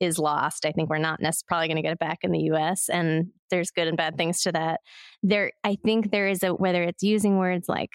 is 0.01 0.19
lost. 0.19 0.65
I 0.65 0.73
think 0.73 0.91
we're 0.91 0.99
not 0.99 1.21
necessarily 1.21 1.67
going 1.67 1.77
to 1.77 1.83
get 1.83 1.93
it 1.93 1.99
back 1.99 2.19
in 2.23 2.31
the 2.31 2.51
US 2.53 2.89
and 2.89 3.29
there's 3.51 3.71
good 3.71 3.89
and 3.89 3.97
bad 3.97 4.17
things 4.17 4.43
to 4.43 4.53
that. 4.53 4.81
There 5.23 5.53
I 5.65 5.77
think 5.85 6.11
there 6.11 6.29
is 6.29 6.43
a 6.43 6.55
whether 6.55 6.83
it's 6.83 7.03
using 7.03 7.39
words 7.39 7.69
like 7.69 7.91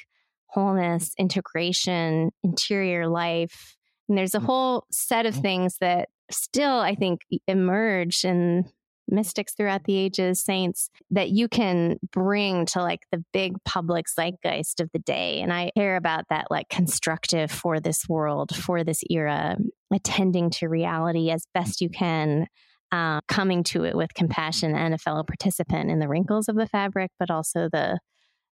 wholeness, 0.47 1.13
integration, 1.17 2.31
interior 2.43 3.07
life, 3.07 3.75
and 4.07 4.17
there's 4.17 4.35
a 4.35 4.39
mm. 4.39 4.45
whole 4.45 4.85
set 4.91 5.25
of 5.25 5.35
mm. 5.35 5.41
things 5.41 5.77
that 5.79 6.09
still 6.29 6.79
I 6.79 6.95
think 6.95 7.21
emerge 7.47 8.23
in 8.25 8.65
mystics 9.13 9.53
throughout 9.53 9.83
the 9.85 9.95
ages, 9.95 10.39
saints 10.39 10.89
that 11.11 11.29
you 11.29 11.47
can 11.47 11.97
bring 12.11 12.65
to 12.67 12.81
like 12.81 13.01
the 13.11 13.23
big 13.31 13.55
public 13.63 14.07
zeitgeist 14.09 14.81
of 14.81 14.89
the 14.91 14.99
day. 14.99 15.39
And 15.41 15.53
I 15.53 15.71
care 15.77 15.95
about 15.95 16.25
that 16.29 16.47
like 16.49 16.67
constructive 16.69 17.51
for 17.51 17.79
this 17.79 18.09
world, 18.09 18.55
for 18.55 18.83
this 18.83 19.03
era, 19.09 19.55
attending 19.93 20.49
to 20.51 20.67
reality 20.67 21.29
as 21.29 21.45
best 21.53 21.81
you 21.81 21.89
can. 21.89 22.47
Uh, 22.91 23.21
coming 23.27 23.63
to 23.63 23.85
it 23.85 23.97
with 23.97 24.13
compassion 24.13 24.75
and 24.75 24.93
a 24.93 24.99
fellow 24.99 25.23
participant 25.23 25.89
in 25.89 25.97
the 25.97 26.07
wrinkles 26.07 26.47
of 26.47 26.55
the 26.55 26.67
fabric, 26.67 27.09
but 27.17 27.31
also 27.31 27.67
the 27.71 27.97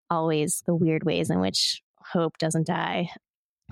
always 0.10 0.64
the 0.66 0.74
weird 0.74 1.04
ways 1.04 1.30
in 1.30 1.42
which 1.42 1.82
hope 2.14 2.38
doesn't 2.38 2.66
die 2.66 3.10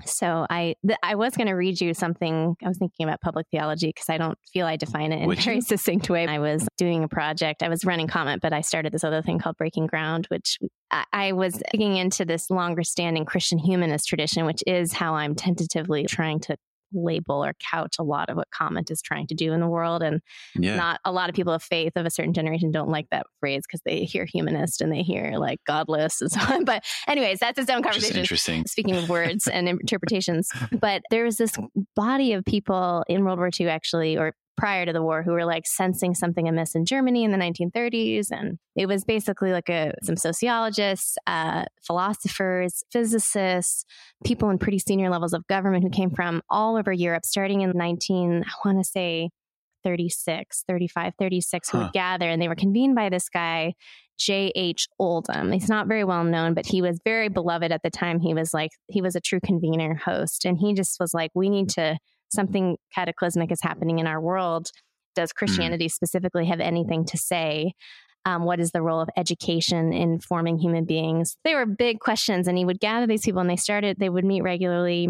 so 0.04 0.46
I 0.48 0.74
th- 0.86 0.98
I 1.02 1.14
was 1.14 1.36
going 1.36 1.46
to 1.48 1.54
read 1.54 1.80
you 1.80 1.94
something. 1.94 2.56
I 2.62 2.68
was 2.68 2.78
thinking 2.78 3.04
about 3.04 3.20
public 3.20 3.46
theology 3.50 3.88
because 3.88 4.08
I 4.08 4.18
don't 4.18 4.38
feel 4.52 4.66
I 4.66 4.76
define 4.76 5.12
it 5.12 5.20
in 5.22 5.26
Would 5.26 5.38
a 5.38 5.42
very 5.42 5.56
you? 5.56 5.62
succinct 5.62 6.08
way. 6.10 6.26
I 6.26 6.38
was 6.38 6.66
doing 6.76 7.04
a 7.04 7.08
project. 7.08 7.62
I 7.62 7.68
was 7.68 7.84
running 7.84 8.06
comment, 8.08 8.42
but 8.42 8.52
I 8.52 8.60
started 8.60 8.92
this 8.92 9.04
other 9.04 9.22
thing 9.22 9.38
called 9.38 9.56
Breaking 9.56 9.86
Ground, 9.86 10.26
which 10.30 10.58
I, 10.90 11.04
I 11.12 11.32
was 11.32 11.62
digging 11.72 11.96
into 11.96 12.24
this 12.24 12.50
longer 12.50 12.82
standing 12.82 13.24
Christian 13.24 13.58
humanist 13.58 14.06
tradition, 14.08 14.46
which 14.46 14.62
is 14.66 14.92
how 14.92 15.14
I'm 15.14 15.34
tentatively 15.34 16.04
trying 16.04 16.40
to 16.40 16.56
label 16.92 17.44
or 17.44 17.54
couch 17.70 17.96
a 17.98 18.02
lot 18.02 18.28
of 18.28 18.36
what 18.36 18.50
comment 18.50 18.90
is 18.90 19.02
trying 19.02 19.26
to 19.26 19.34
do 19.34 19.52
in 19.52 19.60
the 19.60 19.66
world 19.66 20.02
and 20.02 20.20
yeah. 20.54 20.76
not 20.76 21.00
a 21.04 21.12
lot 21.12 21.28
of 21.28 21.34
people 21.34 21.52
of 21.52 21.62
faith 21.62 21.92
of 21.96 22.06
a 22.06 22.10
certain 22.10 22.32
generation 22.32 22.70
don't 22.70 22.88
like 22.88 23.06
that 23.10 23.26
phrase 23.40 23.62
because 23.66 23.80
they 23.84 24.04
hear 24.04 24.24
humanist 24.24 24.80
and 24.80 24.92
they 24.92 25.02
hear 25.02 25.32
like 25.38 25.58
godless 25.66 26.20
and 26.20 26.30
so 26.30 26.40
on 26.52 26.64
but 26.64 26.84
anyways 27.06 27.38
that's 27.38 27.58
its 27.58 27.70
own 27.70 27.82
conversation 27.82 28.18
interesting 28.18 28.64
speaking 28.66 28.96
of 28.96 29.08
words 29.08 29.46
and 29.46 29.68
interpretations 29.80 30.48
but 30.80 31.02
there 31.10 31.24
was 31.24 31.36
this 31.36 31.56
body 31.94 32.32
of 32.32 32.44
people 32.44 33.04
in 33.08 33.24
world 33.24 33.38
war 33.38 33.50
ii 33.60 33.68
actually 33.68 34.16
or 34.16 34.34
prior 34.58 34.84
to 34.84 34.92
the 34.92 35.02
war 35.02 35.22
who 35.22 35.30
were 35.30 35.44
like 35.44 35.66
sensing 35.66 36.14
something 36.14 36.48
amiss 36.48 36.74
in 36.74 36.84
Germany 36.84 37.22
in 37.22 37.30
the 37.30 37.38
1930s. 37.38 38.26
And 38.30 38.58
it 38.76 38.86
was 38.86 39.04
basically 39.04 39.52
like 39.52 39.70
a, 39.70 39.94
some 40.02 40.16
sociologists, 40.16 41.16
uh, 41.26 41.64
philosophers, 41.86 42.82
physicists, 42.92 43.84
people 44.24 44.50
in 44.50 44.58
pretty 44.58 44.80
senior 44.80 45.08
levels 45.10 45.32
of 45.32 45.46
government 45.46 45.84
who 45.84 45.90
came 45.90 46.10
from 46.10 46.42
all 46.50 46.76
over 46.76 46.92
Europe, 46.92 47.24
starting 47.24 47.60
in 47.60 47.70
19, 47.72 48.44
I 48.44 48.68
want 48.68 48.78
to 48.78 48.84
say 48.84 49.30
36, 49.84 50.64
35, 50.66 51.12
36, 51.18 51.70
who 51.70 51.78
huh. 51.78 51.84
would 51.84 51.92
gather. 51.92 52.28
And 52.28 52.42
they 52.42 52.48
were 52.48 52.56
convened 52.56 52.96
by 52.96 53.08
this 53.08 53.28
guy, 53.28 53.74
J.H. 54.18 54.88
Oldham. 54.98 55.52
He's 55.52 55.68
not 55.68 55.86
very 55.86 56.02
well 56.02 56.24
known, 56.24 56.54
but 56.54 56.66
he 56.66 56.82
was 56.82 56.98
very 57.04 57.28
beloved 57.28 57.70
at 57.70 57.82
the 57.84 57.90
time. 57.90 58.18
He 58.18 58.34
was 58.34 58.52
like, 58.52 58.72
he 58.88 59.00
was 59.00 59.14
a 59.14 59.20
true 59.20 59.40
convener 59.40 59.94
host. 59.94 60.44
And 60.44 60.58
he 60.58 60.74
just 60.74 60.98
was 60.98 61.14
like, 61.14 61.30
we 61.34 61.48
need 61.48 61.68
to 61.70 61.96
something 62.30 62.76
cataclysmic 62.94 63.50
is 63.52 63.60
happening 63.62 63.98
in 63.98 64.06
our 64.06 64.20
world. 64.20 64.70
Does 65.14 65.30
mm-hmm. 65.30 65.38
Christianity 65.38 65.86
mm. 65.86 65.92
specifically 65.92 66.46
have 66.46 66.60
anything 66.60 67.04
to 67.06 67.16
say? 67.16 67.72
Um, 68.24 68.44
what 68.44 68.60
is 68.60 68.72
the 68.72 68.82
role 68.82 69.00
of 69.00 69.08
education 69.16 69.92
in 69.92 70.20
forming 70.20 70.58
human 70.58 70.84
beings? 70.84 71.36
They 71.44 71.54
were 71.54 71.66
big 71.66 72.00
questions, 72.00 72.46
and 72.46 72.58
he 72.58 72.64
would 72.64 72.80
gather 72.80 73.06
these 73.06 73.24
people, 73.24 73.40
and 73.40 73.48
they 73.48 73.56
started. 73.56 73.98
They 73.98 74.10
would 74.10 74.24
meet 74.24 74.42
regularly, 74.42 75.08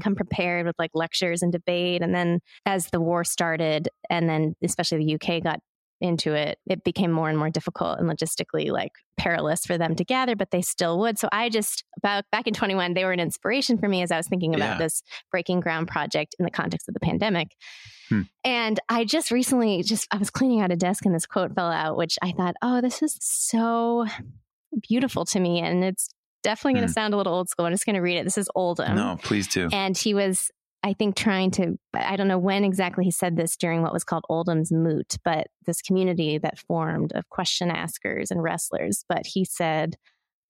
come 0.00 0.14
prepared 0.14 0.66
with 0.66 0.76
like 0.78 0.90
lectures 0.94 1.42
and 1.42 1.50
debate. 1.50 2.02
And 2.02 2.14
then, 2.14 2.40
as 2.64 2.88
the 2.90 3.00
war 3.00 3.24
started, 3.24 3.88
and 4.08 4.28
then 4.28 4.54
especially 4.62 4.98
the 4.98 5.14
UK 5.14 5.42
got 5.42 5.60
into 6.04 6.34
it, 6.34 6.58
it 6.66 6.84
became 6.84 7.10
more 7.10 7.30
and 7.30 7.38
more 7.38 7.48
difficult 7.48 7.98
and 7.98 8.08
logistically 8.08 8.70
like 8.70 8.92
perilous 9.16 9.64
for 9.64 9.78
them 9.78 9.96
to 9.96 10.04
gather, 10.04 10.36
but 10.36 10.50
they 10.50 10.60
still 10.60 10.98
would. 10.98 11.18
So 11.18 11.28
I 11.32 11.48
just 11.48 11.82
about 11.96 12.24
back 12.30 12.46
in 12.46 12.52
21, 12.52 12.92
they 12.92 13.04
were 13.04 13.12
an 13.12 13.20
inspiration 13.20 13.78
for 13.78 13.88
me 13.88 14.02
as 14.02 14.12
I 14.12 14.18
was 14.18 14.28
thinking 14.28 14.54
about 14.54 14.74
yeah. 14.74 14.78
this 14.78 15.02
breaking 15.30 15.60
ground 15.60 15.88
project 15.88 16.36
in 16.38 16.44
the 16.44 16.50
context 16.50 16.88
of 16.88 16.94
the 16.94 17.00
pandemic. 17.00 17.48
Hmm. 18.10 18.22
And 18.44 18.78
I 18.90 19.04
just 19.04 19.30
recently 19.30 19.82
just 19.82 20.06
I 20.10 20.18
was 20.18 20.28
cleaning 20.28 20.60
out 20.60 20.70
a 20.70 20.76
desk 20.76 21.06
and 21.06 21.14
this 21.14 21.26
quote 21.26 21.54
fell 21.54 21.70
out, 21.70 21.96
which 21.96 22.18
I 22.20 22.32
thought, 22.32 22.54
oh, 22.60 22.82
this 22.82 23.02
is 23.02 23.16
so 23.20 24.06
beautiful 24.86 25.24
to 25.26 25.40
me. 25.40 25.60
And 25.60 25.82
it's 25.82 26.10
definitely 26.42 26.74
going 26.74 26.86
to 26.86 26.88
hmm. 26.88 26.92
sound 26.92 27.14
a 27.14 27.16
little 27.16 27.32
old 27.32 27.48
school. 27.48 27.64
I'm 27.64 27.72
just 27.72 27.86
going 27.86 27.96
to 27.96 28.02
read 28.02 28.18
it. 28.18 28.24
This 28.24 28.36
is 28.36 28.50
Oldham. 28.54 28.96
No, 28.96 29.18
please 29.22 29.48
do. 29.48 29.70
And 29.72 29.96
he 29.96 30.12
was 30.12 30.50
I 30.84 30.92
think 30.92 31.16
trying 31.16 31.50
to, 31.52 31.78
I 31.94 32.14
don't 32.16 32.28
know 32.28 32.38
when 32.38 32.62
exactly 32.62 33.06
he 33.06 33.10
said 33.10 33.38
this 33.38 33.56
during 33.56 33.80
what 33.80 33.94
was 33.94 34.04
called 34.04 34.26
Oldham's 34.28 34.70
Moot, 34.70 35.16
but 35.24 35.46
this 35.64 35.80
community 35.80 36.36
that 36.36 36.58
formed 36.58 37.12
of 37.14 37.26
question 37.30 37.70
askers 37.70 38.30
and 38.30 38.42
wrestlers. 38.42 39.02
But 39.08 39.24
he 39.24 39.46
said, 39.46 39.96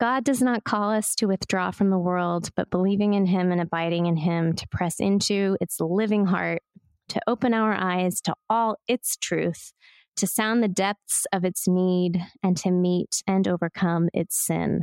God 0.01 0.25
does 0.25 0.43
not 0.43 0.65
call 0.65 0.91
us 0.91 1.15
to 1.17 1.27
withdraw 1.27 1.71
from 1.71 1.91
the 1.91 2.01
world, 2.01 2.51
but 2.57 2.69
believing 2.69 3.15
in 3.15 3.27
Him 3.27 3.53
and 3.53 3.61
abiding 3.61 4.07
in 4.07 4.17
Him 4.17 4.55
to 4.55 4.67
press 4.69 4.99
into 4.99 5.57
its 5.61 5.79
living 5.79 6.27
heart, 6.27 6.63
to 7.11 7.21
open 7.29 7.55
our 7.55 7.73
eyes 7.73 8.21
to 8.23 8.35
all 8.51 8.77
its 8.89 9.17
truth, 9.17 9.73
to 10.17 10.27
sound 10.27 10.65
the 10.65 10.69
depths 10.69 11.29
of 11.33 11.45
its 11.45 11.69
need, 11.69 12.21
and 12.43 12.57
to 12.57 12.73
meet 12.73 13.23
and 13.29 13.47
overcome 13.47 14.09
its 14.13 14.37
sin. 14.45 14.81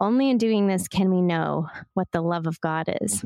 Only 0.00 0.30
in 0.30 0.38
doing 0.38 0.68
this 0.68 0.86
can 0.86 1.10
we 1.10 1.22
know 1.22 1.66
what 1.94 2.06
the 2.12 2.20
love 2.20 2.46
of 2.46 2.60
God 2.60 2.88
is. 3.00 3.24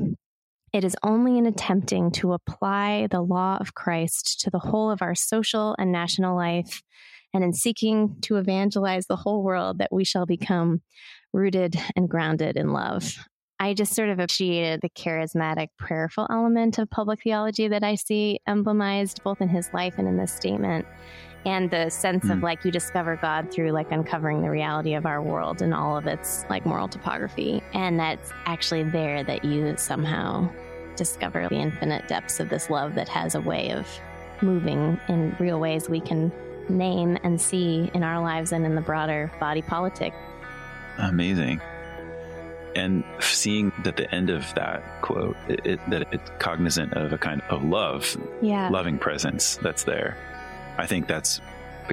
It 0.73 0.85
is 0.85 0.95
only 1.03 1.37
in 1.37 1.45
attempting 1.45 2.11
to 2.11 2.31
apply 2.31 3.07
the 3.07 3.21
law 3.21 3.57
of 3.59 3.73
Christ 3.73 4.39
to 4.41 4.49
the 4.49 4.59
whole 4.59 4.89
of 4.89 5.01
our 5.01 5.15
social 5.15 5.75
and 5.77 5.91
national 5.91 6.35
life, 6.35 6.81
and 7.33 7.43
in 7.43 7.51
seeking 7.53 8.15
to 8.21 8.37
evangelize 8.37 9.07
the 9.07 9.17
whole 9.17 9.43
world, 9.43 9.79
that 9.79 9.91
we 9.91 10.05
shall 10.05 10.25
become 10.25 10.81
rooted 11.33 11.75
and 11.95 12.09
grounded 12.09 12.55
in 12.55 12.71
love. 12.71 13.17
I 13.61 13.75
just 13.75 13.93
sort 13.93 14.09
of 14.09 14.17
appreciated 14.17 14.81
the 14.81 14.89
charismatic, 14.89 15.67
prayerful 15.77 16.25
element 16.31 16.79
of 16.79 16.89
public 16.89 17.21
theology 17.21 17.67
that 17.67 17.83
I 17.83 17.93
see 17.93 18.39
emblemized 18.47 19.23
both 19.23 19.39
in 19.39 19.49
his 19.49 19.69
life 19.71 19.93
and 19.99 20.07
in 20.07 20.17
this 20.17 20.33
statement. 20.33 20.87
And 21.45 21.69
the 21.69 21.91
sense 21.91 22.25
mm. 22.25 22.31
of 22.31 22.39
hmm. 22.39 22.43
like 22.43 22.65
you 22.65 22.71
discover 22.71 23.17
God 23.17 23.51
through 23.51 23.69
like 23.69 23.91
uncovering 23.91 24.41
the 24.41 24.49
reality 24.49 24.95
of 24.95 25.05
our 25.05 25.21
world 25.21 25.61
and 25.61 25.75
all 25.75 25.95
of 25.95 26.07
its 26.07 26.43
like 26.49 26.65
moral 26.65 26.87
topography. 26.87 27.61
And 27.75 27.99
that's 27.99 28.31
actually 28.47 28.81
there 28.81 29.23
that 29.25 29.45
you 29.45 29.77
somehow 29.77 30.49
discover 30.95 31.47
the 31.47 31.57
infinite 31.57 32.07
depths 32.07 32.39
of 32.39 32.49
this 32.49 32.71
love 32.71 32.95
that 32.95 33.09
has 33.09 33.35
a 33.35 33.41
way 33.41 33.73
of 33.73 33.87
moving 34.41 34.99
in 35.07 35.35
real 35.39 35.59
ways 35.59 35.87
we 35.87 36.01
can 36.01 36.31
name 36.67 37.15
and 37.23 37.39
see 37.39 37.91
in 37.93 38.01
our 38.01 38.19
lives 38.23 38.53
and 38.53 38.65
in 38.65 38.73
the 38.73 38.81
broader 38.81 39.31
body 39.39 39.61
politic. 39.61 40.15
Amazing 40.97 41.61
and 42.75 43.03
seeing 43.19 43.71
that 43.83 43.97
the 43.97 44.13
end 44.13 44.29
of 44.29 44.53
that 44.55 45.01
quote 45.01 45.35
it, 45.47 45.65
it, 45.65 45.89
that 45.89 46.07
it's 46.13 46.31
cognizant 46.39 46.93
of 46.93 47.11
a 47.11 47.17
kind 47.17 47.41
of 47.49 47.63
love 47.63 48.17
yeah. 48.41 48.69
loving 48.69 48.97
presence 48.97 49.57
that's 49.57 49.83
there 49.83 50.17
i 50.77 50.85
think 50.85 51.07
that's 51.07 51.41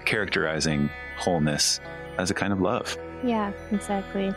characterizing 0.01 0.91
wholeness 1.17 1.81
as 2.19 2.31
a 2.31 2.35
kind 2.35 2.53
of 2.53 2.61
love. 2.61 2.97
Yeah 3.25 3.53
exactly. 3.71 4.33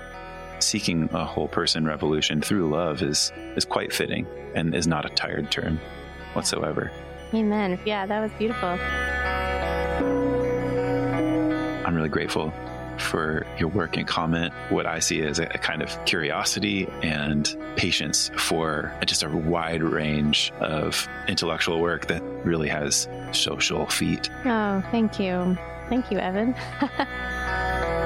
Seeking 0.59 1.09
a 1.11 1.25
whole 1.25 1.47
person 1.47 1.85
revolution 1.85 2.41
through 2.41 2.69
love 2.69 3.01
is 3.01 3.31
is 3.55 3.65
quite 3.65 3.93
fitting 3.93 4.27
and 4.55 4.75
is 4.75 4.87
not 4.87 5.05
a 5.05 5.09
tired 5.09 5.51
term 5.51 5.79
whatsoever. 6.33 6.91
Amen. 7.33 7.79
Yeah 7.85 8.05
that 8.05 8.19
was 8.21 8.31
beautiful. 8.37 8.69
I'm 11.85 11.95
really 11.95 12.09
grateful 12.09 12.53
for 13.01 13.45
your 13.57 13.69
work 13.69 13.97
and 13.97 14.07
comment. 14.07 14.53
What 14.69 14.85
I 14.85 14.99
see 14.99 15.21
as 15.23 15.39
a, 15.39 15.43
a 15.43 15.57
kind 15.57 15.81
of 15.81 16.05
curiosity 16.05 16.87
and 17.01 17.55
patience 17.75 18.31
for 18.37 18.93
just 19.05 19.23
a 19.23 19.29
wide 19.29 19.83
range 19.83 20.51
of 20.59 21.07
intellectual 21.27 21.79
work 21.79 22.07
that 22.07 22.21
really 22.45 22.69
has 22.69 23.07
social 23.31 23.87
feet. 23.87 24.29
Oh, 24.45 24.83
thank 24.91 25.19
you. 25.19 25.57
Thank 25.89 26.11
you, 26.11 26.19
Evan. 26.19 26.55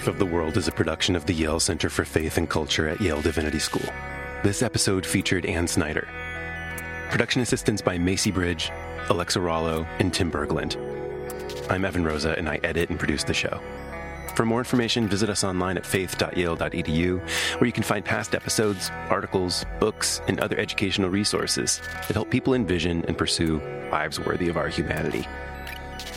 Life 0.00 0.08
of 0.08 0.18
the 0.18 0.24
World 0.24 0.56
is 0.56 0.66
a 0.66 0.72
production 0.72 1.14
of 1.14 1.26
the 1.26 1.34
Yale 1.34 1.60
Center 1.60 1.90
for 1.90 2.06
Faith 2.06 2.38
and 2.38 2.48
Culture 2.48 2.88
at 2.88 3.02
Yale 3.02 3.20
Divinity 3.20 3.58
School. 3.58 3.84
This 4.42 4.62
episode 4.62 5.04
featured 5.04 5.44
Anne 5.44 5.68
Snyder. 5.68 6.08
Production 7.10 7.42
assistance 7.42 7.82
by 7.82 7.98
Macy 7.98 8.30
Bridge, 8.30 8.70
Alexa 9.10 9.38
Rollo, 9.38 9.86
and 9.98 10.10
Tim 10.10 10.32
Berglund. 10.32 10.78
I'm 11.68 11.84
Evan 11.84 12.02
Rosa, 12.02 12.34
and 12.38 12.48
I 12.48 12.60
edit 12.64 12.88
and 12.88 12.98
produce 12.98 13.24
the 13.24 13.34
show. 13.34 13.60
For 14.36 14.46
more 14.46 14.60
information, 14.60 15.06
visit 15.06 15.28
us 15.28 15.44
online 15.44 15.76
at 15.76 15.84
faith.yale.edu, 15.84 17.20
where 17.60 17.66
you 17.66 17.72
can 17.72 17.82
find 17.82 18.02
past 18.02 18.34
episodes, 18.34 18.90
articles, 19.10 19.66
books, 19.80 20.22
and 20.28 20.40
other 20.40 20.58
educational 20.58 21.10
resources 21.10 21.82
that 22.08 22.14
help 22.14 22.30
people 22.30 22.54
envision 22.54 23.04
and 23.04 23.18
pursue 23.18 23.60
lives 23.92 24.18
worthy 24.18 24.48
of 24.48 24.56
our 24.56 24.68
humanity. 24.68 25.28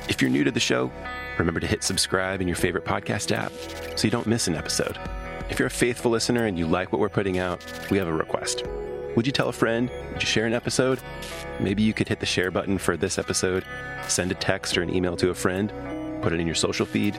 If 0.07 0.21
you're 0.21 0.31
new 0.31 0.45
to 0.45 0.51
the 0.51 0.59
show, 0.61 0.89
Remember 1.38 1.59
to 1.59 1.67
hit 1.67 1.84
subscribe 1.84 2.41
in 2.41 2.47
your 2.47 2.55
favorite 2.55 2.86
podcast 2.86 3.31
app 3.31 3.51
so 3.97 4.05
you 4.05 4.11
don't 4.11 4.27
miss 4.27 4.47
an 4.47 4.55
episode. 4.55 4.99
If 5.49 5.59
you're 5.59 5.67
a 5.67 5.71
faithful 5.71 6.11
listener 6.11 6.45
and 6.45 6.57
you 6.57 6.67
like 6.67 6.91
what 6.91 6.99
we're 6.99 7.09
putting 7.09 7.38
out, 7.38 7.63
we 7.89 7.97
have 7.97 8.07
a 8.07 8.13
request. 8.13 8.63
Would 9.15 9.25
you 9.25 9.31
tell 9.31 9.49
a 9.49 9.53
friend? 9.53 9.89
Would 10.11 10.21
you 10.21 10.27
share 10.27 10.45
an 10.45 10.53
episode? 10.53 10.99
Maybe 11.59 11.84
you 11.84 11.93
could 11.93 12.07
hit 12.07 12.19
the 12.19 12.25
share 12.25 12.49
button 12.49 12.77
for 12.77 12.97
this 12.97 13.19
episode, 13.19 13.63
send 14.07 14.31
a 14.31 14.36
text 14.36 14.77
or 14.77 14.81
an 14.81 14.93
email 14.93 15.15
to 15.17 15.29
a 15.29 15.36
friend, 15.36 15.71
put 16.21 16.34
it 16.34 16.39
in 16.39 16.47
your 16.47 16.55
social 16.55 16.86
feed. 16.86 17.17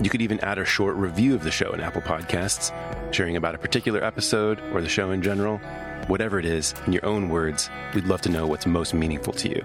You 0.00 0.10
could 0.10 0.22
even 0.22 0.40
add 0.40 0.58
a 0.58 0.64
short 0.64 0.96
review 0.96 1.34
of 1.34 1.44
the 1.44 1.50
show 1.50 1.72
in 1.72 1.80
Apple 1.80 2.02
Podcasts, 2.02 2.72
sharing 3.12 3.36
about 3.36 3.54
a 3.54 3.58
particular 3.58 4.02
episode 4.02 4.60
or 4.72 4.80
the 4.80 4.88
show 4.88 5.10
in 5.10 5.22
general. 5.22 5.58
Whatever 6.06 6.38
it 6.38 6.46
is, 6.46 6.74
in 6.86 6.92
your 6.92 7.04
own 7.04 7.28
words, 7.28 7.70
we'd 7.94 8.06
love 8.06 8.22
to 8.22 8.30
know 8.30 8.46
what's 8.46 8.66
most 8.66 8.94
meaningful 8.94 9.32
to 9.34 9.48
you. 9.48 9.62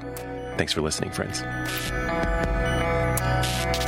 Thanks 0.58 0.74
for 0.74 0.82
listening, 0.82 1.12
friends 1.12 1.42
you 3.46 3.85